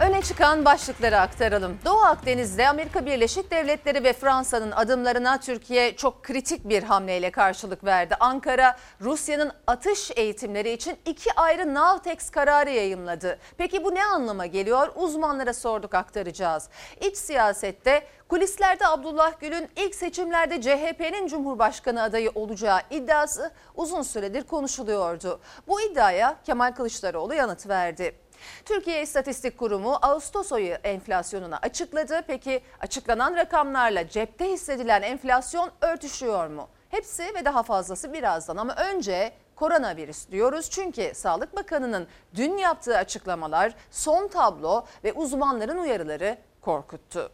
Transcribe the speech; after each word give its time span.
Öne 0.00 0.22
çıkan 0.22 0.64
başlıkları 0.64 1.20
aktaralım. 1.20 1.78
Doğu 1.84 2.00
Akdeniz'de 2.00 2.68
Amerika 2.68 3.06
Birleşik 3.06 3.50
Devletleri 3.50 4.04
ve 4.04 4.12
Fransa'nın 4.12 4.70
adımlarına 4.70 5.40
Türkiye 5.40 5.96
çok 5.96 6.24
kritik 6.24 6.68
bir 6.68 6.82
hamleyle 6.82 7.30
karşılık 7.30 7.84
verdi. 7.84 8.14
Ankara, 8.20 8.76
Rusya'nın 9.00 9.52
atış 9.66 10.10
eğitimleri 10.16 10.70
için 10.70 10.96
iki 11.06 11.32
ayrı 11.32 11.74
Navtex 11.74 12.30
kararı 12.30 12.70
yayımladı. 12.70 13.38
Peki 13.58 13.84
bu 13.84 13.94
ne 13.94 14.04
anlama 14.04 14.46
geliyor? 14.46 14.92
Uzmanlara 14.96 15.54
sorduk 15.54 15.94
aktaracağız. 15.94 16.68
İç 17.00 17.16
siyasette 17.16 18.06
kulislerde 18.28 18.86
Abdullah 18.86 19.40
Gül'ün 19.40 19.68
ilk 19.76 19.94
seçimlerde 19.94 20.62
CHP'nin 20.62 21.26
Cumhurbaşkanı 21.26 22.02
adayı 22.02 22.30
olacağı 22.34 22.80
iddiası 22.90 23.50
uzun 23.74 24.02
süredir 24.02 24.42
konuşuluyordu. 24.42 25.40
Bu 25.68 25.80
iddiaya 25.80 26.36
Kemal 26.44 26.72
Kılıçdaroğlu 26.72 27.34
yanıt 27.34 27.68
verdi. 27.68 28.22
Türkiye 28.64 29.02
İstatistik 29.02 29.58
Kurumu 29.58 29.98
Ağustos 30.02 30.52
ayı 30.52 30.74
enflasyonunu 30.84 31.56
açıkladı. 31.62 32.22
Peki 32.26 32.62
açıklanan 32.80 33.36
rakamlarla 33.36 34.08
cepte 34.08 34.50
hissedilen 34.50 35.02
enflasyon 35.02 35.70
örtüşüyor 35.80 36.46
mu? 36.46 36.68
Hepsi 36.88 37.22
ve 37.34 37.44
daha 37.44 37.62
fazlası 37.62 38.12
birazdan 38.12 38.56
ama 38.56 38.74
önce 38.74 39.32
koronavirüs 39.56 40.30
diyoruz. 40.30 40.70
Çünkü 40.70 41.12
Sağlık 41.14 41.56
Bakanı'nın 41.56 42.06
dün 42.34 42.56
yaptığı 42.56 42.96
açıklamalar, 42.96 43.74
son 43.90 44.28
tablo 44.28 44.84
ve 45.04 45.12
uzmanların 45.12 45.78
uyarıları 45.78 46.38
korkuttu. 46.60 47.30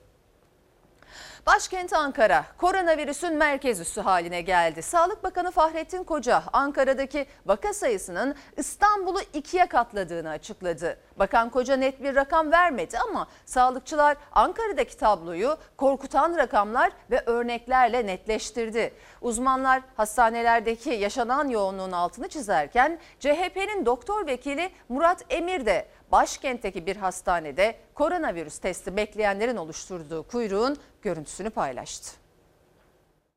Başkent 1.47 1.92
Ankara 1.92 2.45
koronavirüsün 2.59 3.34
merkez 3.34 3.80
üssü 3.80 4.01
haline 4.01 4.41
geldi. 4.41 4.83
Sağlık 4.83 5.24
Bakanı 5.24 5.51
Fahrettin 5.51 6.05
Koca 6.05 6.42
Ankara'daki 6.52 7.27
vaka 7.47 7.74
sayısının 7.74 8.34
İstanbul'u 8.56 9.20
ikiye 9.34 9.67
katladığını 9.67 10.30
açıkladı. 10.30 10.98
Bakan 11.19 11.50
Koca 11.50 11.77
net 11.77 12.03
bir 12.03 12.14
rakam 12.14 12.53
vermedi 12.53 12.98
ama 12.98 13.27
sağlıkçılar 13.47 14.17
Ankara'daki 14.33 14.97
tabloyu 14.97 15.56
korkutan 15.77 16.36
rakamlar 16.36 16.92
ve 17.11 17.22
örneklerle 17.27 18.06
netleştirdi. 18.06 18.95
Uzmanlar 19.20 19.83
hastanelerdeki 19.97 20.91
yaşanan 20.91 21.48
yoğunluğun 21.48 21.92
altını 21.92 22.28
çizerken 22.28 22.98
CHP'nin 23.20 23.86
doktor 23.86 24.27
vekili 24.27 24.70
Murat 24.89 25.25
Emir 25.30 25.67
de 25.67 25.89
başkentteki 26.12 26.87
bir 26.87 26.97
hastanede 26.97 27.78
koronavirüs 27.95 28.59
testi 28.59 28.97
bekleyenlerin 28.97 29.56
oluşturduğu 29.56 30.23
kuyruğun 30.23 30.77
görüntüsünü 31.03 31.51
paylaştı. 31.51 32.12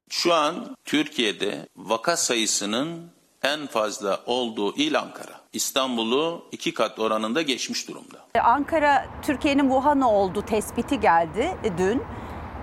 Şu 0.10 0.34
an 0.34 0.76
Türkiye'de 0.86 1.68
vaka 1.78 2.18
sayısının 2.18 3.12
en 3.44 3.68
fazla 3.68 4.20
olduğu 4.26 4.76
il 4.76 5.00
Ankara. 5.00 5.42
İstanbul'u 5.54 6.46
iki 6.52 6.74
kat 6.74 7.00
oranında 7.00 7.42
geçmiş 7.42 7.88
durumda. 7.88 8.18
Ankara 8.44 9.06
Türkiye'nin 9.22 9.64
Wuhan'ı 9.64 10.12
oldu 10.12 10.46
tespiti 10.46 11.00
geldi 11.00 11.58
dün. 11.78 12.04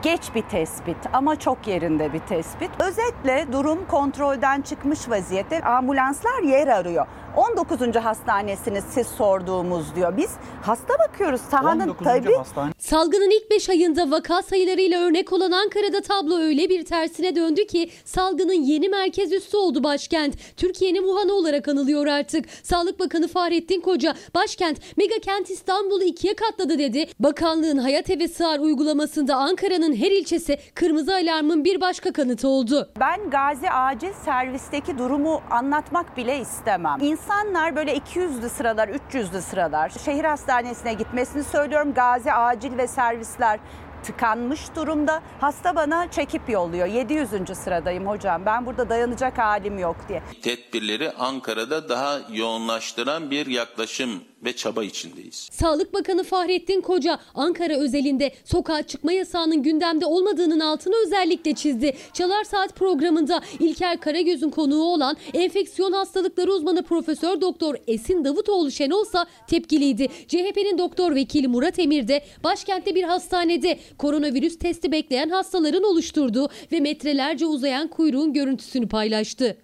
Geç 0.02 0.34
bir 0.34 0.42
tespit 0.42 0.96
ama 1.12 1.38
çok 1.38 1.66
yerinde 1.66 2.12
bir 2.12 2.18
tespit. 2.18 2.70
Özetle 2.80 3.46
durum 3.52 3.86
kontrolden 3.86 4.62
çıkmış 4.62 5.08
vaziyette. 5.08 5.62
Ambulanslar 5.62 6.42
yer 6.42 6.68
arıyor. 6.68 7.06
19. 7.36 7.96
hastanesiniz 7.96 8.84
siz 8.90 9.06
sorduğumuz 9.06 9.94
diyor. 9.96 10.16
Biz 10.16 10.30
hasta 10.62 10.94
bakıyoruz. 11.08 11.40
Sahanın 11.40 11.80
19. 11.80 12.04
tabii 12.04 12.34
hastane. 12.34 12.72
Salgının 12.78 13.30
ilk 13.30 13.50
5 13.50 13.68
ayında 13.70 14.10
vaka 14.10 14.42
sayılarıyla 14.42 15.00
örnek 15.00 15.32
olan 15.32 15.52
Ankara'da 15.52 16.00
tablo 16.00 16.38
öyle 16.38 16.68
bir 16.68 16.84
tersine 16.84 17.36
döndü 17.36 17.66
ki 17.66 17.90
salgının 18.04 18.52
yeni 18.52 18.88
merkez 18.88 19.32
üssü 19.32 19.56
oldu 19.56 19.84
başkent. 19.84 20.34
Türkiye'nin 20.56 21.02
Wuhan'ı 21.02 21.32
olarak 21.32 21.68
anılıyor 21.68 22.06
artık. 22.06 22.44
Sağlık 22.62 23.00
Bakanı 23.00 23.28
Fahrettin 23.28 23.80
Koca 23.80 24.14
başkent 24.34 24.78
mega 24.96 25.18
kent 25.22 25.50
İstanbul'u 25.50 26.02
ikiye 26.04 26.34
katladı 26.34 26.78
dedi. 26.78 27.06
Bakanlığın 27.20 27.78
Hayat 27.78 28.10
Eve 28.10 28.28
Sığar 28.28 28.58
uygulamasında 28.58 29.36
Ankara'nın 29.36 29.96
her 29.96 30.10
ilçesi 30.10 30.58
kırmızı 30.74 31.14
alarmın 31.14 31.64
bir 31.64 31.80
başka 31.80 32.12
kanıtı 32.12 32.48
oldu. 32.48 32.90
Ben 33.00 33.30
Gazi 33.30 33.70
Acil 33.70 34.12
Servis'teki 34.24 34.98
durumu 34.98 35.42
anlatmak 35.50 36.16
bile 36.16 36.38
istemem. 36.38 36.98
İnsanlar 37.28 37.76
böyle 37.76 37.96
200'lü 37.96 38.48
sıralar, 38.48 38.88
300'lü 38.88 39.40
sıralar 39.40 39.92
şehir 40.04 40.24
hastanesine 40.24 40.92
gitmesini 40.92 41.44
söylüyorum. 41.44 41.94
Gazi 41.94 42.32
Acil 42.32 42.78
ve 42.78 42.86
servisler 42.86 43.60
tıkanmış 44.02 44.60
durumda. 44.76 45.22
Hasta 45.40 45.76
bana 45.76 46.10
çekip 46.10 46.48
yolluyor. 46.48 46.86
700. 46.86 47.28
sıradayım 47.58 48.06
hocam. 48.06 48.46
Ben 48.46 48.66
burada 48.66 48.88
dayanacak 48.88 49.38
halim 49.38 49.78
yok 49.78 49.96
diye. 50.08 50.22
Tedbirleri 50.42 51.12
Ankara'da 51.12 51.88
daha 51.88 52.18
yoğunlaştıran 52.32 53.30
bir 53.30 53.46
yaklaşım 53.46 54.24
ve 54.44 54.52
çaba 54.52 54.84
içindeyiz. 54.84 55.48
Sağlık 55.52 55.94
Bakanı 55.94 56.24
Fahrettin 56.24 56.80
Koca 56.80 57.18
Ankara 57.34 57.76
özelinde 57.76 58.32
sokağa 58.44 58.82
çıkma 58.82 59.12
yasağının 59.12 59.62
gündemde 59.62 60.06
olmadığının 60.06 60.60
altını 60.60 60.94
özellikle 61.06 61.54
çizdi. 61.54 61.96
Çalar 62.12 62.44
Saat 62.44 62.76
programında 62.76 63.40
İlker 63.60 64.00
Karagöz'ün 64.00 64.50
konuğu 64.50 64.82
olan 64.82 65.16
enfeksiyon 65.34 65.92
hastalıkları 65.92 66.52
uzmanı 66.52 66.82
Profesör 66.82 67.40
Doktor 67.40 67.74
Esin 67.86 68.24
Davutoğlu 68.24 68.70
Şenolsa 68.70 69.26
tepkiliydi. 69.46 70.08
CHP'nin 70.28 70.78
doktor 70.78 71.14
vekili 71.14 71.48
Murat 71.48 71.78
Emir 71.78 72.08
de 72.08 72.24
başkentte 72.44 72.94
bir 72.94 73.02
hastanede 73.02 73.78
koronavirüs 73.98 74.58
testi 74.58 74.92
bekleyen 74.92 75.28
hastaların 75.28 75.82
oluşturduğu 75.82 76.48
ve 76.72 76.80
metrelerce 76.80 77.46
uzayan 77.46 77.88
kuyruğun 77.88 78.32
görüntüsünü 78.32 78.88
paylaştı. 78.88 79.56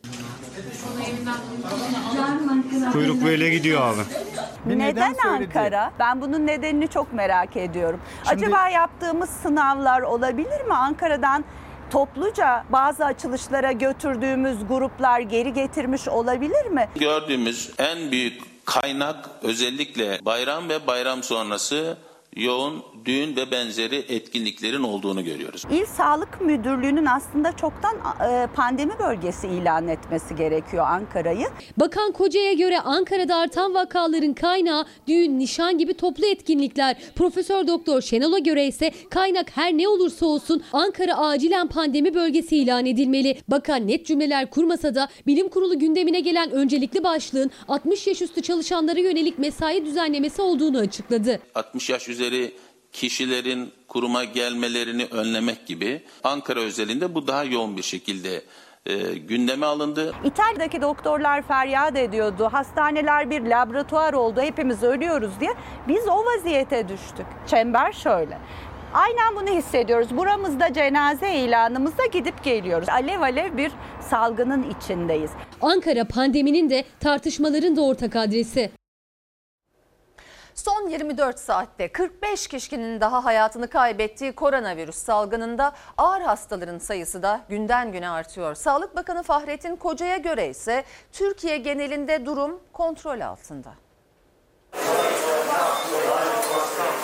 Kuyruk 2.92 3.24
böyle 3.24 3.50
gidiyor 3.50 3.80
abi. 3.80 4.00
Bir 4.66 4.78
neden 4.78 5.12
söyledi. 5.12 5.58
Ankara? 5.58 5.90
Ben 5.98 6.20
bunun 6.20 6.46
nedenini 6.46 6.88
çok 6.88 7.12
merak 7.12 7.56
ediyorum. 7.56 8.00
Şimdi- 8.28 8.44
Acaba 8.46 8.68
yaptığımız 8.68 9.30
sınavlar 9.30 10.00
olabilir 10.00 10.60
mi? 10.66 10.74
Ankara'dan 10.74 11.44
topluca 11.90 12.64
bazı 12.70 13.04
açılışlara 13.04 13.72
götürdüğümüz 13.72 14.66
gruplar 14.68 15.20
geri 15.20 15.52
getirmiş 15.52 16.08
olabilir 16.08 16.66
mi? 16.66 16.88
Gördüğümüz 17.00 17.70
en 17.78 18.10
büyük 18.12 18.42
kaynak 18.66 19.30
özellikle 19.42 20.18
bayram 20.24 20.68
ve 20.68 20.86
bayram 20.86 21.22
sonrası 21.22 21.96
yoğun 22.36 22.82
düğün 23.04 23.36
ve 23.36 23.50
benzeri 23.50 23.96
etkinliklerin 23.96 24.82
olduğunu 24.82 25.24
görüyoruz. 25.24 25.62
İl 25.70 25.84
Sağlık 25.86 26.40
Müdürlüğü'nün 26.40 27.06
aslında 27.06 27.56
çoktan 27.56 27.96
e, 28.30 28.46
pandemi 28.46 28.98
bölgesi 28.98 29.48
ilan 29.48 29.88
etmesi 29.88 30.36
gerekiyor 30.36 30.86
Ankara'yı. 30.88 31.46
Bakan 31.76 32.12
Koca'ya 32.12 32.52
göre 32.52 32.80
Ankara'da 32.80 33.36
artan 33.36 33.74
vakaların 33.74 34.34
kaynağı 34.34 34.84
düğün, 35.08 35.38
nişan 35.38 35.78
gibi 35.78 35.94
toplu 35.94 36.26
etkinlikler. 36.26 36.96
Profesör 37.16 37.66
Doktor 37.66 38.00
Şenol'a 38.00 38.38
göre 38.38 38.66
ise 38.66 38.90
kaynak 39.10 39.56
her 39.56 39.72
ne 39.72 39.88
olursa 39.88 40.26
olsun 40.26 40.62
Ankara 40.72 41.18
acilen 41.18 41.66
pandemi 41.66 42.14
bölgesi 42.14 42.56
ilan 42.56 42.86
edilmeli. 42.86 43.38
Bakan 43.48 43.86
net 43.86 44.06
cümleler 44.06 44.50
kurmasa 44.50 44.94
da 44.94 45.08
bilim 45.26 45.48
kurulu 45.48 45.78
gündemine 45.78 46.20
gelen 46.20 46.50
öncelikli 46.50 47.04
başlığın 47.04 47.50
60 47.68 48.06
yaş 48.06 48.22
üstü 48.22 48.42
çalışanlara 48.42 49.00
yönelik 49.00 49.38
mesai 49.38 49.84
düzenlemesi 49.86 50.42
olduğunu 50.42 50.78
açıkladı. 50.78 51.40
60 51.54 51.90
yaş 51.90 52.08
üzeri 52.08 52.23
kişilerin 52.92 53.72
kuruma 53.88 54.24
gelmelerini 54.24 55.04
önlemek 55.10 55.66
gibi 55.66 56.02
Ankara 56.24 56.60
özelinde 56.60 57.14
bu 57.14 57.26
daha 57.26 57.44
yoğun 57.44 57.76
bir 57.76 57.82
şekilde 57.82 58.42
e, 58.86 58.94
gündeme 59.14 59.66
alındı. 59.66 60.14
İtalya'daki 60.24 60.82
doktorlar 60.82 61.42
feryat 61.42 61.96
ediyordu. 61.96 62.48
Hastaneler 62.52 63.30
bir 63.30 63.42
laboratuvar 63.42 64.12
oldu. 64.12 64.40
Hepimiz 64.40 64.82
ölüyoruz 64.82 65.40
diye. 65.40 65.50
Biz 65.88 66.08
o 66.08 66.24
vaziyete 66.24 66.88
düştük. 66.88 67.26
Çember 67.46 67.92
şöyle. 67.92 68.38
Aynen 68.94 69.36
bunu 69.36 69.58
hissediyoruz. 69.58 70.16
Buramızda 70.16 70.72
cenaze 70.72 71.34
ilanımızda 71.34 72.06
gidip 72.06 72.44
geliyoruz. 72.44 72.88
Alev 72.88 73.20
alev 73.20 73.56
bir 73.56 73.72
salgının 74.10 74.66
içindeyiz. 74.70 75.30
Ankara 75.60 76.04
pandeminin 76.04 76.70
de 76.70 76.84
tartışmaların 77.00 77.76
da 77.76 77.82
ortak 77.82 78.16
adresi. 78.16 78.70
Son 80.54 80.88
24 80.88 81.38
saatte 81.38 81.88
45 81.92 82.46
kişinin 82.46 83.00
daha 83.00 83.24
hayatını 83.24 83.68
kaybettiği 83.68 84.32
koronavirüs 84.32 84.96
salgınında 84.96 85.72
ağır 85.98 86.20
hastaların 86.20 86.78
sayısı 86.78 87.22
da 87.22 87.44
günden 87.48 87.92
güne 87.92 88.08
artıyor. 88.08 88.54
Sağlık 88.54 88.96
Bakanı 88.96 89.22
Fahrettin 89.22 89.76
Koca'ya 89.76 90.16
göre 90.16 90.48
ise 90.48 90.84
Türkiye 91.12 91.56
genelinde 91.56 92.26
durum 92.26 92.60
kontrol 92.72 93.20
altında. 93.20 93.74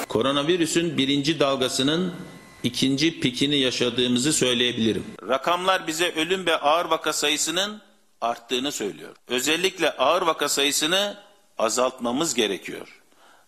Koronavirüsün 0.09 0.99
birinci 0.99 1.41
dalgasının 1.41 2.15
ikinci 2.63 3.21
pikini 3.21 3.57
yaşadığımızı 3.57 4.33
söyleyebilirim. 4.33 5.05
Rakamlar 5.29 5.87
bize 5.87 6.13
ölüm 6.13 6.47
ve 6.47 6.57
ağır 6.57 6.85
vaka 6.85 7.13
sayısının 7.13 7.83
arttığını 8.21 8.73
söylüyor. 8.73 9.17
Özellikle 9.29 9.91
ağır 9.91 10.23
vaka 10.23 10.49
sayısını 10.49 11.17
azaltmamız 11.59 12.35
gerekiyor. 12.35 13.00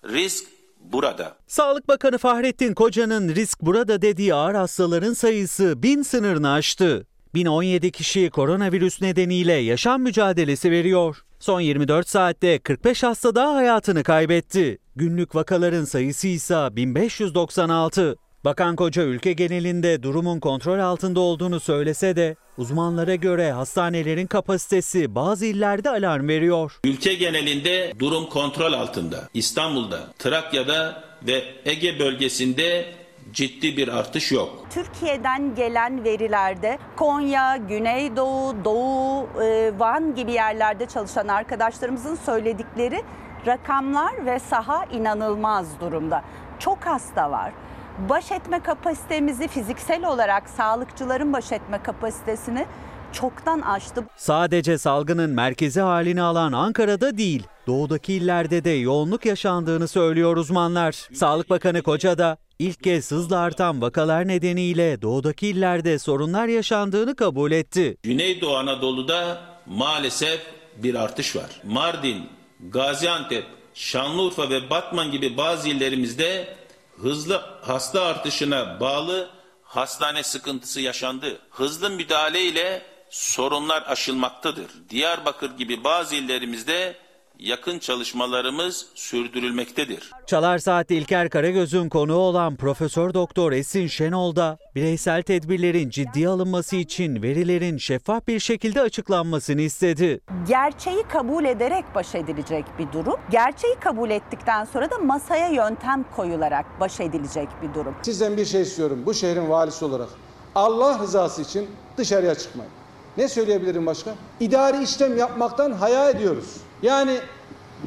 Risk 0.05 0.45
burada. 0.81 1.37
Sağlık 1.47 1.89
Bakanı 1.89 2.19
Fahrettin 2.19 2.75
Koca'nın 2.75 3.35
risk 3.35 3.61
burada 3.63 4.03
dediği 4.03 4.35
ağır 4.35 4.55
hastaların 4.55 5.13
sayısı 5.13 5.83
bin 5.83 6.03
sınırını 6.03 6.53
aştı. 6.53 7.07
1017 7.35 7.91
kişi 7.91 8.31
koronavirüs 8.31 9.03
nedeniyle 9.03 9.53
yaşam 9.53 10.03
mücadelesi 10.03 10.71
veriyor. 10.71 11.17
Son 11.39 11.61
24 11.61 12.09
saatte 12.09 12.59
45 12.59 13.03
hasta 13.03 13.35
daha 13.35 13.55
hayatını 13.55 14.03
kaybetti. 14.03 14.79
Günlük 14.97 15.35
vakaların 15.35 15.85
sayısı 15.85 16.29
ise 16.29 16.69
1596. 16.73 18.17
Bakan 18.45 18.77
Koca 18.77 19.03
ülke 19.03 19.33
genelinde 19.33 20.03
durumun 20.03 20.41
kontrol 20.41 20.79
altında 20.79 21.21
olduğunu 21.21 21.61
söylese 21.61 22.17
de 22.17 22.37
uzmanlara 22.59 23.15
göre 23.15 23.53
hastanelerin 23.53 24.27
kapasitesi 24.27 25.15
bazı 25.15 25.47
illerde 25.47 25.91
alarm 25.91 26.29
veriyor. 26.29 26.79
Ülke 26.85 27.15
genelinde 27.15 27.93
durum 27.99 28.29
kontrol 28.29 28.73
altında. 28.73 29.29
İstanbul'da, 29.35 29.99
Trakya'da 30.19 31.05
ve 31.27 31.45
Ege 31.65 31.99
bölgesinde 31.99 32.87
ciddi 33.33 33.77
bir 33.77 33.89
artış 33.89 34.33
yok. 34.33 34.67
Türkiye'den 34.71 35.55
gelen 35.55 36.05
verilerde 36.05 36.79
Konya, 36.97 37.57
Güneydoğu, 37.57 38.65
Doğu, 38.65 39.29
e, 39.43 39.73
Van 39.79 40.15
gibi 40.15 40.33
yerlerde 40.33 40.87
çalışan 40.87 41.29
arkadaşlarımızın 41.29 42.15
söyledikleri 42.15 43.03
rakamlar 43.47 44.27
ve 44.27 44.39
saha 44.39 44.85
inanılmaz 44.85 45.81
durumda. 45.81 46.25
Çok 46.59 46.79
hasta 46.87 47.31
var. 47.31 47.53
Baş 47.99 48.33
etme 48.33 48.63
kapasitemizi 48.63 49.49
fiziksel 49.49 50.05
olarak 50.05 50.51
sağlıkçıların 50.51 51.33
baş 51.33 51.53
etme 51.53 51.83
kapasitesini 51.83 52.67
çoktan 53.13 53.61
aştı. 53.61 54.05
Sadece 54.17 54.79
salgının 54.79 55.31
merkezi 55.31 55.81
halini 55.81 56.23
alan 56.23 56.53
Ankara'da 56.53 57.19
değil, 57.19 57.43
doğudaki 57.67 58.15
illerde 58.15 58.65
de 58.65 58.71
yoğunluk 58.71 59.27
yaşandığını 59.27 59.89
söylüyor 59.89 60.37
uzmanlar. 60.37 60.93
Sağlık 60.93 61.51
Bakanı 61.51 61.83
Koca 61.83 62.19
da 62.19 62.37
ilk 62.59 62.85
kez 62.85 63.11
hızla 63.11 63.39
artan 63.39 63.83
vakalar 63.83 64.29
nedeniyle 64.29 65.03
doğudaki 65.03 65.49
illerde 65.49 65.99
sorunlar 65.99 66.47
yaşandığını 66.47 67.17
kabul 67.17 67.53
etti. 67.53 67.97
Güneydoğu 68.03 68.57
Anadolu'da 68.57 69.41
maalesef 69.67 70.41
bir 70.77 70.95
artış 70.95 71.37
var. 71.37 71.61
Mardin, 71.65 72.29
Gaziantep, 72.71 73.45
Şanlıurfa 73.75 74.51
ve 74.51 74.71
Batman 74.71 75.11
gibi 75.11 75.37
bazı 75.37 75.69
illerimizde 75.69 76.57
hızlı 77.03 77.43
hasta 77.63 78.03
artışına 78.03 78.81
bağlı 78.81 79.31
hastane 79.63 80.23
sıkıntısı 80.23 80.81
yaşandı. 80.81 81.39
Hızlı 81.51 81.91
müdahale 81.91 82.43
ile 82.43 82.83
sorunlar 83.11 83.85
aşılmaktadır. 83.87 84.71
Diyarbakır 84.91 85.57
gibi 85.57 85.85
bazı 85.85 86.15
illerimizde 86.15 86.97
yakın 87.43 87.79
çalışmalarımız 87.79 88.87
sürdürülmektedir. 88.95 90.11
Çalar 90.27 90.59
Saat'te 90.59 90.95
İlker 90.95 91.31
Karagöz'ün 91.31 91.89
konuğu 91.89 92.15
olan 92.17 92.57
Profesör 92.57 93.15
Doktor 93.15 93.53
Esin 93.53 93.87
Şenol 93.87 94.37
da 94.37 94.59
bireysel 94.75 95.23
tedbirlerin 95.23 95.91
ciddiye 95.91 96.29
alınması 96.29 96.77
için 96.77 97.23
verilerin 97.23 97.79
şeffaf 97.79 98.27
bir 98.27 98.41
şekilde 98.41 98.81
açıklanmasını 98.81 99.61
istedi. 99.61 100.21
Gerçeği 100.49 101.03
kabul 101.03 101.45
ederek 101.45 101.85
baş 101.95 102.15
edilecek 102.15 102.65
bir 102.79 102.93
durum. 102.93 103.17
Gerçeği 103.31 103.75
kabul 103.81 104.11
ettikten 104.11 104.65
sonra 104.65 104.91
da 104.91 104.99
masaya 104.99 105.49
yöntem 105.49 106.05
koyularak 106.17 106.81
baş 106.81 107.01
edilecek 107.01 107.49
bir 107.63 107.75
durum. 107.75 107.95
Sizden 108.03 108.37
bir 108.37 108.45
şey 108.45 108.63
istiyorum 108.63 109.03
bu 109.07 109.15
şehrin 109.15 109.49
valisi 109.49 109.85
olarak. 109.85 110.09
Allah 110.55 110.99
rızası 110.99 111.43
için 111.43 111.71
dışarıya 111.97 112.35
çıkmayın. 112.35 112.73
Ne 113.17 113.29
söyleyebilirim 113.29 113.87
başka? 113.87 114.15
İdari 114.41 114.83
işlem 114.83 115.19
yapmaktan 115.19 115.73
haya 115.73 116.11
ediyoruz. 116.11 116.57
Yani 116.83 117.19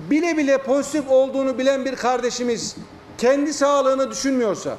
bile 0.09 0.37
bile 0.37 0.57
pozitif 0.57 1.11
olduğunu 1.11 1.57
bilen 1.57 1.85
bir 1.85 1.95
kardeşimiz 1.95 2.75
kendi 3.17 3.53
sağlığını 3.53 4.11
düşünmüyorsa 4.11 4.77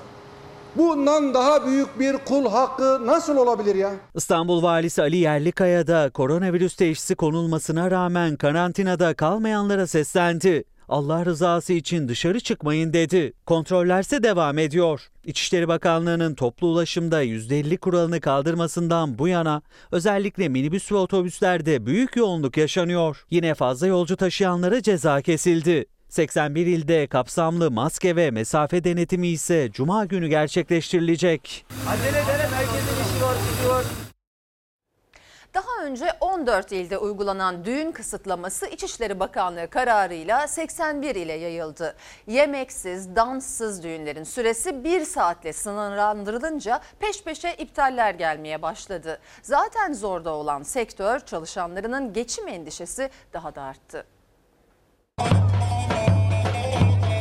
bundan 0.76 1.34
daha 1.34 1.66
büyük 1.66 2.00
bir 2.00 2.16
kul 2.16 2.50
hakkı 2.50 3.06
nasıl 3.06 3.36
olabilir 3.36 3.74
ya? 3.74 3.90
İstanbul 4.14 4.62
Valisi 4.62 5.02
Ali 5.02 5.16
Yerlikaya 5.16 5.86
da 5.86 6.10
koronavirüs 6.10 6.76
teşhisi 6.76 7.14
konulmasına 7.14 7.90
rağmen 7.90 8.36
karantinada 8.36 9.14
kalmayanlara 9.14 9.86
seslendi. 9.86 10.64
Allah 10.88 11.24
rızası 11.24 11.72
için 11.72 12.08
dışarı 12.08 12.40
çıkmayın 12.40 12.92
dedi. 12.92 13.32
Kontrollerse 13.46 14.22
devam 14.22 14.58
ediyor. 14.58 15.00
İçişleri 15.24 15.68
Bakanlığı'nın 15.68 16.34
toplu 16.34 16.66
ulaşımda 16.66 17.24
%50 17.24 17.76
kuralını 17.76 18.20
kaldırmasından 18.20 19.18
bu 19.18 19.28
yana 19.28 19.62
özellikle 19.92 20.48
minibüs 20.48 20.92
ve 20.92 20.96
otobüslerde 20.96 21.86
büyük 21.86 22.16
yoğunluk 22.16 22.56
yaşanıyor. 22.56 23.24
Yine 23.30 23.54
fazla 23.54 23.86
yolcu 23.86 24.16
taşıyanlara 24.16 24.82
ceza 24.82 25.22
kesildi. 25.22 25.86
81 26.08 26.66
ilde 26.66 27.06
kapsamlı 27.06 27.70
maske 27.70 28.16
ve 28.16 28.30
mesafe 28.30 28.84
denetimi 28.84 29.28
ise 29.28 29.70
cuma 29.72 30.04
günü 30.04 30.28
gerçekleştirilecek. 30.28 31.66
Daha 35.56 35.84
önce 35.84 36.12
14 36.20 36.72
ilde 36.72 36.98
uygulanan 36.98 37.64
düğün 37.64 37.92
kısıtlaması 37.92 38.66
İçişleri 38.66 39.20
Bakanlığı 39.20 39.70
kararıyla 39.70 40.48
81 40.48 41.14
ile 41.14 41.32
yayıldı. 41.32 41.96
Yemeksiz, 42.26 43.16
danssız 43.16 43.82
düğünlerin 43.82 44.24
süresi 44.24 44.84
1 44.84 45.04
saatle 45.04 45.52
sınırlandırılınca 45.52 46.80
peş 47.00 47.22
peşe 47.22 47.54
iptaller 47.58 48.14
gelmeye 48.14 48.62
başladı. 48.62 49.20
Zaten 49.42 49.92
zorda 49.92 50.30
olan 50.30 50.62
sektör 50.62 51.20
çalışanlarının 51.20 52.12
geçim 52.12 52.48
endişesi 52.48 53.10
daha 53.32 53.54
da 53.54 53.62
arttı. 53.62 54.06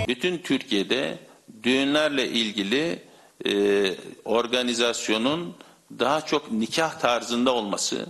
Bütün 0.07 0.37
Türkiye'de 0.37 1.19
düğünlerle 1.63 2.27
ilgili 2.27 3.03
e, 3.45 3.51
organizasyonun 4.25 5.55
daha 5.99 6.21
çok 6.21 6.51
nikah 6.51 6.99
tarzında 6.99 7.53
olması, 7.53 8.07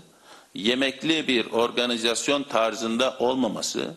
yemekli 0.56 1.28
bir 1.28 1.46
organizasyon 1.46 2.44
tarzında 2.44 3.18
olmaması, 3.20 3.96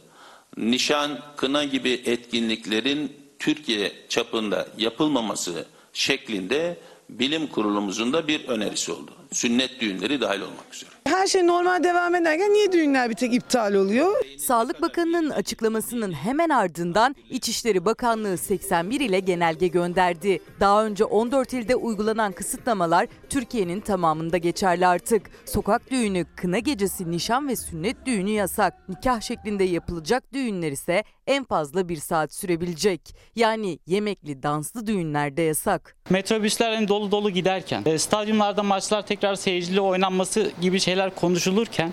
nişan, 0.57 1.19
kına 1.37 1.65
gibi 1.65 1.91
etkinliklerin 1.91 3.13
Türkiye 3.39 3.93
çapında 4.09 4.69
yapılmaması 4.79 5.67
şeklinde 5.93 6.79
bilim 7.11 7.47
kurulumuzun 7.47 8.13
da 8.13 8.29
bir 8.29 8.49
önerisi 8.49 8.93
oldu. 8.93 9.11
Sünnet 9.33 9.81
düğünleri 9.81 10.21
dahil 10.21 10.41
olmak 10.41 10.75
üzere. 10.75 10.91
Her 11.09 11.27
şey 11.27 11.47
normal 11.47 11.85
devam 11.85 12.15
ederken 12.15 12.53
niye 12.53 12.73
düğünler 12.73 13.11
bir 13.11 13.15
tek 13.15 13.35
iptal 13.35 13.75
oluyor? 13.75 14.25
Sağlık 14.39 14.83
Bakanı'nın 14.83 15.31
açıklamasının 15.31 16.13
hemen 16.13 16.49
ardından 16.49 17.17
İçişleri 17.31 17.85
Bakanlığı 17.85 18.39
81 18.39 19.01
ile 19.01 19.21
genelge 19.21 19.67
gönderdi. 19.67 20.39
Daha 20.61 20.85
önce 20.87 21.05
14 21.05 21.53
ilde 21.53 21.77
uygulanan 21.77 22.33
kısıtlamalar 22.33 23.07
Türkiye'nin 23.29 23.81
tamamında 23.81 24.37
geçerli 24.37 24.87
artık. 24.87 25.31
Sokak 25.45 25.91
düğünü, 25.91 26.27
kına 26.37 26.59
gecesi, 26.59 27.11
nişan 27.11 27.49
ve 27.49 27.57
sünnet 27.57 28.07
düğünü 28.07 28.31
yasak. 28.31 28.89
Nikah 28.89 29.21
şeklinde 29.21 29.65
yapılacak 29.65 30.33
düğünler 30.33 30.73
ise 30.73 31.05
en 31.27 31.45
fazla 31.45 31.89
bir 31.89 31.97
saat 31.97 32.35
sürebilecek. 32.35 33.01
Yani 33.37 33.79
yemekli, 33.87 34.43
danslı 34.43 34.87
düğünlerde 34.87 35.43
yasak. 35.43 35.97
Metrobüsler 36.11 36.73
hani 36.75 36.89
dolu 36.89 37.11
dolu 37.11 37.31
giderken, 37.31 37.83
e, 37.87 37.99
stadyumlarda 37.99 38.63
maçlar 38.63 39.07
tekrar 39.07 39.35
seyircili 39.35 39.81
oynanması 39.81 40.53
gibi 40.61 40.81
şeyler 40.81 40.98
konuşulurken 41.15 41.93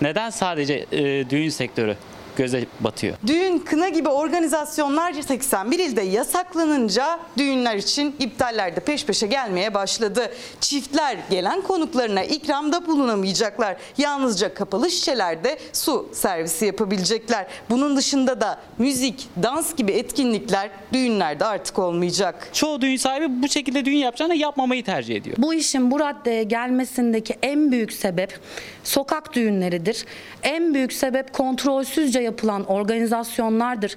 neden 0.00 0.30
sadece 0.30 0.86
e, 0.92 1.30
düğün 1.30 1.48
sektörü 1.48 1.96
göze 2.36 2.66
batıyor? 2.80 3.16
Düğün, 3.26 3.58
kına 3.58 3.88
gibi 3.88 4.08
organizasyonlar 4.08 5.12
81 5.12 5.78
ilde 5.78 6.02
yasaklanınca 6.02 7.18
düğünler 7.38 7.76
için 7.76 8.16
iptaller 8.18 8.76
de 8.76 8.80
peş 8.80 9.06
peşe 9.06 9.26
gelmeye 9.26 9.74
başladı. 9.74 10.32
Çiftler 10.60 11.18
gelen 11.30 11.62
konuklarına 11.62 12.22
ikramda 12.22 12.86
bulunamayacaklar. 12.86 13.76
Yalnızca 13.98 14.54
kapalı 14.54 14.90
şişelerde 14.90 15.58
su 15.72 16.08
servisi 16.12 16.66
yapabilecekler. 16.66 17.46
Bunun 17.70 17.96
dışında 17.96 18.40
da 18.40 18.60
müzik, 18.78 19.28
dans 19.42 19.74
gibi 19.74 19.92
etkinlikler 19.92 20.70
düğünlerde 20.92 21.44
artık 21.44 21.78
olmayacak. 21.78 22.48
Çoğu 22.52 22.80
düğün 22.80 22.96
sahibi 22.96 23.42
bu 23.42 23.48
şekilde 23.48 23.84
düğün 23.84 23.96
yapacağını 23.96 24.34
yapmamayı 24.34 24.84
tercih 24.84 25.16
ediyor. 25.16 25.36
Bu 25.38 25.54
işin 25.54 25.90
bu 25.90 26.00
raddeye 26.00 26.42
gelmesindeki 26.42 27.36
en 27.42 27.72
büyük 27.72 27.92
sebep 27.92 28.40
sokak 28.84 29.34
düğünleridir. 29.34 30.06
En 30.42 30.74
büyük 30.74 30.92
sebep 30.92 31.32
kontrolsüzce 31.32 32.20
yapılan 32.20 32.64
organizasyonlardır. 32.64 33.96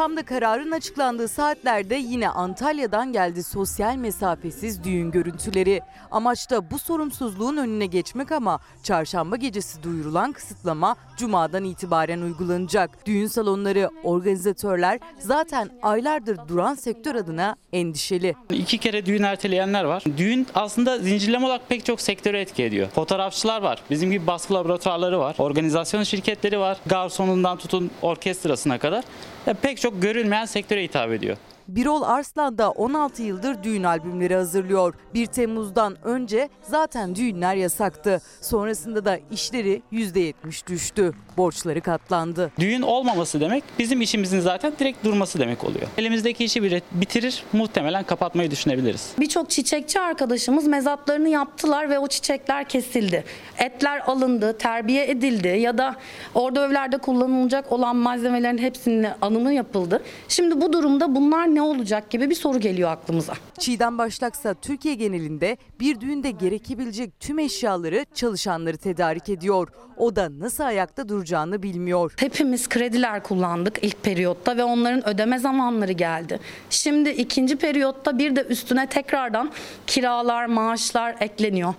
Tam 0.00 0.16
da 0.16 0.22
kararın 0.22 0.70
açıklandığı 0.70 1.28
saatlerde 1.28 1.94
yine 1.94 2.28
Antalya'dan 2.28 3.12
geldi 3.12 3.42
sosyal 3.42 3.96
mesafesiz 3.96 4.84
düğün 4.84 5.10
görüntüleri. 5.10 5.80
Amaç 6.10 6.50
da 6.50 6.70
bu 6.70 6.78
sorumsuzluğun 6.78 7.56
önüne 7.56 7.86
geçmek 7.86 8.32
ama 8.32 8.60
çarşamba 8.82 9.36
gecesi 9.36 9.82
duyurulan 9.82 10.32
kısıtlama 10.32 10.96
cumadan 11.16 11.64
itibaren 11.64 12.20
uygulanacak. 12.20 13.06
Düğün 13.06 13.26
salonları, 13.26 13.90
organizatörler 14.02 15.00
zaten 15.18 15.70
aylardır 15.82 16.38
duran 16.48 16.74
sektör 16.74 17.14
adına 17.14 17.56
endişeli. 17.72 18.34
İki 18.50 18.78
kere 18.78 19.06
düğün 19.06 19.22
erteleyenler 19.22 19.84
var. 19.84 20.04
Düğün 20.16 20.46
aslında 20.54 20.98
zincirleme 20.98 21.46
olarak 21.46 21.68
pek 21.68 21.84
çok 21.84 22.00
sektöre 22.00 22.40
etki 22.40 22.62
ediyor. 22.62 22.88
Fotoğrafçılar 22.88 23.62
var. 23.62 23.82
Bizim 23.90 24.10
gibi 24.10 24.26
baskı 24.26 24.54
laboratuvarları 24.54 25.18
var. 25.18 25.34
Organizasyon 25.38 26.02
şirketleri 26.02 26.58
var. 26.58 26.78
Garsonundan 26.86 27.56
tutun 27.56 27.90
orkestrasına 28.02 28.78
kadar. 28.78 29.04
Ya 29.46 29.54
pek 29.54 29.80
çok 29.80 29.89
görülmeyen 30.00 30.44
sektöre 30.44 30.82
hitap 30.82 31.12
ediyor. 31.12 31.36
Birol 31.76 32.02
Arslan 32.02 32.58
da 32.58 32.70
16 32.70 33.22
yıldır 33.22 33.62
düğün 33.62 33.82
albümleri 33.82 34.34
hazırlıyor. 34.34 34.94
1 35.14 35.26
Temmuz'dan 35.26 35.96
önce 36.04 36.48
zaten 36.62 37.14
düğünler 37.14 37.54
yasaktı. 37.54 38.20
Sonrasında 38.40 39.04
da 39.04 39.18
işleri 39.30 39.82
%70 39.92 40.66
düştü. 40.66 41.12
Borçları 41.36 41.80
katlandı. 41.80 42.50
Düğün 42.58 42.82
olmaması 42.82 43.40
demek 43.40 43.64
bizim 43.78 44.00
işimizin 44.00 44.40
zaten 44.40 44.72
direkt 44.78 45.04
durması 45.04 45.38
demek 45.38 45.64
oluyor. 45.64 45.86
Elimizdeki 45.98 46.44
işi 46.44 46.82
bitirir 46.92 47.44
muhtemelen 47.52 48.04
kapatmayı 48.04 48.50
düşünebiliriz. 48.50 49.12
Birçok 49.18 49.50
çiçekçi 49.50 50.00
arkadaşımız 50.00 50.66
mezatlarını 50.66 51.28
yaptılar 51.28 51.90
ve 51.90 51.98
o 51.98 52.06
çiçekler 52.06 52.68
kesildi. 52.68 53.24
Etler 53.58 54.02
alındı, 54.06 54.58
terbiye 54.58 55.10
edildi 55.10 55.48
ya 55.48 55.78
da 55.78 55.96
orada 56.34 56.66
evlerde 56.66 56.98
kullanılacak 56.98 57.72
olan 57.72 57.96
malzemelerin 57.96 58.58
hepsinin 58.58 59.06
alımı 59.22 59.52
yapıldı. 59.52 60.02
Şimdi 60.28 60.60
bu 60.60 60.72
durumda 60.72 61.14
bunlar 61.14 61.54
ne 61.54 61.59
olacak 61.60 62.10
gibi 62.10 62.30
bir 62.30 62.34
soru 62.34 62.60
geliyor 62.60 62.90
aklımıza. 62.90 63.34
Çiğdem 63.58 63.98
Başlaksa 63.98 64.54
Türkiye 64.54 64.94
genelinde 64.94 65.56
bir 65.80 66.00
düğünde 66.00 66.30
gerekebilecek 66.30 67.20
tüm 67.20 67.38
eşyaları 67.38 68.06
çalışanları 68.14 68.76
tedarik 68.76 69.28
ediyor. 69.28 69.68
O 69.96 70.16
da 70.16 70.28
nasıl 70.38 70.64
ayakta 70.64 71.08
duracağını 71.08 71.62
bilmiyor. 71.62 72.14
Hepimiz 72.16 72.68
krediler 72.68 73.22
kullandık 73.22 73.78
ilk 73.82 74.02
periyotta 74.02 74.56
ve 74.56 74.64
onların 74.64 75.08
ödeme 75.08 75.38
zamanları 75.38 75.92
geldi. 75.92 76.40
Şimdi 76.70 77.10
ikinci 77.10 77.56
periyotta 77.56 78.18
bir 78.18 78.36
de 78.36 78.42
üstüne 78.42 78.86
tekrardan 78.86 79.50
kiralar, 79.86 80.46
maaşlar 80.46 81.16
ekleniyor. 81.20 81.74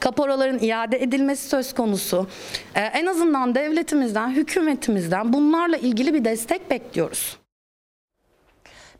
Kaporaların 0.00 0.58
iade 0.58 1.02
edilmesi 1.02 1.48
söz 1.48 1.74
konusu. 1.74 2.26
Ee, 2.74 2.80
en 2.80 3.06
azından 3.06 3.54
devletimizden, 3.54 4.30
hükümetimizden 4.30 5.32
bunlarla 5.32 5.76
ilgili 5.76 6.14
bir 6.14 6.24
destek 6.24 6.70
bekliyoruz. 6.70 7.43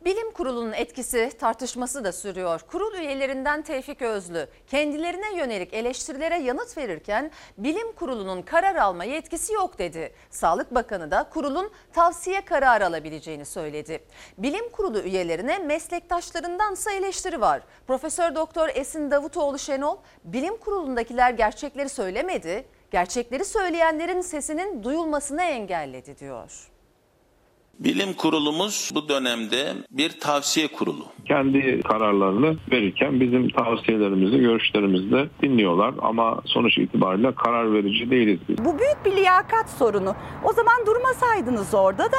Bilim 0.05 0.31
kurulunun 0.31 0.73
etkisi 0.73 1.31
tartışması 1.39 2.05
da 2.05 2.13
sürüyor. 2.13 2.61
Kurul 2.61 2.95
üyelerinden 2.95 3.63
Tevfik 3.63 4.03
Özlü 4.03 4.49
kendilerine 4.67 5.37
yönelik 5.37 5.75
eleştirilere 5.75 6.39
yanıt 6.39 6.77
verirken 6.79 7.31
bilim 7.59 7.93
kurulunun 7.93 8.43
karar 8.43 8.77
alma 8.77 9.05
yetkisi 9.05 9.53
yok 9.53 9.79
dedi. 9.79 10.15
Sağlık 10.31 10.75
Bakanı 10.75 11.11
da 11.11 11.29
kurulun 11.31 11.71
tavsiye 11.93 12.45
kararı 12.45 12.87
alabileceğini 12.87 13.45
söyledi. 13.45 14.05
Bilim 14.39 14.69
kurulu 14.69 15.01
üyelerine 15.01 15.59
meslektaşlarındansa 15.59 16.91
eleştiri 16.91 17.41
var. 17.41 17.63
Profesör 17.87 18.35
Doktor 18.35 18.69
Esin 18.75 19.11
Davutoğlu 19.11 19.59
Şenol 19.59 19.97
bilim 20.25 20.57
kurulundakiler 20.57 21.31
gerçekleri 21.31 21.89
söylemedi. 21.89 22.65
Gerçekleri 22.91 23.45
söyleyenlerin 23.45 24.21
sesinin 24.21 24.83
duyulmasını 24.83 25.43
engelledi 25.43 26.19
diyor. 26.19 26.74
Bilim 27.79 28.13
kurulumuz 28.13 28.91
bu 28.95 29.09
dönemde 29.09 29.73
bir 29.91 30.21
tavsiye 30.21 30.69
kurulu. 30.69 31.05
kendi 31.25 31.81
kararlarını 31.83 32.57
verirken 32.71 33.21
bizim 33.21 33.49
tavsiyelerimizi, 33.49 34.39
görüşlerimizi 34.39 35.11
de 35.11 35.29
dinliyorlar 35.43 35.95
ama 36.03 36.41
sonuç 36.45 36.79
itibariyle 36.79 37.35
karar 37.35 37.73
verici 37.73 38.11
değiliz 38.11 38.41
biz. 38.49 38.59
Bu 38.59 38.79
büyük 38.79 39.05
bir 39.05 39.13
liyakat 39.17 39.71
sorunu. 39.71 40.15
O 40.45 40.53
zaman 40.53 40.87
durmasaydınız 40.87 41.75
orada 41.75 42.05
da 42.05 42.17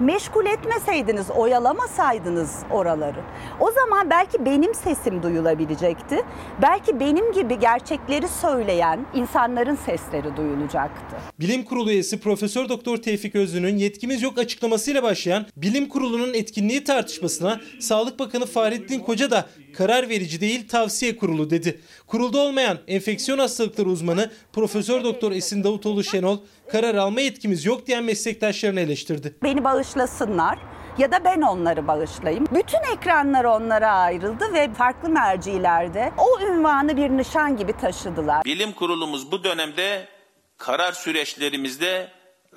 meşgul 0.00 0.46
etmeseydiniz, 0.46 1.30
oyalamasaydınız 1.30 2.56
oraları. 2.70 3.20
O 3.60 3.70
zaman 3.70 4.10
belki 4.10 4.44
benim 4.44 4.74
sesim 4.74 5.22
duyulabilecekti. 5.22 6.24
Belki 6.62 7.00
benim 7.00 7.32
gibi 7.32 7.58
gerçekleri 7.58 8.28
söyleyen 8.28 9.06
insanların 9.14 9.74
sesleri 9.76 10.36
duyulacaktı. 10.36 11.16
Bilim 11.40 11.64
Kurulu 11.64 11.90
üyesi 11.90 12.20
Profesör 12.20 12.68
Doktor 12.68 12.96
Tevfik 12.96 13.34
Özlü'nün 13.34 13.76
yetkimiz 13.76 14.22
yok 14.22 14.38
açıklamasıyla 14.38 15.02
başlayan 15.02 15.46
Bilim 15.56 15.88
Kurulu'nun 15.88 16.34
etkinliği 16.34 16.84
tartışmasına 16.84 17.60
Sağlık 17.80 18.18
Bakanı 18.18 18.46
Fahrettin 18.46 19.00
Koca 19.00 19.30
da 19.30 19.46
karar 19.78 20.08
verici 20.08 20.40
değil 20.40 20.68
tavsiye 20.68 21.16
kurulu 21.16 21.50
dedi. 21.50 21.80
Kurulda 22.06 22.38
olmayan 22.38 22.78
enfeksiyon 22.88 23.38
hastalıkları 23.38 23.88
uzmanı 23.88 24.30
Profesör 24.52 25.04
Doktor 25.04 25.32
Esin 25.32 25.64
Davutoğlu 25.64 26.04
Şenol 26.04 26.38
karar 26.72 26.94
alma 26.94 27.20
yetkimiz 27.20 27.64
yok 27.64 27.86
diyen 27.86 28.04
meslektaşlarını 28.04 28.80
eleştirdi. 28.80 29.36
Beni 29.42 29.64
bağışlasınlar 29.64 30.58
ya 30.98 31.12
da 31.12 31.24
ben 31.24 31.40
onları 31.40 31.86
bağışlayayım. 31.88 32.46
Bütün 32.54 32.96
ekranlar 32.96 33.44
onlara 33.44 33.92
ayrıldı 33.92 34.44
ve 34.52 34.74
farklı 34.74 35.08
mercilerde 35.08 36.12
o 36.18 36.40
ünvanı 36.40 36.96
bir 36.96 37.10
nişan 37.10 37.56
gibi 37.56 37.72
taşıdılar. 37.72 38.44
Bilim 38.44 38.72
kurulumuz 38.72 39.32
bu 39.32 39.44
dönemde 39.44 40.08
karar 40.56 40.92
süreçlerimizde 40.92 42.08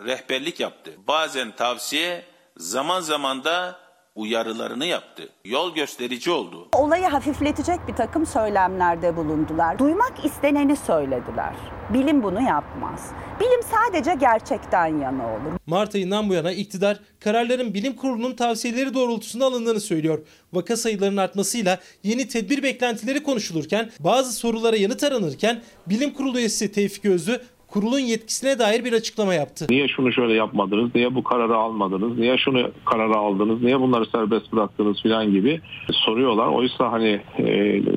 rehberlik 0.05 0.59
yaptı. 0.59 0.91
Bazen 1.07 1.55
tavsiye, 1.55 2.25
zaman 2.57 3.01
zaman 3.01 3.43
da 3.43 3.80
uyarılarını 4.15 4.86
yaptı. 4.86 5.30
Yol 5.46 5.75
gösterici 5.75 6.32
oldu. 6.32 6.68
Olayı 6.74 7.06
hafifletecek 7.06 7.80
bir 7.88 7.96
takım 7.96 8.25
söylemlerde 8.25 9.15
bulundular. 9.18 9.80
Duymak 9.80 10.25
isteneni 10.25 10.75
söylediler. 10.75 11.53
Bilim 11.94 12.24
bunu 12.24 12.41
yapmaz. 12.41 13.12
Bilim 13.39 13.62
sadece 13.72 14.13
gerçekten 14.20 14.88
yana 15.01 15.24
olur. 15.24 15.60
Mart 15.65 15.96
ayından 15.96 16.30
bu 16.30 16.34
yana 16.34 16.51
iktidar 16.51 17.00
kararların 17.20 17.74
bilim 17.74 17.96
kurulunun 17.96 18.34
tavsiyeleri 18.34 18.94
doğrultusunda 18.94 19.46
alındığını 19.46 19.80
söylüyor. 19.80 20.20
Vaka 20.53 20.77
sayılarının 20.77 21.18
artmasıyla 21.18 21.80
yeni 22.03 22.27
tedbir 22.27 22.63
beklentileri 22.63 23.24
konuşulurken 23.24 23.91
bazı 24.00 24.34
sorulara 24.34 24.75
yanıt 24.75 25.03
aranırken 25.03 25.62
bilim 25.88 26.13
kurulu 26.13 26.39
üyesi 26.39 26.72
Tevfik 26.72 27.06
Özlü 27.06 27.41
kurulun 27.71 27.99
yetkisine 27.99 28.59
dair 28.59 28.85
bir 28.85 28.93
açıklama 28.93 29.33
yaptı. 29.33 29.65
Niye 29.69 29.87
şunu 29.87 30.13
şöyle 30.13 30.33
yapmadınız, 30.33 30.95
niye 30.95 31.15
bu 31.15 31.23
kararı 31.23 31.57
almadınız, 31.57 32.17
niye 32.17 32.37
şunu 32.37 32.71
kararı 32.85 33.17
aldınız, 33.17 33.61
niye 33.61 33.79
bunları 33.79 34.05
serbest 34.05 34.51
bıraktınız 34.53 35.01
filan 35.01 35.31
gibi 35.31 35.61
soruyorlar. 35.91 36.47
Oysa 36.47 36.91
hani 36.91 37.21
e, 37.39 37.45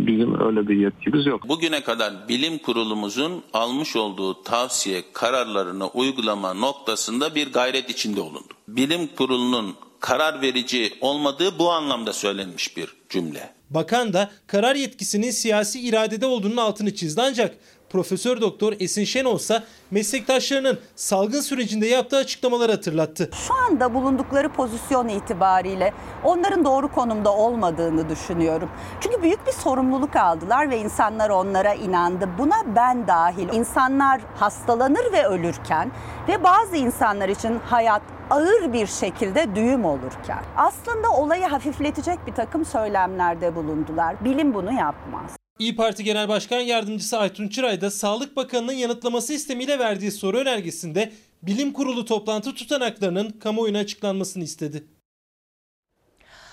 bizim 0.07 0.41
öyle 0.41 0.69
bir 0.69 0.77
yetkimiz 0.77 1.27
yok. 1.27 1.49
Bugüne 1.49 1.83
kadar 1.83 2.13
bilim 2.29 2.59
kurulumuzun 2.59 3.43
almış 3.53 3.97
olduğu 3.97 4.43
tavsiye 4.43 5.03
kararlarını 5.13 5.87
uygulama 5.87 6.55
noktasında 6.55 7.35
bir 7.35 7.53
gayret 7.53 7.91
içinde 7.91 8.21
olundu. 8.21 8.55
Bilim 8.69 9.07
kurulunun 9.17 9.75
karar 10.01 10.43
verici 10.43 10.93
olmadığı 11.01 11.59
bu 11.59 11.71
anlamda 11.73 12.13
söylenmiş 12.13 12.77
bir 12.77 12.89
cümle. 13.09 13.55
Bakan 13.71 14.13
da 14.13 14.31
karar 14.47 14.77
yetkisinin 14.77 15.31
siyasi 15.31 15.81
iradede 15.81 16.27
olduğunun 16.27 16.57
altını 16.57 16.95
çizdi 16.95 17.23
ancak 17.23 17.57
Profesör 17.95 18.41
Doktor 18.41 18.73
Esin 18.81 19.05
Şenol 19.05 19.37
ise 19.37 19.63
meslektaşlarının 19.91 20.79
salgın 20.97 21.41
sürecinde 21.41 21.87
yaptığı 21.87 22.17
açıklamaları 22.17 22.73
hatırlattı. 22.73 23.31
Şu 23.49 23.55
anda 23.55 23.95
bulundukları 23.95 24.49
pozisyon 24.49 25.09
itibariyle 25.09 25.93
onların 26.25 26.65
doğru 26.65 26.93
konumda 26.93 27.33
olmadığını 27.37 28.09
düşünüyorum. 28.09 28.71
Çünkü 29.01 29.23
büyük 29.23 29.47
bir 29.47 29.53
sorumluluk 29.53 30.17
aldılar 30.17 30.71
ve 30.71 30.79
insanlar 30.79 31.31
onlara 31.31 31.75
inandı. 31.75 32.29
Buna 32.39 32.77
ben 32.77 33.07
dahil. 33.07 33.49
İnsanlar 33.53 34.21
hastalanır 34.37 35.13
ve 35.13 35.27
ölürken 35.27 35.93
ve 36.29 36.45
bazı 36.45 36.77
insanlar 36.77 37.29
için 37.29 37.59
hayat 37.59 38.03
ağır 38.31 38.73
bir 38.73 38.87
şekilde 38.87 39.55
düğüm 39.55 39.85
olurken 39.85 40.43
aslında 40.57 41.11
olayı 41.11 41.47
hafifletecek 41.47 42.27
bir 42.27 42.35
takım 42.35 42.65
söylemlerde 42.65 43.57
bulundular. 43.57 44.25
Bilim 44.25 44.55
bunu 44.55 44.73
yapmaz. 44.73 45.44
İyi 45.59 45.77
Parti 45.77 46.05
Genel 46.05 46.29
Başkan 46.29 46.61
Yardımcısı 46.61 47.19
Aytun 47.19 47.49
Çıray 47.49 47.81
da 47.81 47.91
Sağlık 47.91 48.37
Bakanı'nın 48.37 48.73
yanıtlaması 48.73 49.33
istemiyle 49.33 49.79
verdiği 49.79 50.11
soru 50.11 50.37
önergesinde 50.37 51.13
bilim 51.43 51.73
kurulu 51.73 52.05
toplantı 52.05 52.55
tutanaklarının 52.55 53.31
kamuoyuna 53.31 53.79
açıklanmasını 53.79 54.45
istedi. 54.45 54.85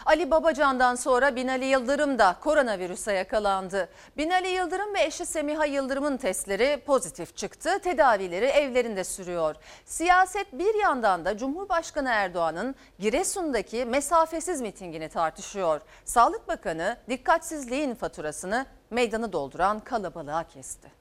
Ali 0.05 0.31
Babacan'dan 0.31 0.95
sonra 0.95 1.35
Binali 1.35 1.65
Yıldırım 1.65 2.19
da 2.19 2.35
koronavirüse 2.41 3.13
yakalandı. 3.13 3.89
Binali 4.17 4.47
Yıldırım 4.47 4.93
ve 4.93 5.03
eşi 5.03 5.25
Semiha 5.25 5.65
Yıldırım'ın 5.65 6.17
testleri 6.17 6.83
pozitif 6.85 7.37
çıktı. 7.37 7.79
Tedavileri 7.79 8.45
evlerinde 8.45 9.03
sürüyor. 9.03 9.55
Siyaset 9.85 10.53
bir 10.53 10.73
yandan 10.73 11.25
da 11.25 11.37
Cumhurbaşkanı 11.37 12.09
Erdoğan'ın 12.09 12.75
Giresun'daki 12.99 13.85
mesafesiz 13.85 14.61
mitingini 14.61 15.09
tartışıyor. 15.09 15.81
Sağlık 16.05 16.47
Bakanı 16.47 16.97
dikkatsizliğin 17.09 17.95
faturasını 17.95 18.65
meydanı 18.89 19.33
dolduran 19.33 19.79
kalabalığa 19.79 20.43
kesti. 20.43 21.00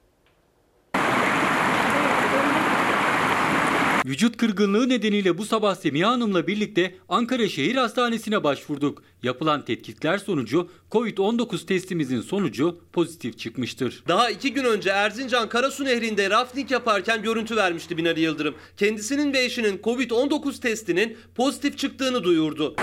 Vücut 4.07 4.37
kırgınlığı 4.37 4.89
nedeniyle 4.89 5.39
bu 5.39 5.45
sabah 5.45 5.75
Semiha 5.75 6.11
Hanım'la 6.11 6.47
birlikte 6.47 6.95
Ankara 7.09 7.49
Şehir 7.49 7.77
Hastanesi'ne 7.77 8.45
başvurduk. 8.45 9.03
Yapılan 9.23 9.65
tetkikler 9.65 10.19
sonucu 10.19 10.69
COVID-19 10.91 11.67
testimizin 11.67 12.21
sonucu 12.21 12.79
pozitif 12.93 13.39
çıkmıştır. 13.39 14.03
Daha 14.09 14.31
iki 14.31 14.53
gün 14.53 14.65
önce 14.65 14.91
Erzincan 14.91 15.49
Karasu 15.49 15.85
Nehri'nde 15.85 16.31
rafting 16.31 16.71
yaparken 16.71 17.23
görüntü 17.23 17.57
vermişti 17.57 17.97
Binali 17.97 18.21
Yıldırım. 18.21 18.55
Kendisinin 18.77 19.33
ve 19.33 19.45
eşinin 19.45 19.79
COVID-19 19.79 20.61
testinin 20.61 21.17
pozitif 21.35 21.79
çıktığını 21.79 22.25
duyurdu. 22.25 22.77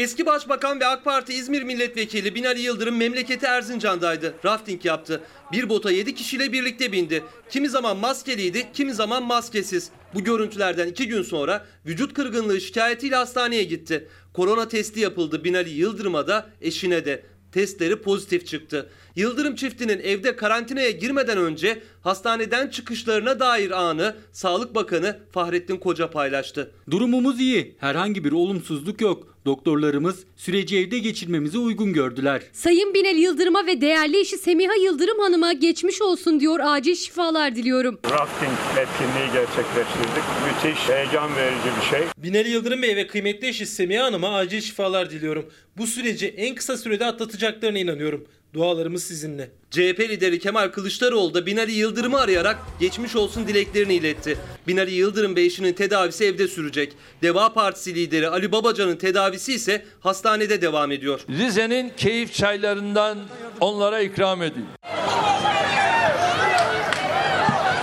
Eski 0.00 0.26
Başbakan 0.26 0.80
ve 0.80 0.86
AK 0.86 1.04
Parti 1.04 1.34
İzmir 1.34 1.62
Milletvekili 1.62 2.34
Binali 2.34 2.60
Yıldırım 2.60 2.96
memleketi 2.96 3.46
Erzincan'daydı. 3.46 4.34
Rafting 4.44 4.84
yaptı. 4.84 5.20
Bir 5.52 5.68
bota 5.68 5.90
7 5.90 6.14
kişiyle 6.14 6.52
birlikte 6.52 6.92
bindi. 6.92 7.24
Kimi 7.50 7.68
zaman 7.68 7.96
maskeliydi, 7.96 8.72
kimi 8.72 8.94
zaman 8.94 9.22
maskesiz. 9.22 9.90
Bu 10.14 10.24
görüntülerden 10.24 10.88
iki 10.88 11.08
gün 11.08 11.22
sonra 11.22 11.66
vücut 11.86 12.14
kırgınlığı 12.14 12.60
şikayetiyle 12.60 13.16
hastaneye 13.16 13.64
gitti. 13.64 14.08
Korona 14.34 14.68
testi 14.68 15.00
yapıldı 15.00 15.44
Binali 15.44 15.70
Yıldırım'a 15.70 16.26
da 16.26 16.50
eşine 16.60 17.04
de. 17.04 17.22
Testleri 17.52 17.96
pozitif 18.02 18.46
çıktı. 18.46 18.90
Yıldırım 19.20 19.54
çiftinin 19.54 20.00
evde 20.00 20.36
karantinaya 20.36 20.90
girmeden 20.90 21.38
önce 21.38 21.82
hastaneden 22.02 22.68
çıkışlarına 22.68 23.40
dair 23.40 23.70
anı 23.70 24.16
Sağlık 24.32 24.74
Bakanı 24.74 25.18
Fahrettin 25.32 25.76
Koca 25.76 26.10
paylaştı. 26.10 26.70
Durumumuz 26.90 27.40
iyi. 27.40 27.74
Herhangi 27.78 28.24
bir 28.24 28.32
olumsuzluk 28.32 29.00
yok. 29.00 29.36
Doktorlarımız 29.46 30.24
süreci 30.36 30.78
evde 30.78 30.98
geçirmemizi 30.98 31.58
uygun 31.58 31.92
gördüler. 31.92 32.42
Sayın 32.52 32.94
Binali 32.94 33.20
Yıldırım'a 33.20 33.66
ve 33.66 33.80
değerli 33.80 34.20
eşi 34.20 34.38
Semiha 34.38 34.74
Yıldırım 34.74 35.18
Hanım'a 35.18 35.52
geçmiş 35.52 36.02
olsun 36.02 36.40
diyor. 36.40 36.60
Acil 36.62 36.94
şifalar 36.94 37.56
diliyorum. 37.56 37.98
Rafting 38.10 38.52
etkinliği 38.78 39.32
gerçekleştirdik. 39.32 40.24
Müthiş, 40.46 40.88
heyecan 40.88 41.36
verici 41.36 41.68
bir 41.80 41.86
şey. 41.90 42.06
Binali 42.16 42.50
Yıldırım 42.50 42.82
Bey 42.82 42.96
ve 42.96 43.06
kıymetli 43.06 43.48
eşi 43.48 43.66
Semiha 43.66 44.04
Hanım'a 44.04 44.36
acil 44.36 44.60
şifalar 44.60 45.10
diliyorum. 45.10 45.46
Bu 45.76 45.86
süreci 45.86 46.28
en 46.28 46.54
kısa 46.54 46.76
sürede 46.76 47.06
atlatacaklarına 47.06 47.78
inanıyorum. 47.78 48.26
Dualarımız 48.54 49.02
sizinle. 49.04 49.50
CHP 49.70 50.00
lideri 50.00 50.38
Kemal 50.38 50.68
Kılıçdaroğlu 50.68 51.34
da 51.34 51.46
Binali 51.46 51.72
Yıldırım'ı 51.72 52.20
arayarak 52.20 52.58
geçmiş 52.80 53.16
olsun 53.16 53.48
dileklerini 53.48 53.94
iletti. 53.94 54.38
Binali 54.68 54.94
Yıldırım 54.94 55.36
ve 55.36 55.42
eşinin 55.42 55.72
tedavisi 55.72 56.24
evde 56.24 56.48
sürecek. 56.48 56.92
Deva 57.22 57.52
Partisi 57.52 57.94
lideri 57.94 58.28
Ali 58.28 58.52
Babacan'ın 58.52 58.96
tedavisi 58.96 59.52
ise 59.54 59.84
hastanede 60.00 60.62
devam 60.62 60.92
ediyor. 60.92 61.20
Rize'nin 61.28 61.92
keyif 61.96 62.34
çaylarından 62.34 63.18
onlara 63.60 64.00
ikram 64.00 64.42
edin. 64.42 64.64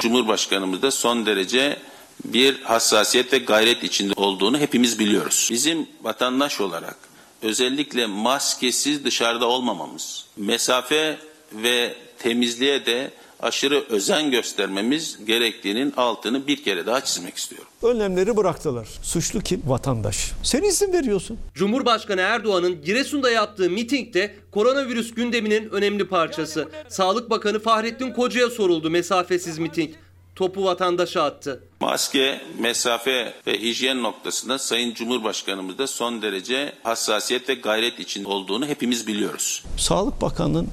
Cumhurbaşkanımız 0.02 0.82
da 0.82 0.92
son 0.92 1.26
derece 1.26 1.78
bir 2.26 2.62
hassasiyet 2.62 3.34
ve 3.34 3.38
gayret 3.38 3.84
içinde 3.84 4.14
olduğunu 4.16 4.58
hepimiz 4.58 5.00
biliyoruz. 5.00 5.48
Bizim 5.52 5.88
vatandaş 6.04 6.62
olarak 6.62 7.07
özellikle 7.42 8.06
maskesiz 8.06 9.06
dışarıda 9.06 9.46
olmamamız, 9.48 10.26
mesafe 10.38 11.18
ve 11.54 11.96
temizliğe 12.20 12.86
de 12.86 13.12
aşırı 13.40 13.84
özen 13.90 14.32
göstermemiz 14.32 15.26
gerektiğinin 15.26 15.94
altını 15.98 16.48
bir 16.48 16.64
kere 16.64 16.86
daha 16.86 17.04
çizmek 17.04 17.38
istiyorum. 17.38 17.68
Önlemleri 17.84 18.38
bıraktılar. 18.38 18.88
Suçlu 19.04 19.42
kim? 19.42 19.62
Vatandaş. 19.66 20.32
Sen 20.44 20.64
izin 20.64 20.94
veriyorsun. 20.94 21.40
Cumhurbaşkanı 21.56 22.22
Erdoğan'ın 22.22 22.82
Giresun'da 22.82 23.32
yaptığı 23.32 23.70
mitingde 23.70 24.36
koronavirüs 24.52 25.14
gündeminin 25.14 25.70
önemli 25.70 26.08
parçası. 26.08 26.70
Sağlık 26.88 27.30
Bakanı 27.30 27.60
Fahrettin 27.60 28.14
Koca'ya 28.14 28.50
soruldu 28.50 28.90
mesafesiz 28.90 29.58
miting. 29.60 29.90
Topu 30.38 30.64
vatandaşa 30.64 31.24
attı. 31.24 31.64
Maske, 31.82 32.42
mesafe 32.60 33.34
ve 33.48 33.62
hijyen 33.62 34.04
noktasında 34.04 34.60
Sayın 34.60 34.94
Cumhurbaşkanımız 34.94 35.78
da 35.78 35.88
son 35.88 36.22
derece 36.22 36.74
hassasiyet 36.84 37.50
ve 37.50 37.54
gayret 37.54 38.00
içinde 38.00 38.28
olduğunu 38.28 38.66
hepimiz 38.66 39.08
biliyoruz. 39.08 39.64
Sağlık 39.78 40.22
Bakanı'nın 40.22 40.70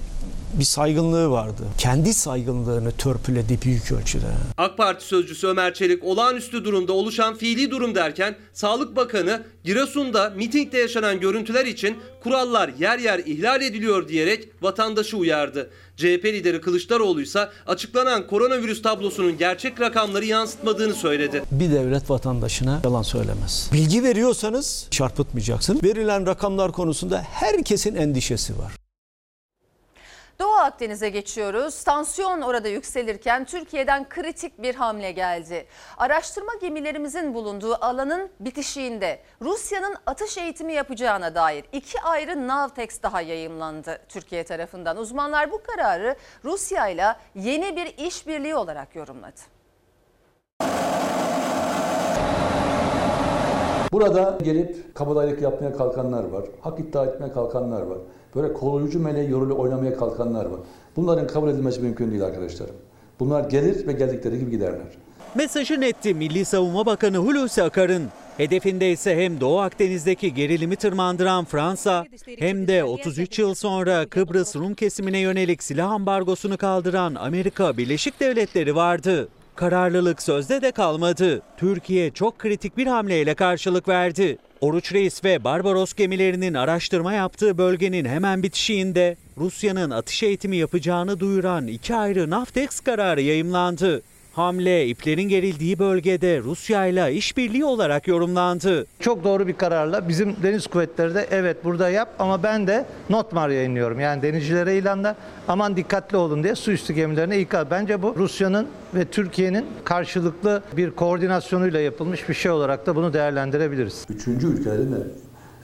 bir 0.59 0.65
saygınlığı 0.65 1.31
vardı. 1.31 1.63
Kendi 1.79 2.15
saygınlığını 2.15 2.93
törpüledi 2.93 3.59
büyük 3.65 3.93
ölçüde. 3.93 4.27
AK 4.59 4.77
Parti 4.77 5.05
sözcüsü 5.05 5.47
Ömer 5.47 5.75
Çelik 5.75 6.05
olağanüstü 6.05 6.65
durumda 6.65 6.93
oluşan 6.93 7.37
fiili 7.37 7.71
durum 7.71 7.95
derken 7.95 8.37
Sağlık 8.53 8.97
Bakanı 8.97 9.43
Giresun'da 9.65 10.31
mitingde 10.31 10.79
yaşanan 10.79 11.21
görüntüler 11.21 11.67
için 11.67 11.97
kurallar 12.23 12.71
yer 12.79 12.99
yer 12.99 13.19
ihlal 13.19 13.63
ediliyor 13.63 14.09
diyerek 14.09 14.49
vatandaşı 14.63 15.17
uyardı. 15.17 15.71
CHP 15.97 16.25
lideri 16.25 16.61
Kılıçdaroğlu 16.61 17.23
ise 17.23 17.49
açıklanan 17.67 18.27
koronavirüs 18.27 18.83
tablosunun 18.83 19.39
gerçek 19.39 19.81
rakamları 19.81 20.25
yansıtmadığını 20.25 20.95
söyledi. 20.95 21.43
Bir 21.51 21.71
devlet 21.71 22.11
vatandaşına 22.11 22.81
yalan 22.85 23.03
söylemez. 23.03 23.71
Bilgi 23.73 24.03
veriyorsanız 24.03 24.87
çarpıtmayacaksın. 24.91 25.81
Verilen 25.83 26.27
rakamlar 26.27 26.73
konusunda 26.73 27.23
herkesin 27.31 27.95
endişesi 27.95 28.59
var. 28.59 28.84
Doğu 30.39 30.53
Akdeniz'e 30.55 31.09
geçiyoruz. 31.09 31.85
Tansiyon 31.85 32.41
orada 32.41 32.69
yükselirken 32.69 33.45
Türkiye'den 33.45 34.09
kritik 34.09 34.63
bir 34.63 34.75
hamle 34.75 35.13
geldi. 35.13 35.67
Araştırma 35.97 36.53
gemilerimizin 36.61 37.35
bulunduğu 37.35 37.75
alanın 37.85 38.31
bitişiğinde 38.41 39.21
Rusya'nın 39.43 39.97
atış 40.07 40.39
eğitimi 40.39 40.73
yapacağına 40.73 41.35
dair 41.35 41.65
iki 41.73 42.01
ayrı 42.01 42.49
Navtex 42.49 43.03
daha 43.03 43.21
yayımlandı 43.21 43.99
Türkiye 44.09 44.45
tarafından. 44.45 44.97
Uzmanlar 44.97 45.53
bu 45.53 45.63
kararı 45.63 46.17
Rusya 46.45 46.89
ile 46.89 47.07
yeni 47.35 47.77
bir 47.77 48.07
işbirliği 48.07 48.55
olarak 48.55 48.97
yorumladı. 48.97 49.41
Burada 53.93 54.39
gelip 54.43 54.95
kabadayılık 54.95 55.43
yapmaya 55.43 55.77
kalkanlar 55.77 56.25
var. 56.25 56.45
Hak 56.61 56.81
iddia 56.81 57.05
etmeye 57.05 57.33
kalkanlar 57.33 57.83
var. 57.83 57.99
Böyle 58.37 58.53
koruyucu 58.53 59.01
meleği 59.01 59.31
yorulu 59.31 59.55
oynamaya 59.55 59.97
kalkanlar 59.97 60.45
var. 60.45 60.61
Bunların 60.97 61.27
kabul 61.27 61.49
edilmesi 61.49 61.81
mümkün 61.81 62.11
değil 62.11 62.25
arkadaşlarım. 62.25 62.75
Bunlar 63.21 63.51
gelir 63.51 63.87
ve 63.87 63.93
geldikleri 63.93 64.39
gibi 64.39 64.51
giderler. 64.51 64.87
Mesajı 65.35 65.81
netti 65.81 66.15
Milli 66.15 66.45
Savunma 66.45 66.87
Bakanı 66.87 67.17
Hulusi 67.17 67.63
Akar'ın. 67.63 68.03
Hedefinde 68.37 68.91
ise 68.91 69.17
hem 69.17 69.41
Doğu 69.41 69.61
Akdeniz'deki 69.61 70.35
gerilimi 70.35 70.77
tırmandıran 70.77 71.45
Fransa 71.45 72.05
hem 72.39 72.69
de 72.69 72.85
33 72.85 73.39
yıl 73.39 73.55
sonra 73.55 74.07
Kıbrıs 74.07 74.57
Rum 74.57 74.75
kesimine 74.75 75.19
yönelik 75.19 75.63
silah 75.63 75.91
ambargosunu 75.91 76.57
kaldıran 76.57 77.15
Amerika 77.15 77.77
Birleşik 77.77 78.21
Devletleri 78.21 78.75
vardı. 78.75 79.29
Kararlılık 79.57 80.23
sözde 80.23 80.63
de 80.63 80.73
kalmadı. 80.73 81.43
Türkiye 81.57 82.11
çok 82.11 82.39
kritik 82.39 82.77
bir 82.77 82.87
hamleyle 82.87 83.35
karşılık 83.35 83.89
verdi. 83.89 84.39
Oruç 84.61 84.93
Reis 84.93 85.25
ve 85.25 85.45
Barbaros 85.45 85.93
gemilerinin 85.93 86.55
araştırma 86.55 87.13
yaptığı 87.13 87.59
bölgenin 87.59 88.05
hemen 88.05 88.43
bitişiğinde 88.43 89.17
Rusya'nın 89.39 89.91
atış 89.91 90.23
eğitimi 90.23 90.57
yapacağını 90.57 91.21
duyuran 91.21 91.67
iki 91.67 91.95
ayrı 91.95 92.31
Navtex 92.31 92.81
kararı 92.81 93.21
yayımlandı. 93.21 94.03
Hamle 94.35 94.87
iplerin 94.87 95.23
gerildiği 95.23 95.79
bölgede 95.79 96.41
Rusya 96.41 96.87
ile 96.87 97.13
işbirliği 97.13 97.65
olarak 97.65 98.09
yorumlandı. 98.09 98.87
Çok 99.01 99.25
doğru 99.25 99.47
bir 99.47 99.53
kararla 99.53 100.09
bizim 100.09 100.37
deniz 100.43 100.67
kuvvetleri 100.67 101.15
de 101.15 101.27
evet 101.31 101.65
burada 101.65 101.91
yap 101.91 102.09
ama 102.19 102.43
ben 102.43 102.67
de 102.67 102.87
notmar 103.11 103.49
yayınlıyorum. 103.49 104.01
Yani 104.01 104.23
denizcilere 104.23 104.79
ilanla 104.79 105.17
aman 105.49 105.77
dikkatli 105.77 106.17
olun 106.17 106.45
diye 106.45 106.55
su 106.55 106.73
üstü 106.73 106.93
gemilerine 106.93 107.41
ikaz. 107.41 107.67
Bence 107.71 108.03
bu 108.03 108.15
Rusya'nın 108.17 108.67
ve 108.95 109.05
Türkiye'nin 109.05 109.67
karşılıklı 109.85 110.63
bir 110.77 110.91
koordinasyonuyla 110.91 111.81
yapılmış 111.81 112.29
bir 112.29 112.35
şey 112.35 112.51
olarak 112.51 112.87
da 112.87 112.97
bunu 112.97 113.13
değerlendirebiliriz. 113.13 114.07
Üçüncü 114.09 114.47
ülkelerin 114.47 114.93
de 114.93 115.07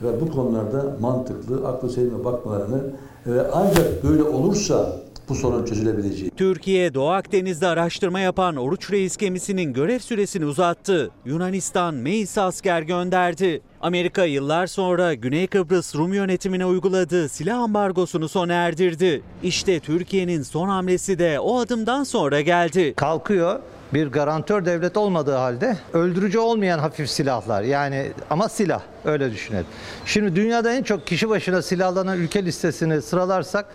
ve 0.01 0.21
bu 0.21 0.31
konularda 0.31 0.97
mantıklı, 0.99 1.67
aklı 1.67 1.89
selime 1.89 2.25
bakmalarını 2.25 2.83
ve 3.27 3.41
ancak 3.53 4.03
böyle 4.03 4.23
olursa 4.23 5.01
bu 5.31 5.35
sorun 5.35 5.65
çözülebileceği. 5.65 6.31
Türkiye 6.37 6.93
Doğu 6.93 7.09
Akdeniz'de 7.09 7.67
araştırma 7.67 8.19
yapan 8.19 8.55
Oruç 8.55 8.91
Reis 8.91 9.17
gemisinin 9.17 9.73
görev 9.73 9.99
süresini 9.99 10.45
uzattı. 10.45 11.11
Yunanistan 11.25 11.93
Meis'e 11.93 12.41
asker 12.41 12.81
gönderdi. 12.81 13.61
Amerika 13.81 14.25
yıllar 14.25 14.67
sonra 14.67 15.13
Güney 15.13 15.47
Kıbrıs 15.47 15.95
Rum 15.95 16.13
yönetimine 16.13 16.65
uyguladığı 16.65 17.29
silah 17.29 17.59
ambargosunu 17.59 18.29
sona 18.29 18.53
erdirdi. 18.53 19.21
İşte 19.43 19.79
Türkiye'nin 19.79 20.41
son 20.41 20.69
hamlesi 20.69 21.19
de 21.19 21.39
o 21.39 21.59
adımdan 21.59 22.03
sonra 22.03 22.41
geldi. 22.41 22.93
Kalkıyor 22.95 23.59
bir 23.93 24.07
garantör 24.07 24.65
devlet 24.65 24.97
olmadığı 24.97 25.35
halde 25.35 25.77
öldürücü 25.93 26.39
olmayan 26.39 26.79
hafif 26.79 27.09
silahlar 27.09 27.63
yani 27.63 28.11
ama 28.29 28.49
silah 28.49 28.81
öyle 29.05 29.31
düşünelim. 29.31 29.65
Şimdi 30.05 30.35
dünyada 30.35 30.73
en 30.73 30.83
çok 30.83 31.07
kişi 31.07 31.29
başına 31.29 31.61
silahlanan 31.61 32.17
ülke 32.17 32.45
listesini 32.45 33.01
sıralarsak 33.01 33.65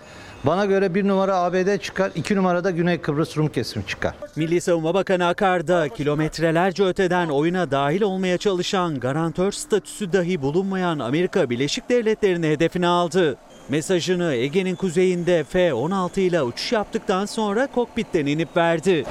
bana 0.47 0.65
göre 0.65 0.95
bir 0.95 1.09
numara 1.09 1.37
ABD 1.37 1.79
çıkar, 1.79 2.13
iki 2.15 2.37
numarada 2.37 2.71
Güney 2.71 3.01
Kıbrıs 3.01 3.37
Rum 3.37 3.49
kesimi 3.49 3.87
çıkar. 3.87 4.15
Milli 4.37 4.61
Savunma 4.61 4.95
Bakanı 4.95 5.27
Akar 5.27 5.69
da 5.69 5.89
kilometrelerce 5.89 6.85
öteden 6.85 7.29
oyuna 7.29 7.71
dahil 7.71 8.03
olmaya 8.03 8.39
çalışan 8.39 9.01
garantör 9.01 9.53
statüsü 9.53 10.13
dahi 10.13 10.43
bulunmayan 10.43 10.99
Amerika 10.99 11.51
Birleşik 11.51 11.89
Devletleri'ni 11.91 12.47
hedefine 12.47 12.87
aldı. 12.87 13.37
Mesajını 13.69 14.35
Ege'nin 14.35 14.75
kuzeyinde 14.75 15.45
F-16 15.45 16.21
ile 16.21 16.43
uçuş 16.43 16.73
yaptıktan 16.73 17.27
sonra 17.27 17.67
kokpitten 17.67 18.27
inip 18.27 18.57
verdi. 18.57 19.05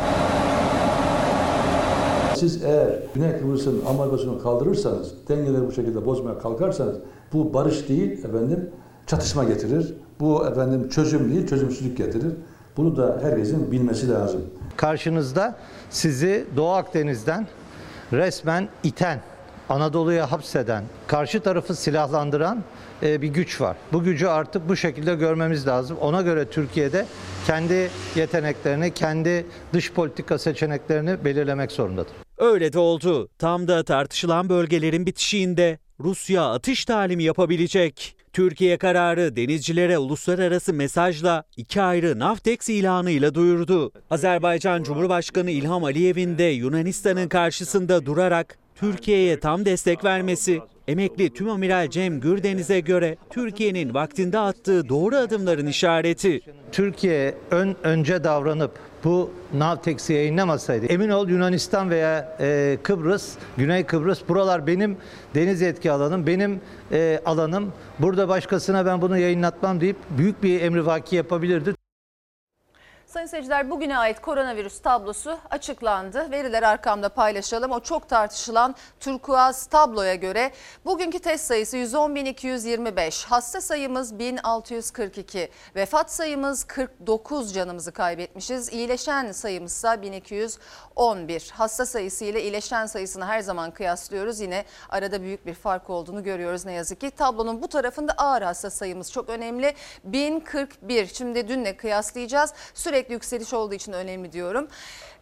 Siz 2.36 2.63
eğer 2.63 3.00
Güney 3.15 3.39
Kıbrıs'ın 3.39 3.86
ambargosunu 3.86 4.43
kaldırırsanız, 4.43 5.13
dengeleri 5.28 5.67
bu 5.67 5.71
şekilde 5.71 6.06
bozmaya 6.06 6.39
kalkarsanız 6.39 6.95
bu 7.34 7.54
barış 7.54 7.89
değil 7.89 8.12
efendim 8.12 8.69
çatışma 9.08 9.43
getirir. 9.43 9.93
Bu 10.19 10.47
efendim 10.47 10.89
çözüm 10.89 11.32
değil 11.32 11.47
çözümsüzlük 11.47 11.97
getirir. 11.97 12.34
Bunu 12.78 12.97
da 12.97 13.19
herkesin 13.21 13.71
bilmesi 13.71 14.10
lazım. 14.10 14.41
Karşınızda 14.78 15.58
sizi 15.89 16.45
Doğu 16.58 16.71
Akdeniz'den 16.71 17.47
resmen 18.13 18.69
iten 18.84 19.19
Anadolu'ya 19.69 20.32
hapseden, 20.32 20.84
karşı 21.08 21.39
tarafı 21.39 21.75
silahlandıran 21.75 22.63
e, 23.04 23.21
bir 23.21 23.28
güç 23.28 23.62
var. 23.62 23.78
Bu 23.93 24.04
gücü 24.04 24.28
artık 24.28 24.69
bu 24.69 24.75
şekilde 24.75 25.15
görmemiz 25.15 25.67
lazım. 25.67 25.97
Ona 26.01 26.21
göre 26.21 26.45
Türkiye'de 26.45 27.06
kendi 27.47 27.89
yeteneklerini, 28.15 28.93
kendi 28.93 29.45
dış 29.73 29.93
politika 29.93 30.38
seçeneklerini 30.38 31.25
belirlemek 31.25 31.71
zorundadır. 31.71 32.12
Öyle 32.38 32.73
de 32.73 32.80
oldu. 32.80 33.30
Tam 33.39 33.67
da 33.67 33.84
tartışılan 33.84 34.49
bölgelerin 34.49 35.06
bitişiğinde 35.06 35.80
Rusya 35.99 36.51
atış 36.51 36.86
talimi 36.86 37.23
yapabilecek. 37.23 38.14
Türkiye 38.36 38.78
kararı 38.78 39.36
denizcilere 39.36 39.98
uluslararası 39.98 40.74
mesajla 40.74 41.43
iki 41.58 41.82
ayrı 41.82 42.19
Navtex 42.19 42.69
ilanıyla 42.69 43.36
duyurdu. 43.36 43.91
Azerbaycan 44.10 44.84
Cumhurbaşkanı 44.84 45.52
İlham 45.52 45.84
Aliyev'in 45.84 46.38
de 46.38 46.43
Yunanistan'ın 46.43 47.28
karşısında 47.28 48.06
durarak 48.06 48.58
Türkiye'ye 48.76 49.39
tam 49.39 49.65
destek 49.65 50.04
vermesi, 50.04 50.62
emekli 50.88 51.34
Tümamiral 51.34 51.89
Cem 51.89 52.19
Gürdeniz'e 52.19 52.80
göre 52.80 53.17
Türkiye'nin 53.30 53.93
vaktinde 53.93 54.39
attığı 54.39 54.89
doğru 54.89 55.15
adımların 55.15 55.67
işareti. 55.67 56.41
Türkiye 56.71 57.36
ön 57.52 57.76
önce 57.84 58.24
davranıp 58.24 58.71
bu 59.06 59.32
Navtex'i 59.54 60.13
yayınlamasaydı 60.13 60.86
emin 60.86 61.10
ol 61.10 61.30
Yunanistan 61.30 61.89
veya 61.89 62.38
e, 62.39 62.78
Kıbrıs, 62.84 63.34
Güney 63.58 63.84
Kıbrıs 63.84 64.30
buralar 64.30 64.68
benim 64.68 64.98
deniz 65.36 65.62
etki 65.62 65.91
alanım, 65.91 66.28
benim 66.28 66.62
e, 66.91 67.22
alanım. 67.26 67.72
Burada 68.00 68.30
başkasına 68.30 68.86
ben 68.86 69.02
bunu 69.02 69.18
yayınlatmam 69.18 69.82
deyip 69.82 69.98
büyük 70.18 70.44
bir 70.44 70.62
emrivaki 70.62 71.15
yapabilirdi. 71.15 71.85
Sayın 73.15 73.28
seyirciler 73.28 73.69
bugüne 73.69 73.97
ait 73.97 74.21
koronavirüs 74.21 74.82
tablosu 74.82 75.38
açıklandı. 75.49 76.32
Veriler 76.32 76.63
arkamda 76.63 77.10
paylaşalım. 77.10 77.71
O 77.71 77.80
çok 77.80 78.10
tartışılan 78.10 78.75
turkuaz 78.99 79.65
tabloya 79.65 80.15
göre 80.15 80.51
bugünkü 80.86 81.19
test 81.19 81.45
sayısı 81.45 81.78
110.225, 81.78 83.28
hasta 83.28 83.62
sayımız 83.62 84.19
1642, 84.19 85.49
vefat 85.75 86.12
sayımız 86.12 86.63
49 86.63 87.54
canımızı 87.54 87.91
kaybetmişiz. 87.91 88.73
İyileşen 88.73 89.32
sayımız 89.32 89.71
ise 89.71 90.01
1211. 90.01 91.51
Hasta 91.54 91.86
sayısı 91.86 92.25
ile 92.25 92.43
iyileşen 92.43 92.86
sayısını 92.86 93.25
her 93.25 93.39
zaman 93.39 93.71
kıyaslıyoruz. 93.71 94.39
Yine 94.39 94.65
arada 94.89 95.21
büyük 95.21 95.45
bir 95.45 95.54
fark 95.54 95.89
olduğunu 95.89 96.23
görüyoruz 96.23 96.65
ne 96.65 96.73
yazık 96.73 97.01
ki. 97.01 97.12
Tablonun 97.12 97.62
bu 97.62 97.67
tarafında 97.67 98.13
ağır 98.17 98.41
hasta 98.41 98.69
sayımız 98.69 99.12
çok 99.12 99.30
önemli. 99.30 99.73
1041. 100.04 101.08
Şimdi 101.08 101.47
dünle 101.47 101.78
kıyaslayacağız. 101.78 102.54
Sürekli 102.73 103.05
yükseliş 103.10 103.54
olduğu 103.54 103.74
için 103.74 103.91
önemli 103.91 104.32
diyorum. 104.32 104.68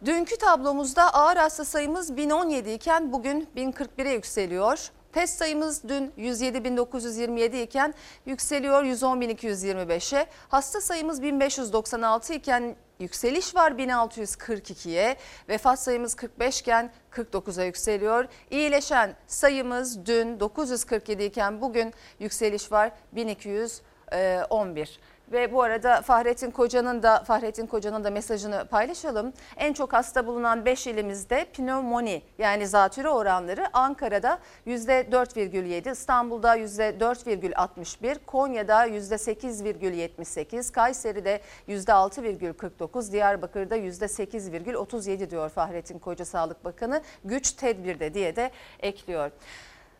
Dünkü 0.04 0.36
tablomuzda 0.36 1.14
ağır 1.14 1.36
hasta 1.36 1.64
sayımız 1.64 2.16
1017 2.16 2.70
iken 2.70 3.12
bugün 3.12 3.48
1041'e 3.56 4.12
yükseliyor. 4.12 4.90
Test 5.12 5.38
sayımız 5.38 5.88
dün 5.88 6.12
107.927 6.18 7.62
iken 7.62 7.94
yükseliyor 8.26 8.84
110.225'e. 8.84 10.26
Hasta 10.48 10.80
sayımız 10.80 11.22
1596 11.22 12.34
iken 12.34 12.76
yükseliş 12.98 13.54
var 13.54 13.70
1642'ye. 13.72 15.16
Vefat 15.48 15.78
sayımız 15.78 16.14
45 16.14 16.60
iken 16.60 16.92
49'a 17.12 17.64
yükseliyor. 17.64 18.24
İyileşen 18.50 19.16
sayımız 19.26 20.06
dün 20.06 20.40
947 20.40 21.24
iken 21.24 21.60
bugün 21.60 21.94
yükseliş 22.18 22.72
var 22.72 22.92
1211. 23.12 25.00
Ve 25.32 25.52
bu 25.52 25.62
arada 25.62 26.02
Fahrettin 26.02 26.50
Koca'nın 26.50 27.02
da 27.02 27.22
Fahrettin 27.24 27.66
Koca'nın 27.66 28.04
da 28.04 28.10
mesajını 28.10 28.64
paylaşalım. 28.64 29.32
En 29.56 29.72
çok 29.72 29.92
hasta 29.92 30.26
bulunan 30.26 30.64
5 30.64 30.86
ilimizde 30.86 31.44
pnömoni 31.44 32.22
yani 32.38 32.66
zatürre 32.66 33.08
oranları 33.08 33.66
Ankara'da 33.72 34.38
%4,7, 34.66 35.92
İstanbul'da 35.92 36.56
%4,61, 36.56 38.18
Konya'da 38.26 38.86
%8,78, 38.86 40.72
Kayseri'de 40.72 41.40
%6,49, 41.68 43.12
Diyarbakır'da 43.12 43.76
%8,37 43.76 45.30
diyor 45.30 45.48
Fahrettin 45.50 45.98
Koca 45.98 46.24
Sağlık 46.24 46.64
Bakanı. 46.64 47.02
Güç 47.24 47.52
tedbirde 47.52 48.14
diye 48.14 48.36
de 48.36 48.50
ekliyor. 48.80 49.30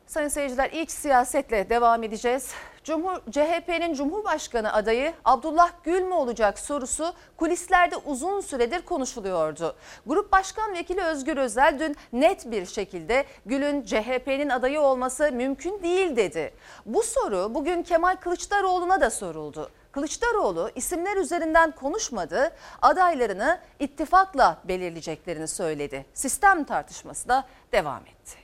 Sayın 0.07 0.29
seyirciler 0.29 0.71
iç 0.71 0.91
siyasetle 0.91 1.71
devam 1.71 2.03
edeceğiz. 2.03 2.51
Cumhur 2.85 3.21
CHP'nin 3.31 3.95
Cumhurbaşkanı 3.95 4.73
adayı 4.73 5.13
Abdullah 5.25 5.71
Gül 5.85 6.03
mü 6.03 6.15
olacak 6.15 6.59
sorusu 6.59 7.15
kulislerde 7.37 7.97
uzun 7.97 8.41
süredir 8.41 8.83
konuşuluyordu. 8.83 9.77
Grup 10.07 10.33
Başkan 10.33 10.75
Vekili 10.75 11.01
Özgür 11.01 11.37
Özel 11.37 11.79
dün 11.79 11.97
net 12.13 12.51
bir 12.51 12.67
şekilde 12.67 13.25
Gül'ün 13.47 13.83
CHP'nin 13.83 14.49
adayı 14.49 14.81
olması 14.81 15.33
mümkün 15.33 15.83
değil 15.83 16.17
dedi. 16.17 16.55
Bu 16.87 17.03
soru 17.03 17.55
bugün 17.55 17.83
Kemal 17.83 18.17
Kılıçdaroğlu'na 18.17 19.01
da 19.01 19.11
soruldu. 19.11 19.71
Kılıçdaroğlu 19.93 20.71
isimler 20.75 21.17
üzerinden 21.17 21.71
konuşmadı, 21.71 22.53
adaylarını 22.83 23.61
ittifakla 23.81 24.59
belirleyeceklerini 24.65 25.49
söyledi. 25.49 26.07
Sistem 26.15 26.65
tartışması 26.65 27.29
da 27.29 27.45
devam 27.73 28.03
etti 28.07 28.44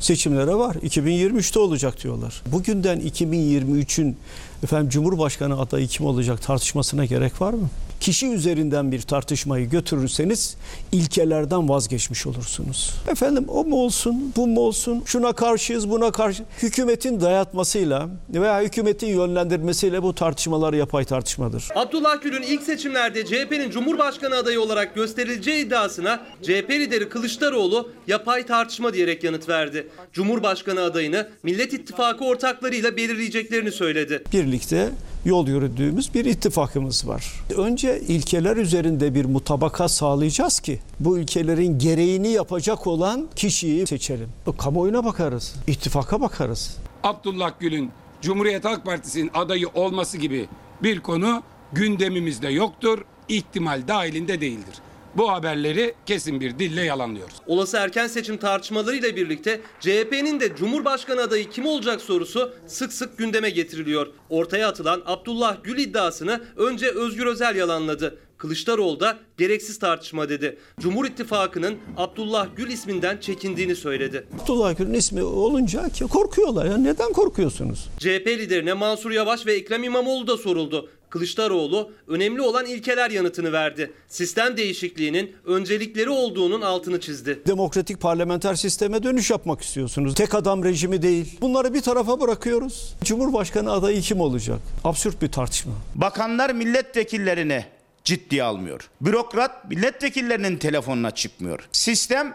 seçimlere 0.00 0.54
var. 0.54 0.74
2023'te 0.74 1.58
olacak 1.58 2.02
diyorlar. 2.02 2.42
Bugünden 2.46 3.00
2023'ün 3.00 4.16
efendim 4.62 4.90
Cumhurbaşkanı 4.90 5.60
adayı 5.60 5.88
kim 5.88 6.06
olacak 6.06 6.42
tartışmasına 6.42 7.04
gerek 7.04 7.40
var 7.40 7.52
mı? 7.52 7.68
Kişi 8.00 8.26
üzerinden 8.28 8.92
bir 8.92 9.02
tartışmayı 9.02 9.70
götürürseniz 9.70 10.56
ilkelerden 10.92 11.68
vazgeçmiş 11.68 12.26
olursunuz. 12.26 12.94
Efendim 13.08 13.44
o 13.48 13.64
mu 13.64 13.76
olsun, 13.76 14.32
bu 14.36 14.46
mu 14.46 14.60
olsun, 14.60 15.02
şuna 15.06 15.32
karşıyız, 15.32 15.90
buna 15.90 16.10
karşı. 16.10 16.44
Hükümetin 16.62 17.20
dayatmasıyla 17.20 18.08
veya 18.28 18.60
hükümetin 18.62 19.06
yönlendirmesiyle 19.06 20.02
bu 20.02 20.14
tartışmalar 20.14 20.72
yapay 20.72 21.04
tartışmadır. 21.04 21.68
Abdullah 21.74 22.22
Gül'ün 22.22 22.42
ilk 22.42 22.62
seçimlerde 22.62 23.26
CHP'nin 23.26 23.70
Cumhurbaşkanı 23.70 24.36
adayı 24.36 24.60
olarak 24.60 24.94
gösterileceği 24.94 25.66
iddiasına 25.66 26.20
CHP 26.42 26.70
lideri 26.70 27.08
Kılıçdaroğlu 27.08 27.90
yapay 28.06 28.46
tartışma 28.46 28.94
diyerek 28.94 29.24
yanıt 29.24 29.48
verdi. 29.48 29.88
Cumhurbaşkanı 30.12 30.82
adayını 30.82 31.28
Millet 31.42 31.72
İttifakı 31.72 32.24
ortaklarıyla 32.24 32.96
belirleyeceklerini 32.96 33.72
söyledi. 33.72 34.22
Birlikte 34.32 34.90
yol 35.24 35.46
yürüdüğümüz 35.48 36.14
bir 36.14 36.24
ittifakımız 36.24 37.08
var. 37.08 37.32
Önce 37.56 38.00
ilkeler 38.00 38.56
üzerinde 38.56 39.14
bir 39.14 39.24
mutabaka 39.24 39.88
sağlayacağız 39.88 40.60
ki 40.60 40.80
bu 41.00 41.18
ilkelerin 41.18 41.78
gereğini 41.78 42.28
yapacak 42.28 42.86
olan 42.86 43.28
kişiyi 43.36 43.86
seçelim. 43.86 44.28
Kamuoyuna 44.58 45.04
bakarız, 45.04 45.54
ittifaka 45.66 46.20
bakarız. 46.20 46.76
Abdullah 47.02 47.52
Gül'ün 47.60 47.90
Cumhuriyet 48.22 48.64
Halk 48.64 48.84
Partisi'nin 48.84 49.30
adayı 49.34 49.68
olması 49.68 50.18
gibi 50.18 50.48
bir 50.82 51.00
konu 51.00 51.42
gündemimizde 51.72 52.48
yoktur, 52.48 53.04
ihtimal 53.28 53.88
dahilinde 53.88 54.40
değildir. 54.40 54.74
Bu 55.16 55.30
haberleri 55.30 55.94
kesin 56.06 56.40
bir 56.40 56.58
dille 56.58 56.82
yalanlıyoruz. 56.82 57.34
Olası 57.46 57.76
erken 57.76 58.06
seçim 58.06 58.36
tartışmalarıyla 58.36 59.16
birlikte 59.16 59.60
CHP'nin 59.80 60.40
de 60.40 60.56
Cumhurbaşkanı 60.56 61.20
adayı 61.22 61.50
kim 61.50 61.66
olacak 61.66 62.00
sorusu 62.00 62.52
sık 62.66 62.92
sık 62.92 63.18
gündeme 63.18 63.50
getiriliyor. 63.50 64.06
Ortaya 64.28 64.68
atılan 64.68 65.02
Abdullah 65.06 65.56
Gül 65.64 65.78
iddiasını 65.78 66.40
önce 66.56 66.88
Özgür 66.88 67.26
Özel 67.26 67.56
yalanladı. 67.56 68.18
Kılıçdaroğlu 68.40 69.00
da 69.00 69.18
gereksiz 69.38 69.78
tartışma 69.78 70.28
dedi. 70.28 70.58
Cumhur 70.80 71.04
İttifakı'nın 71.04 71.78
Abdullah 71.96 72.46
Gül 72.56 72.70
isminden 72.70 73.18
çekindiğini 73.18 73.76
söyledi. 73.76 74.26
Abdullah 74.42 74.78
Gül'ün 74.78 74.94
ismi 74.94 75.22
olunca 75.22 75.88
ki 75.88 76.04
korkuyorlar. 76.04 76.66
Ya 76.66 76.76
neden 76.76 77.12
korkuyorsunuz? 77.12 77.88
CHP 77.98 78.26
liderine 78.26 78.72
Mansur 78.72 79.10
Yavaş 79.10 79.46
ve 79.46 79.54
Ekrem 79.54 79.84
İmamoğlu 79.84 80.26
da 80.26 80.36
soruldu. 80.36 80.88
Kılıçdaroğlu 81.10 81.90
önemli 82.08 82.42
olan 82.42 82.66
ilkeler 82.66 83.10
yanıtını 83.10 83.52
verdi. 83.52 83.92
Sistem 84.08 84.56
değişikliğinin 84.56 85.32
öncelikleri 85.44 86.10
olduğunun 86.10 86.60
altını 86.60 87.00
çizdi. 87.00 87.42
Demokratik 87.46 88.00
parlamenter 88.00 88.54
sisteme 88.54 89.02
dönüş 89.02 89.30
yapmak 89.30 89.60
istiyorsunuz. 89.60 90.14
Tek 90.14 90.34
adam 90.34 90.64
rejimi 90.64 91.02
değil. 91.02 91.38
Bunları 91.40 91.74
bir 91.74 91.80
tarafa 91.80 92.20
bırakıyoruz. 92.20 92.94
Cumhurbaşkanı 93.04 93.72
adayı 93.72 94.00
kim 94.00 94.20
olacak? 94.20 94.58
Absürt 94.84 95.22
bir 95.22 95.32
tartışma. 95.32 95.72
Bakanlar 95.94 96.50
milletvekillerini 96.50 97.64
ciddiye 98.10 98.42
almıyor. 98.42 98.90
Bürokrat 99.00 99.70
milletvekillerinin 99.70 100.56
telefonuna 100.56 101.10
çıkmıyor. 101.10 101.68
Sistem 101.72 102.34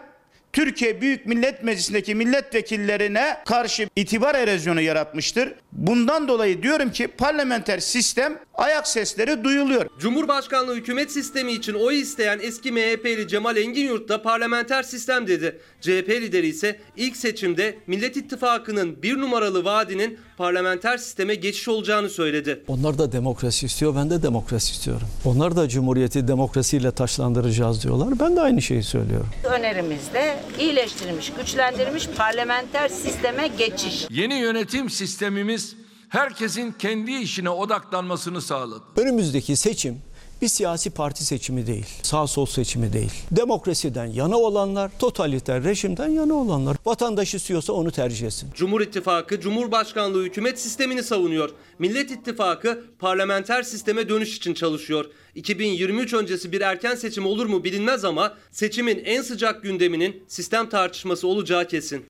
Türkiye 0.56 1.00
Büyük 1.00 1.26
Millet 1.26 1.62
Meclisi'ndeki 1.62 2.14
milletvekillerine 2.14 3.36
karşı 3.46 3.88
itibar 3.96 4.34
erozyonu 4.34 4.80
yaratmıştır. 4.80 5.52
Bundan 5.72 6.28
dolayı 6.28 6.62
diyorum 6.62 6.92
ki 6.92 7.06
parlamenter 7.06 7.78
sistem 7.78 8.38
ayak 8.54 8.88
sesleri 8.88 9.44
duyuluyor. 9.44 9.86
Cumhurbaşkanlığı 9.98 10.74
hükümet 10.74 11.12
sistemi 11.12 11.52
için 11.52 11.74
oy 11.74 12.00
isteyen 12.00 12.38
eski 12.42 12.72
MHP'li 12.72 13.28
Cemal 13.28 13.56
Engin 13.56 14.08
da 14.08 14.22
parlamenter 14.22 14.82
sistem 14.82 15.26
dedi. 15.26 15.58
CHP 15.80 16.08
lideri 16.08 16.46
ise 16.46 16.80
ilk 16.96 17.16
seçimde 17.16 17.78
Millet 17.86 18.16
İttifakı'nın 18.16 19.02
bir 19.02 19.18
numaralı 19.18 19.64
vaadinin 19.64 20.18
parlamenter 20.38 20.98
sisteme 20.98 21.34
geçiş 21.34 21.68
olacağını 21.68 22.08
söyledi. 22.08 22.64
Onlar 22.68 22.98
da 22.98 23.12
demokrasi 23.12 23.66
istiyor, 23.66 23.96
ben 23.96 24.10
de 24.10 24.22
demokrasi 24.22 24.72
istiyorum. 24.72 25.08
Onlar 25.24 25.56
da 25.56 25.68
cumhuriyeti 25.68 26.28
demokrasiyle 26.28 26.90
taşlandıracağız 26.90 27.82
diyorlar. 27.82 28.20
Ben 28.20 28.36
de 28.36 28.40
aynı 28.40 28.62
şeyi 28.62 28.82
söylüyorum. 28.82 29.28
Önerimizde 29.44 30.36
iyileştirilmiş, 30.58 31.32
güçlendirilmiş 31.32 32.08
parlamenter 32.08 32.88
sisteme 32.88 33.48
geçiş. 33.48 34.06
Yeni 34.10 34.34
yönetim 34.34 34.90
sistemimiz 34.90 35.76
herkesin 36.08 36.72
kendi 36.78 37.12
işine 37.12 37.50
odaklanmasını 37.50 38.42
sağladı. 38.42 38.82
Önümüzdeki 38.96 39.56
seçim 39.56 40.02
bir 40.42 40.48
siyasi 40.48 40.90
parti 40.90 41.24
seçimi 41.24 41.66
değil, 41.66 41.86
sağ 42.02 42.26
sol 42.26 42.46
seçimi 42.46 42.92
değil. 42.92 43.12
Demokrasiden 43.30 44.06
yana 44.06 44.38
olanlar, 44.38 44.90
totaliter 44.98 45.64
rejimden 45.64 46.08
yana 46.08 46.34
olanlar. 46.34 46.76
Vatandaş 46.86 47.34
istiyorsa 47.34 47.72
onu 47.72 47.90
tercih 47.90 48.26
etsin. 48.26 48.50
Cumhur 48.54 48.80
İttifakı 48.80 49.40
Cumhurbaşkanlığı 49.40 50.24
hükümet 50.24 50.60
sistemini 50.60 51.02
savunuyor. 51.02 51.50
Millet 51.78 52.10
İttifakı 52.10 52.84
parlamenter 52.98 53.62
sisteme 53.62 54.08
dönüş 54.08 54.36
için 54.36 54.54
çalışıyor. 54.54 55.04
2023 55.34 56.14
öncesi 56.14 56.52
bir 56.52 56.60
erken 56.60 56.94
seçim 56.94 57.26
olur 57.26 57.46
mu 57.46 57.64
bilinmez 57.64 58.04
ama 58.04 58.34
seçimin 58.50 59.02
en 59.04 59.22
sıcak 59.22 59.62
gündeminin 59.62 60.24
sistem 60.28 60.68
tartışması 60.68 61.28
olacağı 61.28 61.68
kesin. 61.68 62.06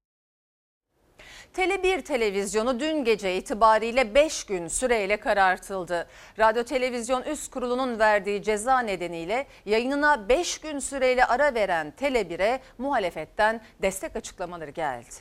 Tele1 1.57 2.03
televizyonu 2.03 2.81
dün 2.81 3.05
gece 3.05 3.37
itibariyle 3.37 4.15
5 4.15 4.45
gün 4.45 4.69
süreyle 4.69 5.17
karartıldı. 5.17 6.07
Radyo 6.39 6.63
Televizyon 6.65 7.23
Üst 7.23 7.51
Kurulu'nun 7.51 7.99
verdiği 7.99 8.43
ceza 8.43 8.79
nedeniyle 8.79 9.47
yayınına 9.67 10.29
5 10.29 10.59
gün 10.59 10.79
süreyle 10.79 11.25
ara 11.25 11.55
veren 11.55 11.93
Tele1'e 12.01 12.61
muhalefetten 12.79 13.61
destek 13.83 14.17
açıklamaları 14.17 14.71
geldi. 14.71 15.15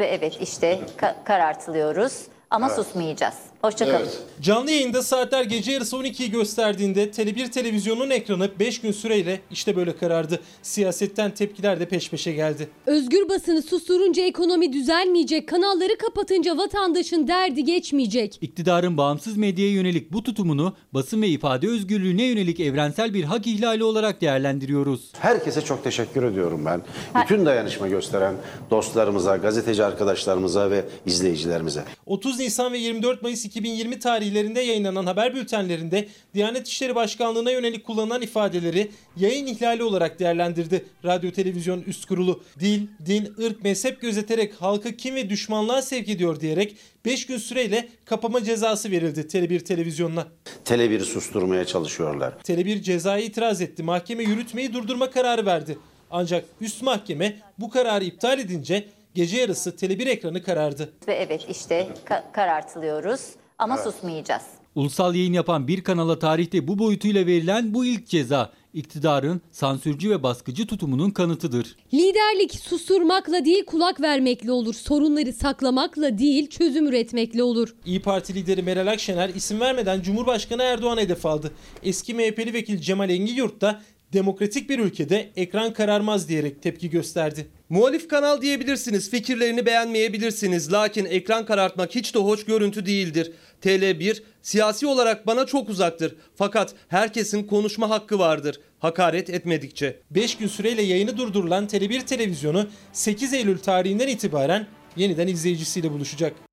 Ve 0.00 0.06
evet 0.06 0.36
işte 0.40 0.80
ka- 0.98 1.24
karartılıyoruz 1.24 2.26
ama 2.50 2.66
Evet. 2.66 2.76
susmayacağız. 2.76 3.36
Hoşçakalın. 3.66 4.08
Canlı 4.40 4.70
yayında 4.70 5.02
saatler 5.02 5.44
gece 5.44 5.72
yarısı 5.72 5.96
12'yi 5.96 6.30
gösterdiğinde 6.30 7.10
Tele1 7.10 7.50
televizyonun 7.50 8.10
ekranı 8.10 8.50
5 8.60 8.80
gün 8.80 8.92
süreyle 8.92 9.40
işte 9.50 9.76
böyle 9.76 9.96
karardı. 9.96 10.40
Siyasetten 10.62 11.34
tepkiler 11.34 11.80
de 11.80 11.88
peş 11.88 12.10
peşe 12.10 12.32
geldi. 12.32 12.68
Özgür 12.86 13.28
basını 13.28 13.62
susturunca 13.62 14.22
ekonomi 14.22 14.72
düzelmeyecek, 14.72 15.48
kanalları 15.48 15.98
kapatınca 15.98 16.58
vatandaşın 16.58 17.28
derdi 17.28 17.64
geçmeyecek. 17.64 18.38
İktidarın 18.40 18.96
bağımsız 18.96 19.36
medyaya 19.36 19.72
yönelik 19.72 20.12
bu 20.12 20.22
tutumunu 20.22 20.72
basın 20.92 21.22
ve 21.22 21.28
ifade 21.28 21.68
özgürlüğüne 21.68 22.24
yönelik 22.24 22.60
evrensel 22.60 23.14
bir 23.14 23.24
hak 23.24 23.46
ihlali 23.46 23.84
olarak 23.84 24.20
değerlendiriyoruz. 24.20 25.12
Herkese 25.18 25.60
çok 25.60 25.84
teşekkür 25.84 26.22
ediyorum 26.22 26.64
ben. 26.66 26.82
Bütün 27.22 27.46
dayanışma 27.46 27.88
gösteren 27.88 28.34
dostlarımıza, 28.70 29.36
gazeteci 29.36 29.84
arkadaşlarımıza 29.84 30.70
ve 30.70 30.84
izleyicilerimize. 31.06 31.84
30 32.06 32.38
Nisan 32.38 32.72
ve 32.72 32.78
24 32.78 33.22
Mayıs 33.22 33.44
2020 33.44 33.55
tarihlerinde 34.00 34.60
yayınlanan 34.60 35.06
haber 35.06 35.34
bültenlerinde 35.34 36.08
Diyanet 36.34 36.68
İşleri 36.68 36.94
Başkanlığı'na 36.94 37.50
yönelik 37.50 37.84
kullanılan 37.86 38.22
ifadeleri 38.22 38.90
yayın 39.16 39.46
ihlali 39.46 39.82
olarak 39.82 40.18
değerlendirdi 40.18 40.84
Radyo 41.04 41.30
Televizyon 41.30 41.82
Üst 41.82 42.06
Kurulu. 42.06 42.42
Dil, 42.60 42.86
din, 43.06 43.34
ırk, 43.42 43.64
mezhep 43.64 44.00
gözeterek 44.00 44.54
halkı 44.54 44.92
kim 44.96 45.14
ve 45.14 45.30
düşmanlığa 45.30 45.82
sevk 45.82 46.08
ediyor 46.08 46.40
diyerek 46.40 46.76
5 47.04 47.26
gün 47.26 47.38
süreyle 47.38 47.88
kapama 48.04 48.44
cezası 48.44 48.90
verildi 48.90 49.20
Tele1 49.20 49.60
televizyonuna. 49.60 50.26
Tele1'i 50.64 51.04
susturmaya 51.04 51.64
çalışıyorlar. 51.64 52.32
Tele1 52.44 52.82
cezaya 52.82 53.24
itiraz 53.24 53.60
etti. 53.60 53.82
Mahkeme 53.82 54.22
yürütmeyi 54.22 54.72
durdurma 54.72 55.10
kararı 55.10 55.46
verdi. 55.46 55.78
Ancak 56.10 56.44
üst 56.60 56.82
mahkeme 56.82 57.36
bu 57.58 57.70
kararı 57.70 58.04
iptal 58.04 58.38
edince 58.38 58.84
gece 59.14 59.36
yarısı 59.36 59.70
Tele1 59.70 60.08
ekranı 60.08 60.42
karardı. 60.42 60.92
Ve 61.08 61.14
evet 61.14 61.46
işte 61.50 61.88
ka- 62.06 62.32
karartılıyoruz 62.32 63.20
ama 63.58 63.78
susmayacağız. 63.78 64.42
Ulusal 64.74 65.14
yayın 65.14 65.32
yapan 65.32 65.68
bir 65.68 65.84
kanala 65.84 66.18
tarihte 66.18 66.68
bu 66.68 66.78
boyutuyla 66.78 67.26
verilen 67.26 67.74
bu 67.74 67.84
ilk 67.84 68.06
ceza 68.06 68.52
iktidarın 68.74 69.40
sansürcü 69.50 70.10
ve 70.10 70.22
baskıcı 70.22 70.66
tutumunun 70.66 71.10
kanıtıdır. 71.10 71.76
Liderlik 71.94 72.54
susturmakla 72.54 73.44
değil 73.44 73.64
kulak 73.66 74.00
vermekle 74.00 74.52
olur. 74.52 74.74
Sorunları 74.74 75.32
saklamakla 75.32 76.18
değil 76.18 76.50
çözüm 76.50 76.86
üretmekle 76.86 77.42
olur. 77.42 77.74
İyi 77.86 78.02
Parti 78.02 78.34
lideri 78.34 78.62
Meral 78.62 78.86
Akşener 78.86 79.28
isim 79.28 79.60
vermeden 79.60 80.02
Cumhurbaşkanı 80.02 80.62
Erdoğan 80.62 80.98
hedef 80.98 81.26
aldı. 81.26 81.50
Eski 81.82 82.14
MHP'li 82.14 82.54
vekil 82.54 82.80
Cemal 82.80 83.10
Engiyurt 83.10 83.60
da 83.60 83.82
demokratik 84.12 84.70
bir 84.70 84.78
ülkede 84.78 85.30
ekran 85.36 85.72
kararmaz 85.72 86.28
diyerek 86.28 86.62
tepki 86.62 86.90
gösterdi. 86.90 87.46
Muhalif 87.68 88.08
kanal 88.08 88.42
diyebilirsiniz, 88.42 89.10
fikirlerini 89.10 89.66
beğenmeyebilirsiniz. 89.66 90.72
Lakin 90.72 91.04
ekran 91.04 91.46
karartmak 91.46 91.94
hiç 91.94 92.14
de 92.14 92.18
hoş 92.18 92.44
görüntü 92.44 92.86
değildir. 92.86 93.32
TL1 93.62 94.22
siyasi 94.42 94.86
olarak 94.86 95.26
bana 95.26 95.46
çok 95.46 95.68
uzaktır. 95.68 96.16
Fakat 96.34 96.74
herkesin 96.88 97.44
konuşma 97.44 97.90
hakkı 97.90 98.18
vardır. 98.18 98.60
Hakaret 98.78 99.30
etmedikçe. 99.30 100.00
5 100.10 100.36
gün 100.36 100.46
süreyle 100.46 100.82
yayını 100.82 101.16
durdurulan 101.16 101.66
Tele1 101.66 102.04
televizyonu 102.04 102.66
8 102.92 103.32
Eylül 103.32 103.58
tarihinden 103.58 104.08
itibaren 104.08 104.66
yeniden 104.96 105.28
izleyicisiyle 105.28 105.90
buluşacak. 105.90 106.45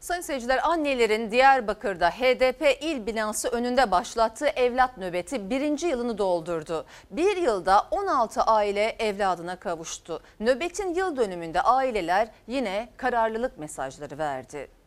Sayın 0.00 0.22
seyirciler 0.22 0.68
annelerin 0.68 1.30
Diyarbakır'da 1.30 2.10
HDP 2.10 2.78
il 2.80 3.06
binası 3.06 3.48
önünde 3.48 3.90
başlattığı 3.90 4.46
evlat 4.46 4.98
nöbeti 4.98 5.50
birinci 5.50 5.86
yılını 5.86 6.18
doldurdu. 6.18 6.86
Bir 7.10 7.36
yılda 7.36 7.86
16 7.90 8.42
aile 8.42 8.96
evladına 8.98 9.56
kavuştu. 9.56 10.22
Nöbetin 10.40 10.94
yıl 10.94 11.16
dönümünde 11.16 11.60
aileler 11.60 12.28
yine 12.46 12.88
kararlılık 12.96 13.58
mesajları 13.58 14.18
verdi. 14.18 14.77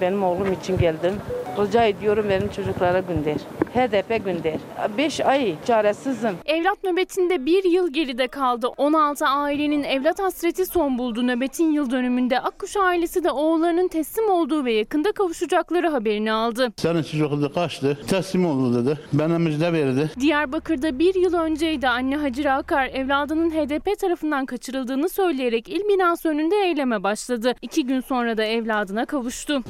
Benim 0.00 0.22
oğlum 0.22 0.52
için 0.52 0.78
geldim. 0.78 1.14
Rica 1.58 1.84
ediyorum 1.84 2.26
benim 2.28 2.48
çocuklara 2.48 3.00
gönder. 3.00 3.36
HDP 3.74 4.24
gönder. 4.24 4.54
5 4.98 5.20
ay 5.20 5.54
çaresizim. 5.66 6.34
Evlat 6.46 6.84
nöbetinde 6.84 7.46
bir 7.46 7.64
yıl 7.64 7.92
geride 7.92 8.28
kaldı. 8.28 8.68
16 8.68 9.26
ailenin 9.26 9.82
evlat 9.82 10.18
hasreti 10.18 10.66
son 10.66 10.98
buldu. 10.98 11.26
Nöbetin 11.26 11.72
yıl 11.72 11.90
dönümünde 11.90 12.40
Akkuş 12.40 12.76
ailesi 12.76 13.24
de 13.24 13.30
oğullarının 13.30 13.88
teslim 13.88 14.30
olduğu 14.30 14.64
ve 14.64 14.72
yakında 14.72 15.12
kavuşacakları 15.12 15.88
haberini 15.88 16.32
aldı. 16.32 16.72
Senin 16.76 17.02
çocuğu 17.02 17.52
kaçtı. 17.54 17.98
Teslim 18.08 18.46
oldu 18.46 18.84
dedi. 18.84 18.98
Bana 19.12 19.38
müjde 19.38 19.72
verdi. 19.72 20.10
Diyarbakır'da 20.20 20.98
bir 20.98 21.14
yıl 21.14 21.34
önceydi 21.34 21.88
anne 21.88 22.16
Hacire 22.16 22.52
Akar 22.52 22.86
evladının 22.86 23.50
HDP 23.50 23.98
tarafından 24.00 24.46
kaçırıldığını 24.46 25.08
söyleyerek 25.08 25.68
il 25.68 25.88
binası 25.88 26.28
önünde 26.28 26.56
eyleme 26.56 27.02
başladı. 27.02 27.54
İki 27.62 27.86
gün 27.86 28.00
sonra 28.00 28.36
da 28.36 28.44
evladına 28.44 29.06
kavuştu. 29.06 29.62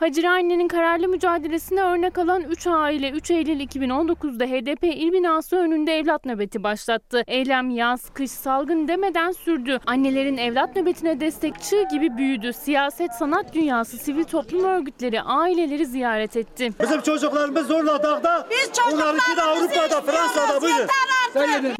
Hacire 0.00 0.28
annenin 0.28 0.68
kararlı 0.68 1.08
mücadelesine 1.08 1.82
örnek 1.82 2.18
alan 2.18 2.42
3 2.42 2.66
aile 2.66 3.10
3 3.10 3.30
Eylül 3.30 3.60
2019'da 3.60 4.44
HDP 4.44 4.84
il 4.84 5.12
binası 5.12 5.56
önünde 5.56 5.98
evlat 5.98 6.24
nöbeti 6.24 6.62
başlattı. 6.62 7.24
Eylem 7.26 7.70
yaz, 7.70 8.10
kış, 8.10 8.30
salgın 8.30 8.88
demeden 8.88 9.32
sürdü. 9.32 9.78
Annelerin 9.86 10.36
evlat 10.36 10.76
nöbetine 10.76 11.20
destek 11.20 11.62
çığ 11.62 11.84
gibi 11.90 12.16
büyüdü. 12.16 12.52
Siyaset, 12.52 13.12
sanat 13.12 13.54
dünyası, 13.54 13.98
sivil 13.98 14.24
toplum 14.24 14.64
örgütleri 14.64 15.22
aileleri 15.22 15.86
ziyaret 15.86 16.36
etti. 16.36 16.70
Bizim 16.82 17.00
çocuklarımız 17.00 17.66
zorla 17.66 18.02
dağda. 18.02 18.48
Biz 18.50 18.70
Onlarınki 18.94 19.36
de 19.36 19.42
Avrupa'da, 19.42 20.00
Fransa'da 20.00 20.62
buyurun. 20.62 20.88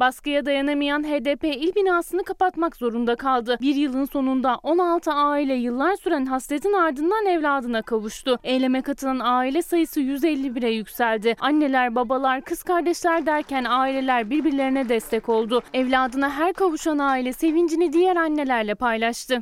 Baskıya 0.01 0.47
dayanamayan 0.47 1.05
HDP 1.05 1.45
il 1.45 1.75
binasını 1.75 2.25
kapatmak 2.25 2.77
zorunda 2.77 3.17
kaldı. 3.17 3.59
Bir 3.61 3.75
yılın 3.75 4.05
sonunda 4.05 4.57
16 4.63 5.13
aile 5.13 5.55
yıllar 5.55 5.97
süren 5.97 6.27
hasretin 6.27 6.73
ardından 6.73 7.27
evladına 7.27 7.83
kavuştu. 7.83 8.10
Eyleme 8.45 8.83
katılan 8.83 9.21
aile 9.23 9.63
sayısı 9.63 10.01
151'e 10.01 10.69
yükseldi. 10.71 11.37
Anneler, 11.41 11.95
babalar, 11.95 12.41
kız 12.41 12.63
kardeşler 12.63 13.27
derken 13.27 13.65
aileler 13.65 14.31
birbirlerine 14.31 14.89
destek 14.89 15.29
oldu. 15.29 15.63
Evladına 15.75 16.31
her 16.31 16.53
kavuşan 16.53 16.99
aile 16.99 17.33
sevincini 17.33 17.93
diğer 17.93 18.17
annelerle 18.17 18.75
paylaştı. 18.75 19.41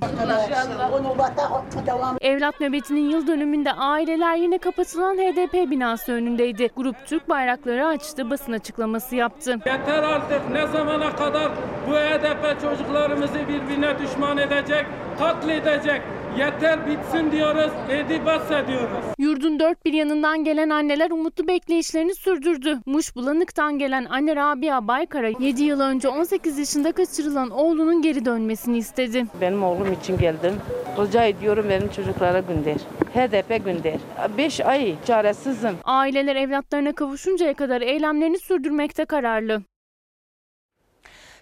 Evlat 2.20 2.60
nöbetinin 2.60 3.10
yıl 3.10 3.26
dönümünde 3.26 3.72
aileler 3.72 4.36
yine 4.36 4.58
kapatılan 4.58 5.16
HDP 5.16 5.70
binası 5.70 6.12
önündeydi. 6.12 6.70
Grup 6.76 6.96
Türk 7.06 7.28
bayrakları 7.28 7.86
açtı, 7.86 8.30
basın 8.30 8.52
açıklaması 8.52 9.16
yaptı. 9.16 9.50
Yeter 9.50 10.02
artık 10.02 10.50
ne 10.52 10.66
zamana 10.66 11.16
kadar 11.16 11.48
bu 11.88 11.92
HDP 11.92 12.60
çocuklarımızı 12.62 13.38
birbirine 13.48 13.98
düşman 13.98 14.38
edecek, 14.38 14.86
katledecek. 15.18 16.02
Yeter 16.36 16.86
bitsin 16.86 17.32
diyoruz, 17.32 17.72
edibas 17.90 18.50
ediyoruz. 18.50 19.04
Yurdun 19.18 19.60
dört 19.60 19.84
bir 19.84 19.92
yanından 19.92 20.44
gelen 20.44 20.70
anneler 20.70 21.10
umutlu 21.10 21.48
bekleyişlerini 21.48 22.14
sürdürdü. 22.14 22.78
Muş 22.86 23.16
Bulanık'tan 23.16 23.78
gelen 23.78 24.04
anne 24.04 24.36
Rabia 24.36 24.88
Baykara 24.88 25.28
7 25.40 25.62
yıl 25.62 25.80
önce 25.80 26.08
18 26.08 26.58
yaşında 26.58 26.92
kaçırılan 26.92 27.50
oğlunun 27.50 28.02
geri 28.02 28.24
dönmesini 28.24 28.78
istedi. 28.78 29.26
Benim 29.40 29.62
oğlum 29.62 29.92
için 29.92 30.18
geldim. 30.18 30.54
Rica 30.98 31.24
ediyorum 31.24 31.66
benim 31.68 31.88
çocuklara 31.88 32.40
gönder. 32.40 32.76
HDP 33.14 33.64
gönder. 33.64 33.98
5 34.38 34.60
ay 34.60 34.94
çaresizim. 35.06 35.74
Aileler 35.84 36.36
evlatlarına 36.36 36.92
kavuşuncaya 36.92 37.54
kadar 37.54 37.80
eylemlerini 37.80 38.38
sürdürmekte 38.38 39.04
kararlı. 39.04 39.62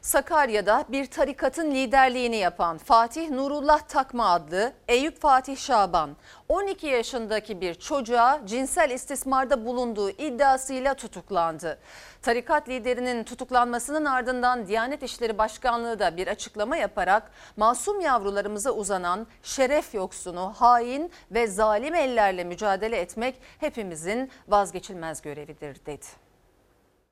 Sakarya'da 0.06 0.84
bir 0.88 1.06
tarikatın 1.06 1.70
liderliğini 1.70 2.36
yapan 2.36 2.78
Fatih 2.78 3.30
Nurullah 3.30 3.80
Takma 3.80 4.30
adlı 4.30 4.72
Eyüp 4.88 5.20
Fatih 5.20 5.56
Şaban 5.56 6.16
12 6.48 6.86
yaşındaki 6.86 7.60
bir 7.60 7.74
çocuğa 7.74 8.40
cinsel 8.46 8.90
istismarda 8.90 9.66
bulunduğu 9.66 10.10
iddiasıyla 10.10 10.94
tutuklandı. 10.94 11.78
Tarikat 12.22 12.68
liderinin 12.68 13.24
tutuklanmasının 13.24 14.04
ardından 14.04 14.66
Diyanet 14.66 15.02
İşleri 15.02 15.38
Başkanlığı 15.38 15.98
da 15.98 16.16
bir 16.16 16.26
açıklama 16.28 16.76
yaparak 16.76 17.30
masum 17.56 18.00
yavrularımıza 18.00 18.70
uzanan 18.70 19.26
şeref 19.42 19.94
yoksunu, 19.94 20.52
hain 20.56 21.10
ve 21.30 21.46
zalim 21.46 21.94
ellerle 21.94 22.44
mücadele 22.44 22.96
etmek 22.96 23.40
hepimizin 23.58 24.30
vazgeçilmez 24.48 25.22
görevidir 25.22 25.86
dedi. 25.86 26.25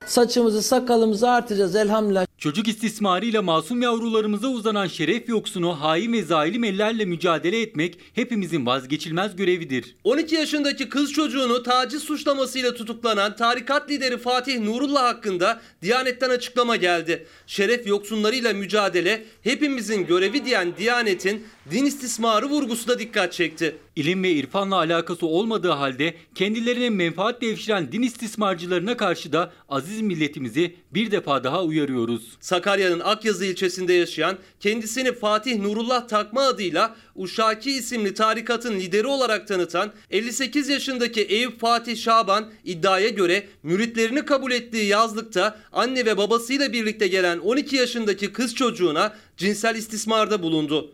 Saçımızı 0.05 0.61
sakalımızı 0.61 1.29
artıracağız 1.29 1.75
elhamdülillah. 1.75 2.25
Çocuk 2.37 2.67
istismarıyla 2.67 3.41
masum 3.41 3.81
yavrularımıza 3.81 4.47
uzanan 4.47 4.87
şeref 4.87 5.29
yoksunu 5.29 5.81
hain 5.81 6.13
ve 6.13 6.23
zalim 6.23 6.63
ellerle 6.63 7.05
mücadele 7.05 7.61
etmek 7.61 7.99
hepimizin 8.13 8.65
vazgeçilmez 8.65 9.35
görevidir. 9.35 9.95
12 10.03 10.35
yaşındaki 10.35 10.89
kız 10.89 11.13
çocuğunu 11.13 11.63
taciz 11.63 12.03
suçlamasıyla 12.03 12.73
tutuklanan 12.73 13.35
tarikat 13.35 13.89
lideri 13.89 14.17
Fatih 14.17 14.59
Nurullah 14.59 15.03
hakkında 15.03 15.61
Diyanet'ten 15.81 16.29
açıklama 16.29 16.75
geldi. 16.75 17.27
Şeref 17.47 17.87
yoksunlarıyla 17.87 18.53
mücadele 18.53 19.25
hepimizin 19.41 20.05
görevi 20.05 20.45
diyen 20.45 20.77
Diyanet'in 20.77 21.47
din 21.71 21.85
istismarı 21.85 22.45
vurgusu 22.45 22.87
da 22.87 22.99
dikkat 22.99 23.33
çekti. 23.33 23.75
İlim 23.95 24.23
ve 24.23 24.31
irfanla 24.31 24.75
alakası 24.75 25.27
olmadığı 25.27 25.71
halde 25.71 26.13
kendilerine 26.35 26.89
menfaat 26.89 27.41
devşiren 27.41 27.91
din 27.91 28.01
istismarcılarına 28.01 28.97
karşı 28.97 29.33
da 29.33 29.51
aziz 29.69 30.01
milletimizi 30.01 30.75
bir 30.93 31.11
defa 31.11 31.43
daha 31.43 31.63
uyarıyoruz. 31.63 32.37
Sakarya'nın 32.39 32.99
Akyazı 32.99 33.45
ilçesinde 33.45 33.93
yaşayan 33.93 34.37
kendisini 34.59 35.11
Fatih 35.11 35.59
Nurullah 35.59 36.07
Takma 36.07 36.41
adıyla 36.41 36.95
Uşaki 37.15 37.71
isimli 37.71 38.13
tarikatın 38.13 38.79
lideri 38.79 39.07
olarak 39.07 39.47
tanıtan 39.47 39.93
58 40.11 40.69
yaşındaki 40.69 41.21
Eyüp 41.21 41.59
Fatih 41.59 41.97
Şaban 41.97 42.45
iddiaya 42.63 43.09
göre 43.09 43.47
müritlerini 43.63 44.25
kabul 44.25 44.51
ettiği 44.51 44.85
yazlıkta 44.85 45.59
anne 45.71 46.05
ve 46.05 46.17
babasıyla 46.17 46.73
birlikte 46.73 47.07
gelen 47.07 47.37
12 47.37 47.75
yaşındaki 47.75 48.33
kız 48.33 48.55
çocuğuna 48.55 49.13
cinsel 49.37 49.75
istismarda 49.75 50.43
bulundu. 50.43 50.91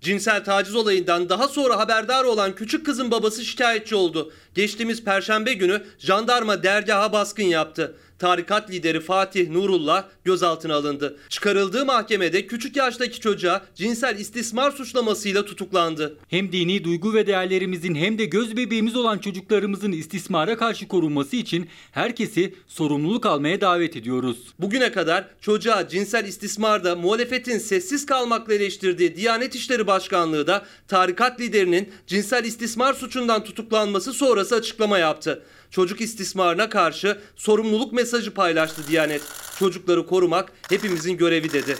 Cinsel 0.00 0.44
taciz 0.44 0.74
olayından 0.74 1.28
daha 1.28 1.48
sonra 1.48 1.78
haberdar 1.78 2.24
olan 2.24 2.54
küçük 2.54 2.86
kızın 2.86 3.10
babası 3.10 3.44
şikayetçi 3.44 3.94
oldu. 3.94 4.32
Geçtiğimiz 4.54 5.04
perşembe 5.04 5.52
günü 5.52 5.82
jandarma 5.98 6.62
dergaha 6.62 7.12
baskın 7.12 7.42
yaptı. 7.42 7.96
Tarikat 8.20 8.70
lideri 8.70 9.00
Fatih 9.00 9.50
Nurullah 9.50 10.04
gözaltına 10.24 10.74
alındı. 10.74 11.16
Çıkarıldığı 11.28 11.86
mahkemede 11.86 12.46
küçük 12.46 12.76
yaştaki 12.76 13.20
çocuğa 13.20 13.62
cinsel 13.74 14.18
istismar 14.18 14.70
suçlamasıyla 14.70 15.44
tutuklandı. 15.44 16.16
Hem 16.28 16.52
dini 16.52 16.84
duygu 16.84 17.14
ve 17.14 17.26
değerlerimizin 17.26 17.94
hem 17.94 18.18
de 18.18 18.24
göz 18.24 18.56
bebeğimiz 18.56 18.96
olan 18.96 19.18
çocuklarımızın 19.18 19.92
istismara 19.92 20.56
karşı 20.56 20.88
korunması 20.88 21.36
için 21.36 21.68
herkesi 21.92 22.54
sorumluluk 22.66 23.26
almaya 23.26 23.60
davet 23.60 23.96
ediyoruz. 23.96 24.38
Bugüne 24.58 24.92
kadar 24.92 25.24
çocuğa 25.40 25.88
cinsel 25.88 26.24
istismarda 26.24 26.96
muhalefetin 26.96 27.58
sessiz 27.58 28.06
kalmakla 28.06 28.54
eleştirdiği 28.54 29.16
Diyanet 29.16 29.54
İşleri 29.54 29.86
Başkanlığı 29.86 30.46
da 30.46 30.66
tarikat 30.88 31.40
liderinin 31.40 31.88
cinsel 32.06 32.44
istismar 32.44 32.94
suçundan 32.94 33.44
tutuklanması 33.44 34.12
sonrası 34.12 34.54
açıklama 34.54 34.98
yaptı. 34.98 35.42
Çocuk 35.70 36.00
istismarına 36.00 36.68
karşı 36.68 37.20
sorumluluk 37.36 37.92
mesajı 37.92 38.34
paylaştı 38.34 38.86
Diyanet. 38.88 39.22
Çocukları 39.58 40.06
korumak 40.06 40.52
hepimizin 40.68 41.16
görevi 41.16 41.52
dedi. 41.52 41.76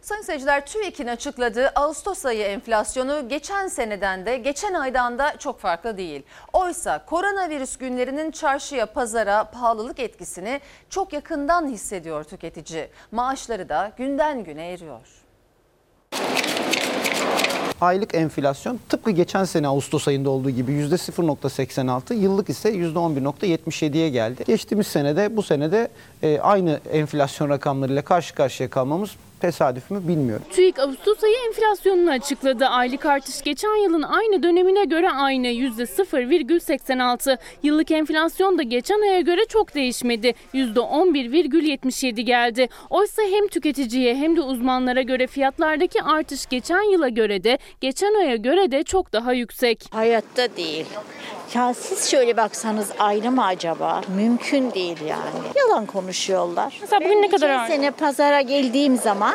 Sayın 0.00 0.22
seyirciler 0.22 0.66
TÜİK'in 0.66 1.06
açıkladığı 1.06 1.68
Ağustos 1.68 2.26
ayı 2.26 2.42
enflasyonu 2.42 3.28
geçen 3.28 3.68
seneden 3.68 4.26
de 4.26 4.36
geçen 4.36 4.74
aydan 4.74 5.18
da 5.18 5.36
çok 5.38 5.60
farklı 5.60 5.96
değil. 5.96 6.22
Oysa 6.52 7.04
koronavirüs 7.04 7.76
günlerinin 7.76 8.30
çarşıya 8.30 8.86
pazara 8.86 9.50
pahalılık 9.50 9.98
etkisini 9.98 10.60
çok 10.90 11.12
yakından 11.12 11.68
hissediyor 11.68 12.24
tüketici. 12.24 12.90
Maaşları 13.12 13.68
da 13.68 13.92
günden 13.96 14.44
güne 14.44 14.72
eriyor. 14.72 15.08
Aylık 17.80 18.14
enflasyon 18.14 18.80
tıpkı 18.88 19.10
geçen 19.10 19.44
sene 19.44 19.68
Ağustos 19.68 20.08
ayında 20.08 20.30
olduğu 20.30 20.50
gibi 20.50 20.72
%0.86, 20.72 22.14
yıllık 22.14 22.50
ise 22.50 22.70
%11.77'ye 22.74 24.08
geldi. 24.08 24.44
Geçtiğimiz 24.46 24.86
senede 24.86 25.36
bu 25.36 25.42
senede 25.42 25.88
e, 26.22 26.38
aynı 26.38 26.80
enflasyon 26.92 27.48
rakamlarıyla 27.48 28.02
karşı 28.02 28.34
karşıya 28.34 28.70
kalmamız 28.70 29.10
tesadüf 29.44 29.90
mü 29.90 30.08
bilmiyorum. 30.08 30.46
TÜİK 30.50 30.78
Ağustos 30.78 31.24
ayı 31.24 31.34
enflasyonunu 31.48 32.10
açıkladı. 32.10 32.66
Aylık 32.66 33.06
artış 33.06 33.42
geçen 33.42 33.82
yılın 33.84 34.02
aynı 34.02 34.42
dönemine 34.42 34.84
göre 34.84 35.10
aynı 35.10 35.46
%0,86. 35.46 37.38
Yıllık 37.62 37.90
enflasyon 37.90 38.58
da 38.58 38.62
geçen 38.62 39.02
aya 39.02 39.20
göre 39.20 39.40
çok 39.48 39.74
değişmedi. 39.74 40.34
%11,77 40.54 42.20
geldi. 42.20 42.68
Oysa 42.90 43.22
hem 43.22 43.48
tüketiciye 43.48 44.14
hem 44.14 44.36
de 44.36 44.40
uzmanlara 44.40 45.02
göre 45.02 45.26
fiyatlardaki 45.26 46.02
artış 46.02 46.46
geçen 46.46 46.92
yıla 46.92 47.08
göre 47.08 47.44
de 47.44 47.58
geçen 47.80 48.14
aya 48.14 48.36
göre 48.36 48.70
de 48.70 48.82
çok 48.82 49.12
daha 49.12 49.32
yüksek. 49.32 49.84
Hayatta 49.90 50.56
değil. 50.56 50.86
Ya 51.54 51.74
siz 51.74 52.10
şöyle 52.10 52.36
baksanız 52.36 52.88
ayrı 52.98 53.30
mı 53.30 53.44
acaba? 53.44 54.00
Mümkün 54.16 54.72
değil 54.72 55.00
yani. 55.00 55.20
Yalan 55.56 55.86
konuşuyorlar. 55.86 56.78
Mesela 56.80 57.00
bugün 57.00 57.16
Ben 57.16 57.22
ne 57.22 57.28
kadar 57.30 57.48
geçen 57.48 57.58
ağır? 57.58 57.68
sene 57.68 57.90
pazara 57.90 58.40
geldiğim 58.40 58.96
zaman 58.96 59.34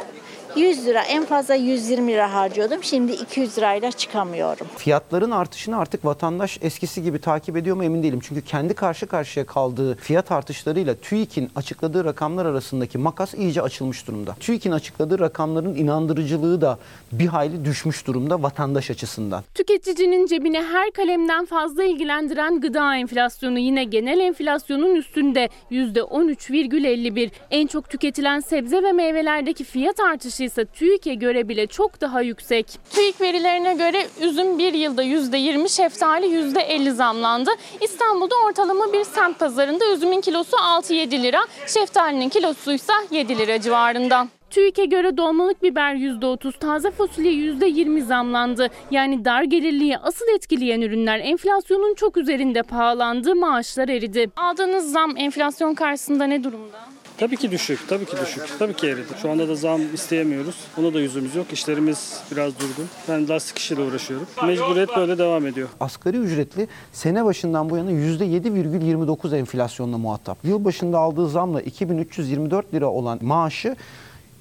100 0.56 0.86
lira 0.86 1.02
en 1.02 1.26
fazla 1.26 1.56
120 1.56 2.12
lira 2.12 2.34
harcıyordum. 2.34 2.84
Şimdi 2.84 3.12
200 3.12 3.58
lirayla 3.58 3.92
çıkamıyorum. 3.92 4.68
Fiyatların 4.78 5.32
artışını 5.32 5.78
artık 5.78 6.06
vatandaş 6.06 6.60
eskisi 6.62 7.04
gibi 7.04 7.22
takip 7.22 7.58
ediyor 7.58 7.76
mu 7.76 7.84
emin 7.84 8.04
değilim. 8.04 8.20
Çünkü 8.24 8.42
kendi 8.42 8.74
karşı 8.74 9.08
karşıya 9.08 9.46
kaldığı 9.46 9.96
fiyat 9.96 10.32
artışlarıyla 10.32 10.96
TÜİK'in 10.96 11.50
açıkladığı 11.56 12.06
rakamlar 12.06 12.46
arasındaki 12.46 12.98
makas 12.98 13.34
iyice 13.34 13.62
açılmış 13.62 14.08
durumda. 14.08 14.36
TÜİK'in 14.40 14.72
açıkladığı 14.72 15.20
rakamların 15.20 15.76
inandırıcılığı 15.76 16.62
da 16.62 16.80
bir 17.12 17.28
hayli 17.28 17.66
düşmüş 17.66 18.08
durumda 18.08 18.44
vatandaş 18.44 18.92
açısından. 18.92 19.44
Tüketicinin 19.56 20.26
cebine 20.26 20.64
her 20.64 20.92
kalemden 20.92 21.46
fazla 21.46 21.84
ilgilendiren 21.84 22.62
gıda 22.62 22.96
enflasyonu 22.96 23.60
yine 23.60 23.84
genel 23.84 24.20
enflasyonun 24.20 24.96
üstünde 24.96 25.50
%13,51. 25.72 27.30
En 27.52 27.68
çok 27.68 27.90
tüketilen 27.90 28.40
sebze 28.40 28.84
ve 28.84 28.92
meyvelerdeki 28.92 29.64
fiyat 29.64 30.00
artışı 30.00 30.39
ise 30.44 30.66
TÜİK'e 30.66 31.14
göre 31.14 31.50
bile 31.50 31.68
çok 31.68 32.02
daha 32.02 32.22
yüksek. 32.22 32.68
TÜİK 32.92 33.22
verilerine 33.22 33.74
göre 33.74 34.08
üzüm 34.22 34.58
bir 34.58 34.74
yılda 34.74 35.04
%20, 35.04 35.70
şeftali 35.70 36.26
%50 36.26 36.92
zamlandı. 36.92 37.50
İstanbul'da 37.82 38.36
ortalama 38.48 38.94
bir 38.94 39.04
semt 39.04 39.40
pazarında 39.40 39.94
üzümün 39.94 40.22
kilosu 40.22 40.58
6-7 40.58 41.24
lira, 41.24 41.40
şeftalinin 41.68 42.30
kilosu 42.30 42.74
ise 42.74 42.94
7 43.12 43.38
lira 43.38 43.62
civarında. 43.62 44.28
TÜİK'e 44.50 44.86
göre 44.86 45.18
dolmalık 45.18 45.64
biber 45.64 45.96
%30, 45.96 46.60
taze 46.60 46.92
fasulye 46.92 47.32
%20 47.32 48.02
zamlandı. 48.02 48.68
Yani 48.92 49.26
dar 49.26 49.44
gelirliği 49.44 49.98
asıl 49.98 50.26
etkileyen 50.36 50.82
ürünler 50.82 51.20
enflasyonun 51.20 51.94
çok 51.94 52.18
üzerinde 52.18 52.64
pahalandı, 52.64 53.36
maaşlar 53.36 53.90
eridi. 53.90 54.32
Aldığınız 54.36 54.92
zam 54.92 55.18
enflasyon 55.18 55.74
karşısında 55.74 56.26
ne 56.26 56.44
durumda? 56.44 56.80
Tabii 57.20 57.38
ki 57.38 57.52
düşük, 57.52 57.80
tabii 57.88 58.06
ki 58.06 58.16
düşük. 58.22 58.44
Tabii 58.60 58.74
ki 58.74 58.88
eridi. 58.88 59.08
Şu 59.22 59.32
anda 59.32 59.48
da 59.50 59.56
zam 59.56 59.82
isteyemiyoruz. 59.94 60.56
Ona 60.78 60.94
da 60.94 61.00
yüzümüz 61.00 61.36
yok. 61.36 61.54
İşlerimiz 61.54 62.22
biraz 62.32 62.60
durgun. 62.60 62.90
Ben 63.10 63.30
lastik 63.30 63.58
işiyle 63.58 63.82
uğraşıyorum. 63.82 64.28
Mecburiyet 64.46 64.90
böyle 64.98 65.18
devam 65.18 65.48
ediyor. 65.48 65.68
Asgari 65.80 66.18
ücretli 66.18 66.68
sene 66.92 67.26
başından 67.26 67.70
bu 67.70 67.78
yana 67.78 67.92
%7,29 67.92 69.38
enflasyonla 69.38 69.98
muhatap. 69.98 70.38
Yıl 70.44 70.66
başında 70.66 71.00
aldığı 71.00 71.30
zamla 71.30 71.62
2324 71.62 72.74
lira 72.74 72.88
olan 72.88 73.20
maaşı 73.22 73.76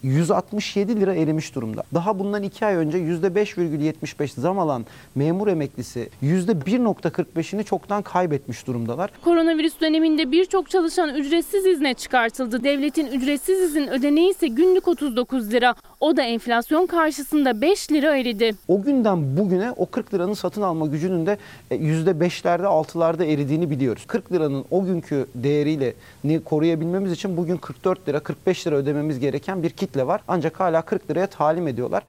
167 0.03 1.01
lira 1.01 1.15
erimiş 1.15 1.55
durumda. 1.55 1.83
Daha 1.95 2.19
bundan 2.19 2.43
2 2.43 2.67
ay 2.67 2.75
önce 2.75 2.99
%5,75 2.99 4.41
zam 4.41 4.59
alan 4.59 4.87
memur 5.15 5.49
emeklisi 5.49 6.09
%1,45'ini 6.23 7.65
çoktan 7.65 8.03
kaybetmiş 8.03 8.67
durumdalar. 8.67 9.11
Koronavirüs 9.25 9.81
döneminde 9.81 10.33
birçok 10.33 10.71
çalışan 10.71 11.15
ücretsiz 11.15 11.67
izne 11.67 11.95
çıkartıldı. 11.95 12.65
Devletin 12.65 13.07
ücretsiz 13.07 13.61
izin 13.61 13.87
ödeneği 13.87 14.31
ise 14.31 14.47
günlük 14.47 14.89
39 14.89 15.53
lira. 15.53 15.75
O 16.01 16.17
da 16.17 16.23
enflasyon 16.23 16.87
karşısında 16.87 17.61
5 17.61 17.93
lira 17.93 18.17
eridi. 18.17 18.55
O 18.69 18.83
günden 18.83 19.37
bugüne 19.37 19.73
o 19.77 19.87
40 19.87 20.15
liranın 20.15 20.35
satın 20.35 20.63
alma 20.63 20.87
gücünün 20.87 21.27
de 21.27 21.39
e, 21.71 21.77
%5'lerde 21.77 22.63
6'larda 22.63 23.25
eridiğini 23.25 23.71
biliyoruz. 23.71 24.05
40 24.07 24.33
liranın 24.33 24.65
o 24.71 24.85
günkü 24.85 25.27
değeriyle 25.35 25.95
koruyabilmemiz 26.45 27.13
için 27.13 27.37
bugün 27.37 27.57
44 27.57 28.09
lira 28.09 28.21
45 28.21 28.67
lira 28.67 28.75
ödememiz 28.75 29.19
gereken 29.19 29.63
bir 29.63 29.71
kitle 29.89 30.07
var. 30.07 30.21
Ancak 30.29 30.61
hala 30.61 30.83
40 30.83 31.11
liraya 31.11 31.27
talim 31.27 31.69
ediyorlar. 31.69 32.03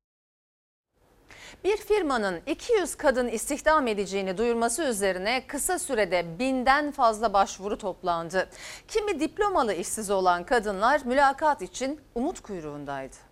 Bir 1.64 1.78
firmanın 1.78 2.42
200 2.48 2.96
kadın 2.96 3.28
istihdam 3.28 3.88
edeceğini 3.88 4.38
duyurması 4.38 4.84
üzerine 4.84 5.48
kısa 5.48 5.80
sürede 5.80 6.40
binden 6.40 6.92
fazla 6.92 7.34
başvuru 7.34 7.78
toplandı. 7.78 8.50
Kimi 8.88 9.20
diplomalı 9.20 9.74
işsiz 9.74 10.10
olan 10.10 10.44
kadınlar 10.44 11.02
mülakat 11.06 11.62
için 11.62 12.02
umut 12.16 12.40
kuyruğundaydı. 12.40 13.29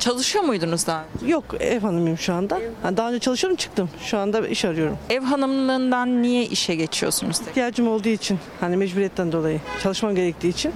Çalışıyor 0.00 0.44
muydunuz 0.44 0.86
daha 0.86 1.04
önce? 1.14 1.32
Yok 1.32 1.44
ev 1.60 1.80
hanımıyım 1.80 2.18
şu 2.18 2.34
anda. 2.34 2.60
Ha, 2.82 2.96
Daha 2.96 3.08
önce 3.08 3.18
çalışıyorum 3.18 3.56
çıktım. 3.56 3.90
Şu 4.04 4.18
anda 4.18 4.48
iş 4.48 4.64
arıyorum. 4.64 4.98
Ev 5.10 5.20
hanımlığından 5.22 6.22
niye 6.22 6.44
işe 6.46 6.74
geçiyorsunuz? 6.74 7.40
İhtiyacım 7.40 7.88
olduğu 7.88 8.08
için 8.08 8.38
hani 8.60 8.76
mecburiyetten 8.76 9.32
dolayı 9.32 9.60
çalışmam 9.82 10.14
gerektiği 10.14 10.48
için 10.48 10.72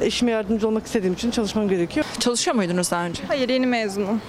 eşime 0.00 0.30
yardımcı 0.30 0.68
olmak 0.68 0.86
istediğim 0.86 1.14
için 1.14 1.30
çalışmam 1.30 1.68
gerekiyor. 1.68 2.06
Çalışıyor 2.18 2.54
muydunuz 2.56 2.90
daha 2.90 3.04
önce? 3.04 3.22
Hayır 3.28 3.48
yeni 3.48 3.66
mezunum. 3.66 4.20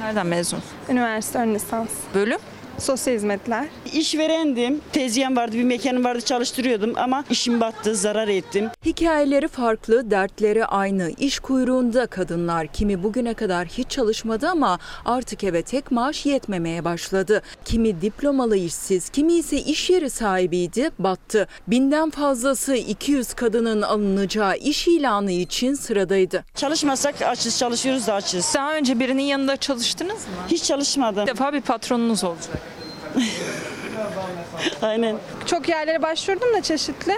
Nereden 0.00 0.26
mezun? 0.26 0.58
Üniversite 0.90 1.38
ön 1.38 1.54
lisans. 1.54 1.88
Bölüm? 2.14 2.38
Sosyal 2.78 3.14
hizmetler. 3.14 3.66
İşverendim. 3.92 4.80
Tezgahım 4.92 5.36
vardı, 5.36 5.56
bir 5.56 5.64
mekanım 5.64 6.04
vardı 6.04 6.20
çalıştırıyordum 6.20 6.92
ama 6.96 7.24
işim 7.30 7.60
battı, 7.60 7.94
zarar 7.94 8.28
ettim. 8.28 8.70
Hikayeleri 8.84 9.48
farklı, 9.48 10.10
dertleri 10.10 10.66
aynı. 10.66 11.10
İş 11.18 11.38
kuyruğunda 11.38 12.06
kadınlar. 12.06 12.66
Kimi 12.66 13.02
bugüne 13.02 13.34
kadar 13.34 13.66
hiç 13.66 13.90
çalışmadı 13.90 14.48
ama 14.48 14.78
artık 15.04 15.44
eve 15.44 15.62
tek 15.62 15.90
maaş 15.90 16.26
yetmemeye 16.26 16.84
başladı. 16.84 17.42
Kimi 17.64 18.00
diplomalı 18.00 18.56
işsiz, 18.56 19.08
kimi 19.08 19.32
ise 19.32 19.56
iş 19.56 19.90
yeri 19.90 20.10
sahibiydi, 20.10 20.90
battı. 20.98 21.48
Binden 21.68 22.10
fazlası 22.10 22.74
200 22.74 23.34
kadının 23.34 23.82
alınacağı 23.82 24.56
iş 24.56 24.88
ilanı 24.88 25.32
için 25.32 25.74
sıradaydı. 25.74 26.44
Çalışmasak 26.54 27.22
açız, 27.22 27.58
çalışıyoruz 27.58 28.06
da 28.06 28.14
açız. 28.14 28.52
Daha 28.54 28.74
önce 28.74 29.00
birinin 29.00 29.22
yanında 29.22 29.56
çalıştınız 29.56 30.14
mı? 30.14 30.34
Hiç 30.48 30.64
çalışmadım. 30.64 31.22
Bir 31.26 31.30
defa 31.30 31.52
bir 31.52 31.60
patronunuz 31.60 32.24
olacak. 32.24 32.63
Aynen. 34.82 35.16
Çok 35.46 35.68
yerlere 35.68 36.02
başvurdum 36.02 36.54
da 36.54 36.62
çeşitli. 36.62 37.12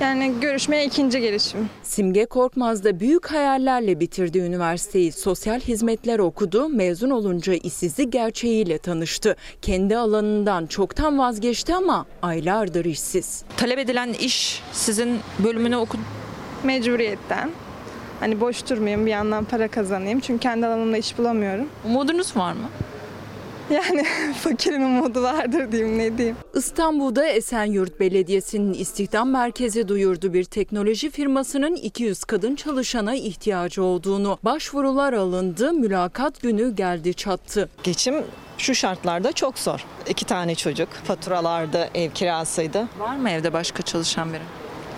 Yani 0.00 0.34
görüşmeye 0.40 0.86
ikinci 0.86 1.20
gelişim. 1.20 1.70
Simge 1.82 2.26
Korkmaz 2.26 2.84
da 2.84 3.00
büyük 3.00 3.26
hayallerle 3.32 4.00
bitirdi 4.00 4.38
üniversiteyi. 4.38 5.12
Sosyal 5.12 5.60
hizmetler 5.60 6.18
okudu. 6.18 6.68
Mezun 6.68 7.10
olunca 7.10 7.54
işsizlik 7.54 8.12
gerçeğiyle 8.12 8.78
tanıştı. 8.78 9.36
Kendi 9.62 9.96
alanından 9.96 10.66
çoktan 10.66 11.18
vazgeçti 11.18 11.74
ama 11.74 12.06
aylardır 12.22 12.84
işsiz. 12.84 13.42
Talep 13.56 13.78
edilen 13.78 14.12
iş 14.12 14.62
sizin 14.72 15.20
bölümünü 15.38 15.76
oku 15.76 15.96
Mecburiyetten. 16.64 17.50
Hani 18.20 18.40
boş 18.40 18.70
durmayayım 18.70 19.06
bir 19.06 19.10
yandan 19.10 19.44
para 19.44 19.68
kazanayım. 19.68 20.20
Çünkü 20.20 20.40
kendi 20.40 20.66
alanımda 20.66 20.96
iş 20.96 21.18
bulamıyorum. 21.18 21.68
Umudunuz 21.84 22.36
var 22.36 22.52
mı? 22.52 22.68
Yani 23.70 24.04
fakirin 24.42 24.82
umudu 24.82 25.22
vardır 25.22 25.72
diyeyim 25.72 25.98
ne 25.98 26.18
diyeyim. 26.18 26.36
İstanbul'da 26.54 27.26
Esenyurt 27.26 28.00
Belediyesi'nin 28.00 28.74
istihdam 28.74 29.30
merkezi 29.30 29.88
duyurdu 29.88 30.32
bir 30.32 30.44
teknoloji 30.44 31.10
firmasının 31.10 31.76
200 31.76 32.24
kadın 32.24 32.54
çalışana 32.54 33.14
ihtiyacı 33.14 33.82
olduğunu. 33.82 34.38
Başvurular 34.42 35.12
alındı, 35.12 35.72
mülakat 35.72 36.42
günü 36.42 36.76
geldi 36.76 37.14
çattı. 37.14 37.68
Geçim 37.82 38.14
şu 38.58 38.74
şartlarda 38.74 39.32
çok 39.32 39.58
zor. 39.58 39.84
İki 40.08 40.24
tane 40.24 40.54
çocuk, 40.54 40.88
faturalardı, 40.88 41.90
ev 41.94 42.10
kirasıydı. 42.10 42.88
Var 42.98 43.16
mı 43.16 43.30
evde 43.30 43.52
başka 43.52 43.82
çalışan 43.82 44.32
biri? 44.32 44.42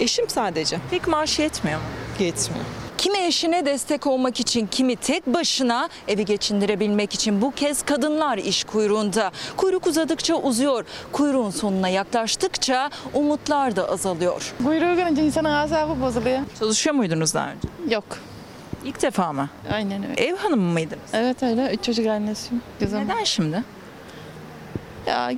Eşim 0.01 0.29
sadece. 0.29 0.79
Pek 0.91 1.09
maaş 1.09 1.39
yetmiyor 1.39 1.79
mu? 1.79 1.85
Yetmiyor. 2.19 2.65
Kimi 3.05 3.19
eşine 3.19 3.67
destek 3.67 4.07
olmak 4.07 4.41
için, 4.41 4.67
kimi 4.67 4.97
tek 4.97 5.27
başına 5.27 5.89
evi 6.09 6.25
geçindirebilmek 6.25 7.15
için 7.15 7.43
bu 7.43 7.51
kez 7.51 7.83
kadınlar 7.83 8.39
iş 8.39 8.65
kuyruğunda. 8.65 9.33
Kuyruk 9.57 9.87
uzadıkça 9.87 10.35
uzuyor. 10.35 10.85
Kuyruğun 11.13 11.51
sonuna 11.51 11.89
yaklaştıkça 11.89 12.91
umutlar 13.15 13.77
da 13.77 13.91
azalıyor. 13.91 14.55
Kuyruğu 14.65 14.97
görünce 14.97 15.23
insanın 15.23 15.51
asabı 15.51 16.01
bozuluyor. 16.01 16.39
Çalışıyor 16.59 16.97
muydunuz 16.97 17.35
daha 17.35 17.49
önce? 17.51 17.95
Yok. 17.95 18.05
İlk 18.85 19.03
defa 19.03 19.33
mı? 19.33 19.49
Aynen 19.73 20.11
öyle. 20.11 20.23
Ev 20.23 20.37
hanımı 20.37 20.73
mıydınız? 20.73 21.11
Evet 21.13 21.43
öyle. 21.43 21.71
Üç 21.75 21.85
çocuk 21.85 22.07
annesiyim. 22.07 22.63
Kızım. 22.79 23.05
Neden 23.05 23.25
şimdi? 23.25 23.65
Ya 25.07 25.31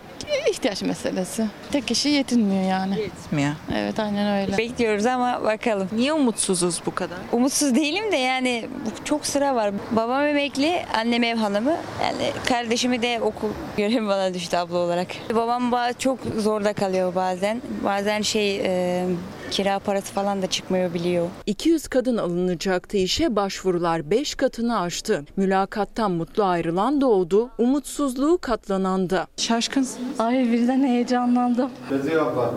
ihtiyaç 0.50 0.82
meselesi. 0.82 1.46
Tek 1.72 1.86
kişi 1.86 2.08
yetinmiyor 2.08 2.62
yani. 2.70 3.00
Yetmiyor. 3.00 3.52
Evet 3.74 3.98
aynen 4.00 4.42
öyle. 4.42 4.58
Bekliyoruz 4.58 5.06
ama 5.06 5.42
bakalım. 5.44 5.88
Niye 5.92 6.12
umutsuzuz 6.12 6.80
bu 6.86 6.94
kadar? 6.94 7.16
Umutsuz 7.32 7.74
değilim 7.74 8.12
de 8.12 8.16
yani 8.16 8.68
çok 9.04 9.26
sıra 9.26 9.54
var. 9.54 9.72
Babam 9.90 10.26
emekli, 10.26 10.82
annem 10.94 11.22
ev 11.24 11.36
hanımı. 11.36 11.76
Yani 12.02 12.30
kardeşimi 12.48 13.02
de 13.02 13.20
okul 13.20 13.48
görevi 13.76 14.06
bana 14.08 14.34
düştü 14.34 14.56
abla 14.56 14.78
olarak. 14.78 15.06
Babam 15.34 15.70
ba- 15.72 15.98
çok 15.98 16.18
zorda 16.38 16.72
kalıyor 16.72 17.14
bazen. 17.14 17.62
Bazen 17.84 18.20
şey 18.22 18.60
e, 18.64 19.06
kira 19.50 19.78
parası 19.78 20.12
falan 20.12 20.42
da 20.42 20.46
çıkmıyor 20.46 20.94
biliyor. 20.94 21.28
200 21.46 21.88
kadın 21.88 22.16
alınacaktı 22.16 22.96
işe 22.96 23.36
başvurular 23.36 24.10
5 24.10 24.34
katını 24.34 24.80
aştı. 24.80 25.24
Mülakattan 25.36 26.10
mutlu 26.10 26.44
ayrılan 26.44 27.00
da 27.00 27.06
oldu, 27.06 27.50
umutsuzluğu 27.58 28.38
katlanan 28.38 29.10
da. 29.10 29.26
Şaşkınsınız. 29.36 30.20
Ay 30.20 30.52
birden 30.52 30.84
heyecanlandım. 30.84 31.70
Beziye 31.90 32.20
abla. 32.20 32.54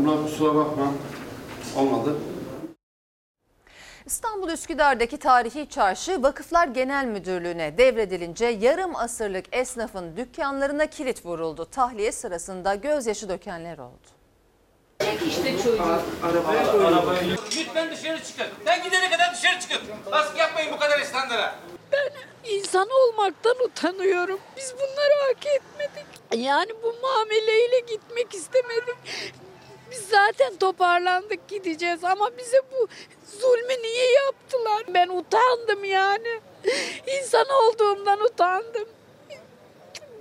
Abla 0.00 0.22
kusura 0.22 0.54
bakma. 0.54 0.92
Olmadı. 1.76 2.16
İstanbul 4.06 4.48
Üsküdar'daki 4.50 5.16
tarihi 5.16 5.68
çarşı 5.68 6.22
Vakıflar 6.22 6.68
Genel 6.68 7.06
Müdürlüğü'ne 7.06 7.78
devredilince 7.78 8.46
yarım 8.46 8.96
asırlık 8.96 9.44
esnafın 9.52 10.16
dükkanlarına 10.16 10.86
kilit 10.86 11.26
vuruldu. 11.26 11.66
Tahliye 11.70 12.12
sırasında 12.12 12.74
gözyaşı 12.74 13.28
dökenler 13.28 13.78
oldu. 13.78 14.19
İşte 15.26 15.56
çocuğu. 15.56 15.78
Lütfen 17.56 17.90
dışarı 17.90 18.24
çıkın. 18.24 18.46
Ben 18.66 18.82
gidene 18.82 19.10
kadar 19.10 19.34
dışarı 19.34 19.60
çıkın. 19.60 19.78
Baskı 20.12 20.38
yapmayın 20.38 20.72
bu 20.72 20.78
kadar 20.78 21.00
insanlara. 21.00 21.54
İnsan 22.44 22.88
olmaktan 22.90 23.56
utanıyorum. 23.64 24.40
Biz 24.56 24.74
bunları 24.74 25.14
hak 25.28 25.46
etmedik. 25.46 26.06
Yani 26.46 26.70
bu 26.82 26.94
muameleyle 27.02 27.80
gitmek 27.80 28.34
istemedik. 28.34 28.96
Biz 29.90 30.08
zaten 30.08 30.56
toparlandık 30.56 31.48
gideceğiz 31.48 32.04
ama 32.04 32.30
bize 32.38 32.60
bu 32.72 32.88
zulmü 33.40 33.82
niye 33.82 34.12
yaptılar? 34.12 34.82
Ben 34.88 35.08
utandım 35.08 35.84
yani. 35.84 36.40
İnsan 37.06 37.46
olduğumdan 37.48 38.20
utandım. 38.20 38.88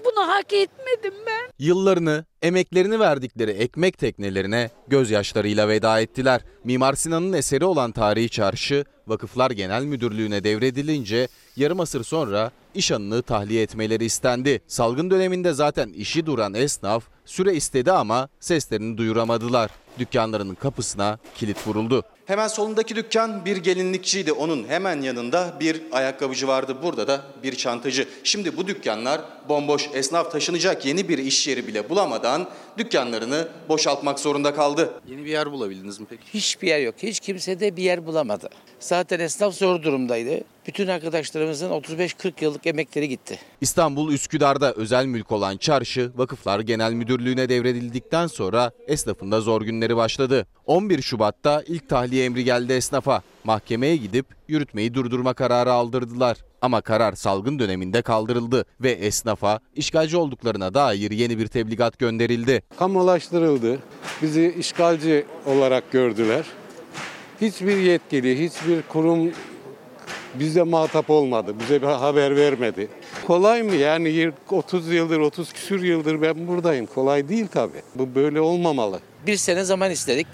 Bunu 0.05 0.27
hak 0.27 0.53
etmedim 0.53 1.13
ben. 1.27 1.51
Yıllarını, 1.59 2.25
emeklerini 2.41 2.99
verdikleri 2.99 3.51
ekmek 3.51 3.97
teknelerine 3.97 4.69
gözyaşlarıyla 4.87 5.67
veda 5.67 5.99
ettiler. 6.01 6.41
Mimar 6.63 6.93
Sinan'ın 6.93 7.33
eseri 7.33 7.65
olan 7.65 7.91
tarihi 7.91 8.29
çarşı 8.29 8.85
Vakıflar 9.07 9.51
Genel 9.51 9.83
Müdürlüğü'ne 9.83 10.43
devredilince 10.43 11.27
yarım 11.55 11.79
asır 11.79 12.03
sonra 12.03 12.51
iş 12.73 12.91
anını 12.91 13.21
tahliye 13.21 13.61
etmeleri 13.61 14.05
istendi. 14.05 14.61
Salgın 14.67 15.11
döneminde 15.11 15.53
zaten 15.53 15.89
işi 15.89 16.25
duran 16.25 16.53
esnaf 16.53 17.03
süre 17.25 17.53
istedi 17.53 17.91
ama 17.91 18.29
seslerini 18.39 18.97
duyuramadılar. 18.97 19.71
Dükkanlarının 19.99 20.55
kapısına 20.55 21.17
kilit 21.35 21.67
vuruldu. 21.67 22.03
Hemen 22.25 22.47
solundaki 22.47 22.95
dükkan 22.95 23.45
bir 23.45 23.57
gelinlikçiydi. 23.57 24.31
Onun 24.31 24.67
hemen 24.67 25.01
yanında 25.01 25.57
bir 25.59 25.81
ayakkabıcı 25.91 26.47
vardı. 26.47 26.77
Burada 26.83 27.07
da 27.07 27.21
bir 27.43 27.55
çantacı. 27.55 28.07
Şimdi 28.23 28.57
bu 28.57 28.67
dükkanlar 28.67 29.21
bomboş. 29.49 29.89
Esnaf 29.93 30.31
taşınacak 30.31 30.85
yeni 30.85 31.09
bir 31.09 31.17
iş 31.17 31.47
yeri 31.47 31.67
bile 31.67 31.89
bulamadan 31.89 32.47
dükkanlarını 32.77 33.47
boşaltmak 33.69 34.19
zorunda 34.19 34.53
kaldı. 34.53 34.93
Yeni 35.07 35.25
bir 35.25 35.31
yer 35.31 35.51
bulabildiniz 35.51 35.99
mi 35.99 36.05
peki? 36.09 36.23
Hiçbir 36.33 36.67
yer 36.67 36.79
yok. 36.79 36.95
Hiç 36.97 37.19
kimse 37.19 37.59
de 37.59 37.77
bir 37.77 37.83
yer 37.83 38.05
bulamadı. 38.05 38.49
Zaten 38.79 39.19
esnaf 39.19 39.53
zor 39.53 39.83
durumdaydı. 39.83 40.43
Bütün 40.67 40.87
arkadaşlarımızın 40.87 41.69
35-40 41.69 42.43
yıllık 42.43 42.67
emekleri 42.67 43.09
gitti. 43.09 43.39
İstanbul 43.61 44.13
Üsküdar'da 44.13 44.73
özel 44.73 45.05
mülk 45.05 45.31
olan 45.31 45.57
çarşı 45.57 46.11
Vakıflar 46.15 46.59
Genel 46.59 46.93
Müdürlüğü'ne 46.93 47.49
devredildikten 47.49 48.27
sonra 48.27 48.71
esnafın 48.87 49.31
da 49.31 49.41
zor 49.41 49.61
günleri 49.61 49.95
başladı. 49.95 50.47
11 50.65 51.01
Şubat'ta 51.01 51.63
ilk 51.67 51.89
tahliye 51.89 52.25
emri 52.25 52.43
geldi 52.43 52.73
esnafa. 52.73 53.21
Mahkemeye 53.43 53.95
gidip 53.95 54.25
yürütmeyi 54.47 54.93
durdurma 54.93 55.33
kararı 55.33 55.71
aldırdılar. 55.71 56.37
Ama 56.61 56.81
karar 56.81 57.13
salgın 57.13 57.59
döneminde 57.59 58.01
kaldırıldı 58.01 58.65
ve 58.81 58.91
esnafa 58.91 59.59
işgalci 59.75 60.17
olduklarına 60.17 60.73
dair 60.73 61.11
yeni 61.11 61.37
bir 61.37 61.47
tebligat 61.47 61.99
gönderildi. 61.99 62.61
Kamulaştırıldı. 62.79 63.79
Bizi 64.21 64.55
işgalci 64.59 65.25
olarak 65.45 65.91
gördüler. 65.91 66.45
Hiçbir 67.41 67.77
yetkili, 67.77 68.43
hiçbir 68.43 68.81
kurum 68.81 69.31
bize 70.35 70.63
muhatap 70.63 71.09
olmadı. 71.09 71.55
Bize 71.59 71.81
bir 71.81 71.87
haber 71.87 72.35
vermedi. 72.35 72.87
Kolay 73.27 73.63
mı? 73.63 73.75
Yani 73.75 74.31
30 74.51 74.87
yıldır, 74.87 75.19
30 75.19 75.53
küsür 75.53 75.83
yıldır 75.83 76.21
ben 76.21 76.47
buradayım. 76.47 76.85
Kolay 76.85 77.29
değil 77.29 77.47
tabii. 77.47 77.81
Bu 77.95 78.15
böyle 78.15 78.41
olmamalı. 78.41 78.99
Bir 79.27 79.35
sene 79.35 79.63
zaman 79.63 79.91
istedik. 79.91 80.27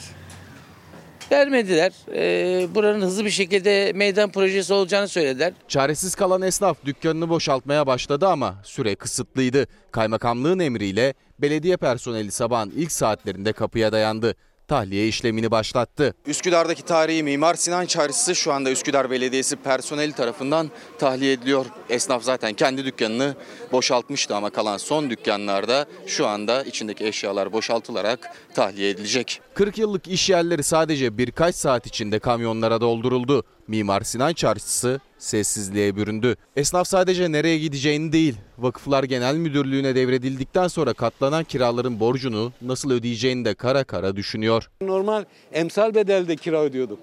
Vermediler. 1.31 1.91
Ee, 2.13 2.75
buranın 2.75 3.01
hızlı 3.01 3.25
bir 3.25 3.29
şekilde 3.29 3.91
meydan 3.95 4.31
projesi 4.31 4.73
olacağını 4.73 5.07
söylediler. 5.07 5.53
Çaresiz 5.67 6.15
kalan 6.15 6.41
esnaf 6.41 6.77
dükkanını 6.85 7.29
boşaltmaya 7.29 7.87
başladı 7.87 8.27
ama 8.27 8.55
süre 8.63 8.95
kısıtlıydı. 8.95 9.67
Kaymakamlığın 9.91 10.59
emriyle 10.59 11.13
belediye 11.39 11.77
personeli 11.77 12.31
sabahın 12.31 12.73
ilk 12.75 12.91
saatlerinde 12.91 13.53
kapıya 13.53 13.91
dayandı. 13.91 14.35
Tahliye 14.67 15.07
işlemini 15.07 15.51
başlattı. 15.51 16.13
Üsküdar'daki 16.27 16.81
tarihi 16.81 17.23
Mimar 17.23 17.55
Sinan 17.55 17.85
Çarşısı 17.85 18.35
şu 18.35 18.53
anda 18.53 18.71
Üsküdar 18.71 19.11
Belediyesi 19.11 19.55
personeli 19.55 20.13
tarafından 20.13 20.71
tahliye 20.99 21.33
ediliyor. 21.33 21.65
Esnaf 21.89 22.23
zaten 22.23 22.53
kendi 22.53 22.85
dükkanını 22.85 23.35
boşaltmıştı 23.71 24.35
ama 24.35 24.49
kalan 24.49 24.77
son 24.77 25.09
dükkanlarda 25.09 25.85
şu 26.07 26.27
anda 26.27 26.63
içindeki 26.63 27.05
eşyalar 27.05 27.53
boşaltılarak 27.53 28.31
tahliye 28.55 28.89
edilecek. 28.89 29.41
40 29.53 29.77
yıllık 29.77 30.07
iş 30.07 30.29
yerleri 30.29 30.63
sadece 30.63 31.17
birkaç 31.17 31.55
saat 31.55 31.87
içinde 31.87 32.19
kamyonlara 32.19 32.81
dolduruldu. 32.81 33.43
Mimar 33.67 34.01
Sinan 34.01 34.33
Çarşısı 34.33 34.99
sessizliğe 35.17 35.95
büründü. 35.95 36.35
Esnaf 36.55 36.87
sadece 36.87 37.31
nereye 37.31 37.57
gideceğini 37.57 38.11
değil, 38.11 38.35
Vakıflar 38.57 39.03
Genel 39.03 39.35
Müdürlüğü'ne 39.35 39.95
devredildikten 39.95 40.67
sonra 40.67 40.93
katlanan 40.93 41.43
kiraların 41.43 41.99
borcunu 41.99 42.51
nasıl 42.61 42.91
ödeyeceğini 42.91 43.45
de 43.45 43.53
kara 43.53 43.83
kara 43.83 44.15
düşünüyor. 44.15 44.69
Normal 44.81 45.25
emsal 45.53 45.95
bedelde 45.95 46.35
kira 46.35 46.61
ödüyorduk. 46.61 46.99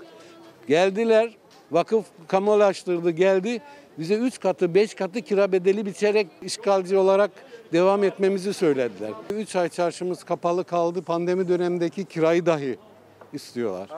Geldiler, 0.68 1.36
vakıf 1.70 2.04
kamulaştırdı 2.28 3.10
geldi. 3.10 3.62
Bize 3.98 4.14
3 4.14 4.40
katı 4.40 4.74
5 4.74 4.94
katı 4.94 5.20
kira 5.22 5.52
bedeli 5.52 5.86
biçerek 5.86 6.26
işgalci 6.42 6.96
olarak 6.96 7.30
devam 7.72 8.04
etmemizi 8.04 8.54
söylediler. 8.54 9.10
3 9.30 9.56
ay 9.56 9.68
çarşımız 9.68 10.24
kapalı 10.24 10.64
kaldı. 10.64 11.02
Pandemi 11.02 11.48
dönemindeki 11.48 12.04
kirayı 12.04 12.46
dahi 12.46 12.76
istiyorlar. 13.32 13.88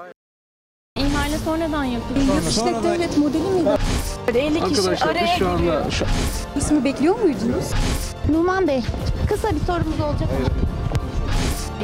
İhale 1.35 1.45
sonradan 1.45 1.85
yapıldı. 1.85 2.21
Sonradan- 2.51 2.85
devlet 2.85 3.19
modeli 3.19 3.43
mi? 3.43 3.71
50 4.35 4.63
Arkadaşlar 4.63 5.15
biz 5.15 5.31
şu 5.39 5.49
anda 5.49 5.91
şu- 5.91 6.05
İsmi 6.57 6.85
bekliyor 6.85 7.21
muydunuz? 7.21 7.65
Numan 8.29 8.69
Bey, 8.69 8.83
kısa 9.29 9.51
bir 9.51 9.61
sorumuz 9.61 10.01
olacak. 10.01 10.29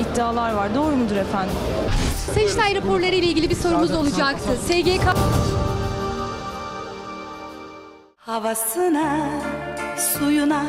İddialar 0.00 0.52
var. 0.52 0.74
Doğru 0.74 0.96
mudur 0.96 1.16
efendim? 1.16 1.54
Sayıştay 2.34 2.74
raporları 2.74 3.14
ile 3.14 3.26
ilgili 3.26 3.50
bir 3.50 3.54
sorumuz 3.54 3.90
olacaktı. 3.90 4.48
SGK 4.68 5.14
Havasına, 8.16 9.28
suyuna, 10.18 10.62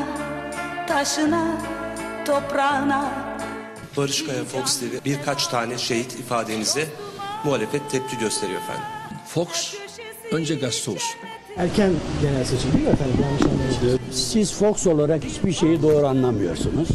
taşına, 0.87 1.47
toprağına. 2.25 3.05
Barış 3.97 4.25
Kaya 4.25 4.43
Fox 4.45 4.79
TV 4.79 4.83
birkaç 5.05 5.47
tane 5.47 5.77
şehit 5.77 6.13
ifadenize 6.19 6.87
muhalefet 7.43 7.89
tepki 7.89 8.17
gösteriyor 8.17 8.61
efendim. 8.61 8.83
Fox 9.27 9.75
önce 10.31 10.55
gazete 10.55 10.91
olsun. 10.91 11.15
Erken 11.57 11.91
genel 12.21 12.43
seçim 12.45 12.73
değil 12.73 12.83
mi 12.83 12.89
efendim? 12.89 13.15
Yanlış 13.21 13.41
anlamadım. 13.41 13.99
Siz 14.11 14.53
Fox 14.53 14.87
olarak 14.87 15.23
hiçbir 15.23 15.53
şeyi 15.53 15.81
doğru 15.81 16.07
anlamıyorsunuz. 16.07 16.87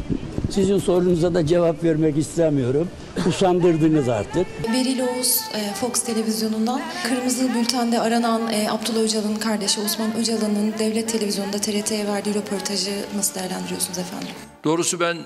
Sizin 0.51 0.79
sorunuza 0.79 1.35
da 1.35 1.47
cevap 1.47 1.85
vermek 1.85 2.17
istemiyorum. 2.17 2.89
Usandırdınız 3.29 4.09
artık. 4.09 4.47
Beril 4.73 5.01
Oğuz 5.01 5.41
e, 5.55 5.75
Fox 5.75 6.03
televizyonundan 6.03 6.81
Kırmızı 7.09 7.55
Bülten'de 7.55 8.01
aranan 8.01 8.53
e, 8.53 8.71
Abdullah 8.71 9.01
Öcalan'ın 9.01 9.37
kardeşi 9.37 9.81
Osman 9.81 10.17
Öcalan'ın 10.17 10.75
devlet 10.79 11.09
televizyonunda 11.13 11.59
TRT'ye 11.59 12.07
verdiği 12.07 12.35
röportajı 12.35 12.91
nasıl 13.17 13.35
değerlendiriyorsunuz 13.35 13.99
efendim? 13.99 14.29
Doğrusu 14.65 15.01
ben 15.01 15.17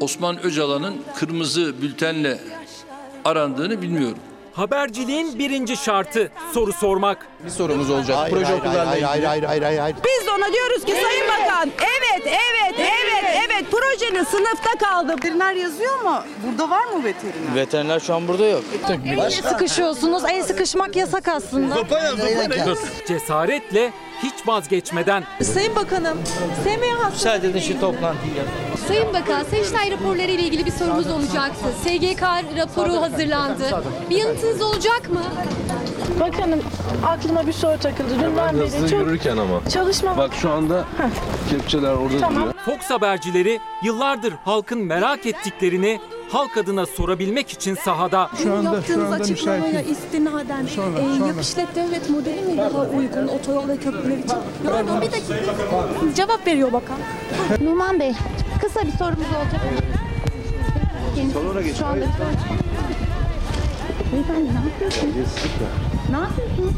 Osman 0.00 0.42
Öcalan'ın 0.42 0.96
kırmızı 1.16 1.82
bültenle 1.82 2.38
arandığını 3.24 3.82
bilmiyorum. 3.82 4.18
Haberciliğin 4.52 5.38
birinci 5.38 5.76
şartı 5.76 6.30
soru 6.54 6.72
sormak. 6.72 7.26
Bir 7.44 7.50
sorumuz 7.50 7.90
olacak. 7.90 8.16
Hayır, 8.18 8.32
Proje 8.34 8.46
hayır, 8.46 8.58
okullarla 8.58 8.90
hayır, 8.90 8.92
ilgili. 8.96 9.06
hayır, 9.06 9.24
hayır, 9.24 9.42
hayır, 9.42 9.62
hayır, 9.62 9.78
hayır. 9.78 9.96
Biz 9.96 10.26
de 10.26 10.30
ona 10.30 10.52
diyoruz 10.52 10.84
ki 10.84 10.92
Sayın 11.02 11.26
Bakan 11.28 11.70
evet 11.78 12.26
evet 12.26 12.74
evet 12.78 13.36
evet 13.48 13.64
projenin 13.70 14.24
sınıfta 14.24 14.70
kaldı. 14.86 15.12
Veteriner 15.16 15.54
yazıyor 15.54 16.00
mu? 16.02 16.22
Burada 16.46 16.70
var 16.70 16.84
mı 16.84 17.04
veteriner? 17.04 17.54
Veteriner 17.54 18.00
şu 18.00 18.14
an 18.14 18.28
burada 18.28 18.46
yok. 18.46 18.64
Niye 19.04 19.30
sıkışıyorsunuz? 19.30 20.24
El 20.24 20.42
sıkışmak 20.42 20.96
yasak 20.96 21.28
aslında. 21.28 21.76
Cesaretle 23.08 23.92
hiç 24.22 24.46
vazgeçmeden. 24.46 25.24
Sayın 25.42 25.76
Bakanım, 25.76 26.18
Semih 26.64 26.92
Hasan. 26.92 27.10
Müsaade 27.12 27.48
edin 27.48 27.60
şu 27.60 27.80
toplantıyı. 27.80 28.32
Sayın 28.88 29.14
Bakan, 29.14 29.44
Sayıştay 29.44 29.90
raporları 29.90 30.30
ile 30.30 30.42
ilgili 30.42 30.66
bir 30.66 30.70
sorumuz 30.70 31.10
olacaktı. 31.10 31.64
SGK 31.82 32.22
raporu 32.56 33.02
hazırlandı. 33.02 33.82
Bir 34.10 34.16
yanıtınız 34.16 34.62
olacak 34.62 35.10
mı? 35.10 35.22
Bakanım 36.20 36.60
aklıma 37.06 37.46
bir 37.46 37.52
soru 37.52 37.78
takıldı. 37.78 38.14
Dünden 38.14 38.60
beri 38.60 38.90
çok 38.90 39.00
yürürken 39.00 39.36
ama. 39.36 39.68
çalışma 39.72 40.16
Bak 40.16 40.30
şu 40.34 40.50
anda 40.50 40.84
kepçeler 41.50 41.92
orada 41.92 42.30
duruyor. 42.30 42.52
Fox 42.64 42.90
habercileri 42.90 43.60
yıllardır 43.82 44.34
halkın 44.44 44.78
merak 44.78 45.26
ettiklerini 45.26 46.00
halk 46.32 46.56
adına 46.56 46.86
sorabilmek 46.86 47.50
için 47.50 47.74
sahada. 47.74 48.30
Şu 48.42 48.54
anda- 48.54 48.74
Yaptığınız 48.74 48.86
şu 48.86 49.14
anda 49.14 49.24
açıklamaya 49.24 49.66
müsaitim. 49.66 49.92
istinaden 49.92 50.66
Sonra, 50.66 50.98
e, 50.98 51.02
sonra. 51.44 51.66
devlet 51.74 52.10
modeli 52.10 52.40
mi 52.42 52.58
daha 52.58 52.82
uygun 52.84 53.28
otoyol 53.28 53.68
ve 53.68 53.76
köprüler 53.76 54.18
için? 54.18 54.36
Pardon 54.70 55.00
bir 55.00 55.12
dakika. 55.12 55.34
Cevap 56.14 56.46
veriyor 56.46 56.72
bakan. 56.72 56.96
Numan 57.60 58.00
Bey, 58.00 58.12
kısa 58.60 58.80
bir 58.82 58.92
sorumuz 58.92 59.26
olacak. 59.26 59.60
Salona 61.32 61.62
geç. 61.62 61.76
Şu 61.76 61.86
anda 61.86 62.04
Beyefendi 64.12 64.48
ne 64.54 64.70
yapıyorsunuz? 64.70 65.14
Ne 66.10 66.16
yapıyorsunuz? 66.16 66.72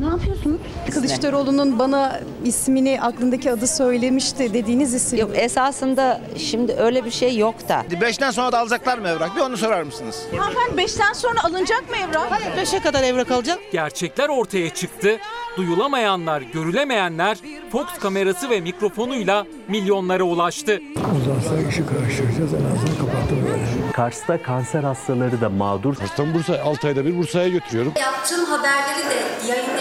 Ne 0.00 0.06
yapıyorsunuz? 0.06 0.60
Kılıçdaroğlu'nun 0.94 1.78
bana 1.78 2.20
ismini 2.44 3.00
aklındaki 3.02 3.52
adı 3.52 3.66
söylemişti 3.66 4.54
dediğiniz 4.54 4.94
isim. 4.94 5.18
Yok 5.18 5.30
esasında 5.34 6.20
şimdi 6.36 6.72
öyle 6.72 7.04
bir 7.04 7.10
şey 7.10 7.36
yok 7.36 7.68
da. 7.68 7.84
Beşten 8.00 8.30
sonra 8.30 8.52
da 8.52 8.58
alacaklar 8.58 8.98
mı 8.98 9.08
evrak? 9.08 9.36
Bir 9.36 9.40
onu 9.40 9.56
sorar 9.56 9.82
mısınız? 9.82 10.22
Hanımefendi 10.38 10.82
5'ten 10.82 11.12
sonra 11.12 11.44
alınacak 11.44 11.90
mı 11.90 11.96
evrak? 11.96 12.26
Hayır, 12.30 12.66
5'e 12.66 12.80
kadar 12.80 13.02
evrak 13.02 13.30
alacak. 13.30 13.58
Gerçekler 13.72 14.28
ortaya 14.28 14.70
çıktı. 14.74 15.16
Duyulamayanlar, 15.56 16.40
görülemeyenler 16.40 17.38
Fox 17.72 17.86
kamerası 18.00 18.50
ve 18.50 18.60
mikrofonuyla 18.60 19.46
milyonlara 19.68 20.22
ulaştı. 20.22 20.80
Uzarsa 21.16 21.68
işi 21.68 21.86
karıştıracağız. 21.86 22.54
En 22.54 22.76
azından 22.76 22.96
kapattım 23.06 23.38
böyle. 23.50 23.92
Kars'ta 23.92 24.42
kanser 24.42 24.82
hastaları 24.82 25.40
da 25.40 25.48
mağdur. 25.48 25.94
Kars'tan 25.94 26.34
Bursa 26.34 26.60
6 26.64 26.86
ayda 26.86 27.04
bir 27.04 27.18
Bursa'ya 27.18 27.48
götürüyorum. 27.48 27.92
Yaptığım 28.00 28.44
haberleri 28.44 28.98
de 29.10 29.18
cesur 29.46 29.77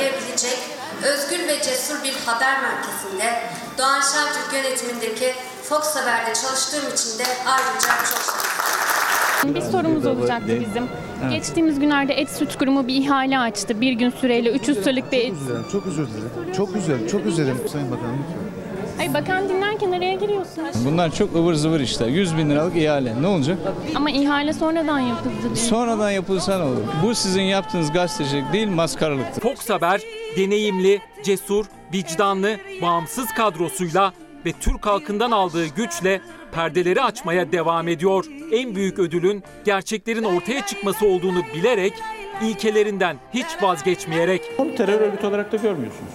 bir 2.08 2.26
haber 2.26 2.62
merkezinde 2.62 3.41
Doğan 3.78 4.01
Şentürk 4.01 4.53
yönetimindeki 4.53 5.34
Fox 5.64 5.95
Haber'de 5.95 6.34
çalıştığım 6.34 6.93
için 6.93 7.20
de 7.20 7.24
ayrıca 7.45 7.89
çok 8.12 8.22
şanslıyım. 8.26 9.55
Bir 9.55 9.62
sorumuz 9.62 10.05
olacaktı 10.05 10.60
bizim. 10.60 10.89
Geçtiğimiz 11.30 11.80
günlerde 11.80 12.14
Et 12.14 12.30
Süt 12.30 12.58
Kurumu 12.58 12.88
bir 12.88 12.95
ihale 12.95 13.39
açtı. 13.39 13.82
Bir 13.82 13.91
gün 13.91 14.10
süreyle 14.10 14.51
300 14.51 14.78
liralık 14.78 15.12
bir 15.12 15.18
et. 15.18 15.34
Çok 15.72 15.88
özür 15.88 16.08
dilerim. 16.08 16.53
Çok 16.58 16.76
üzüldüm. 16.76 17.08
Çok 17.08 17.26
üzüldüm 17.26 17.58
Sayın 17.72 17.91
Bakanım. 17.91 18.26
Ay 18.99 19.13
bakan 19.13 19.49
dinlerken 19.49 19.91
araya 19.91 20.15
giriyorsunuz. 20.15 20.85
Bunlar 20.85 21.15
çok 21.15 21.35
ıvır 21.35 21.53
zıvır 21.53 21.79
işler. 21.79 22.07
100 22.07 22.37
bin 22.37 22.49
liralık 22.49 22.75
ihale. 22.75 23.21
Ne 23.21 23.27
olacak? 23.27 23.57
Ama 23.95 24.11
ihale 24.11 24.53
sonradan 24.53 24.99
yapıldı 24.99 25.33
diyor. 25.43 25.55
Sonradan 25.55 26.11
yapılsa 26.11 26.57
ne 26.57 26.63
olur? 26.63 26.81
Bu 27.03 27.15
sizin 27.15 27.41
yaptığınız 27.41 27.91
gazetecilik 27.91 28.53
değil 28.53 28.67
maskaralıktır. 28.67 29.41
Fox 29.41 29.69
Haber 29.69 30.01
deneyimli, 30.37 30.99
cesur, 31.23 31.65
vicdanlı, 31.93 32.57
bağımsız 32.81 33.33
kadrosuyla 33.33 34.13
ve 34.45 34.51
Türk 34.51 34.85
halkından 34.85 35.31
aldığı 35.31 35.65
güçle 35.67 36.21
perdeleri 36.51 37.01
açmaya 37.01 37.51
devam 37.51 37.87
ediyor. 37.87 38.25
En 38.51 38.75
büyük 38.75 38.99
ödülün 38.99 39.43
gerçeklerin 39.65 40.23
ortaya 40.23 40.65
çıkması 40.65 41.05
olduğunu 41.07 41.41
bilerek 41.55 41.93
ilkelerinden 42.43 43.17
hiç 43.33 43.45
vazgeçmeyerek 43.61 44.41
Terör 44.77 45.01
örgütü 45.01 45.27
olarak 45.27 45.51
da 45.51 45.57
görmüyorsunuz. 45.57 46.11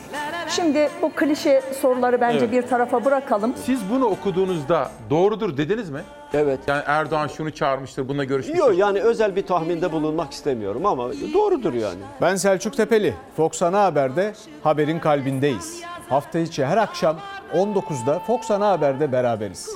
Şimdi 0.57 0.89
bu 1.03 1.13
klişe 1.13 1.63
soruları 1.81 2.21
bence 2.21 2.39
Evet. 2.39 2.53
bir 2.53 2.63
tarafa 2.63 3.05
bırakalım. 3.05 3.55
Siz 3.65 3.81
bunu 3.91 4.05
okuduğunuzda 4.05 4.91
doğrudur 5.11 5.57
dediniz 5.57 5.91
mi? 5.91 6.01
Evet. 6.35 6.61
Yani 6.67 6.83
Erdoğan 6.87 7.29
şunu 7.29 7.51
çağırmıştır, 7.51 8.09
bununla 8.09 8.25
görüşmüştür. 8.25 8.67
Yok 8.67 8.79
yani 8.79 9.01
özel 9.01 9.37
bir 9.37 9.47
tahminde 9.47 9.93
bulunmak 9.93 10.33
istemiyorum 10.33 10.87
ama 10.87 11.11
doğrudur 11.35 11.73
yani. 11.73 12.01
Ben 12.21 12.37
Selçuk 12.37 12.77
Tepeli. 12.77 13.15
Fox 13.37 13.63
Ana 13.63 13.83
Haber'de 13.85 14.33
haberin 14.63 14.99
kalbindeyiz. 14.99 15.81
Hafta 16.09 16.39
içi 16.39 16.65
her 16.67 16.77
akşam 16.77 17.17
19'da 17.55 18.19
Fox 18.19 18.51
Ana 18.51 18.69
Haber'de 18.69 19.13
beraberiz. 19.13 19.71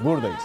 Buradayız. 0.00 0.44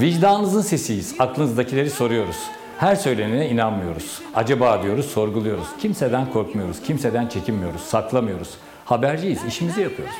Vicdanınızın 0.00 0.60
sesiyiz. 0.60 1.14
Aklınızdakileri 1.18 1.90
soruyoruz. 1.90 2.36
Her 2.78 2.96
söylenene 2.96 3.48
inanmıyoruz. 3.48 4.22
Acaba 4.34 4.82
diyoruz, 4.82 5.06
sorguluyoruz. 5.06 5.66
Kimseden 5.80 6.32
korkmuyoruz, 6.32 6.82
kimseden 6.82 7.26
çekinmiyoruz, 7.26 7.80
saklamıyoruz. 7.80 8.58
Haberciyiz, 8.84 9.44
işimizi 9.44 9.80
yapıyoruz. 9.80 10.14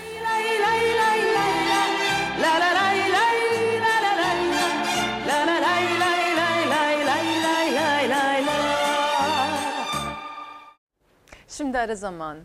Şimdi 11.48 11.78
ara 11.78 11.94
zaman. 11.94 12.38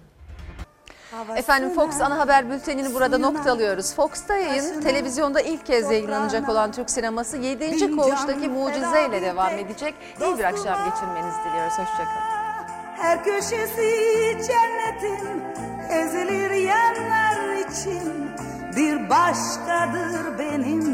Efendim 1.36 1.70
Fox 1.76 2.02
ana 2.02 2.18
haber 2.20 2.50
bültenini 2.52 2.94
burada 2.94 3.18
noktalıyoruz. 3.18 3.96
Fox'ta 3.96 4.36
yayın 4.36 4.82
televizyonda 4.82 5.42
ilk 5.42 5.66
kez 5.66 5.92
yayınlanacak 5.92 6.50
olan 6.50 6.72
Türk 6.72 6.90
sineması 6.90 7.38
7. 7.38 7.96
koğuştaki 7.96 8.50
mucizeyle 8.50 9.22
devam 9.22 9.54
edecek. 9.54 9.96
İyi 10.22 10.38
bir 10.38 10.44
akşam 10.44 10.90
geçirmenizi 10.90 11.38
diliyoruz. 11.50 11.74
Hoşçakalın. 11.74 12.40
Her 12.98 13.24
köşesi 13.24 13.92
cennetin 14.48 15.44
ezilir 15.90 16.52
yerler 16.52 17.68
için 17.70 18.32
bir 18.76 19.10
başkadır 19.10 20.40
benim 20.40 20.86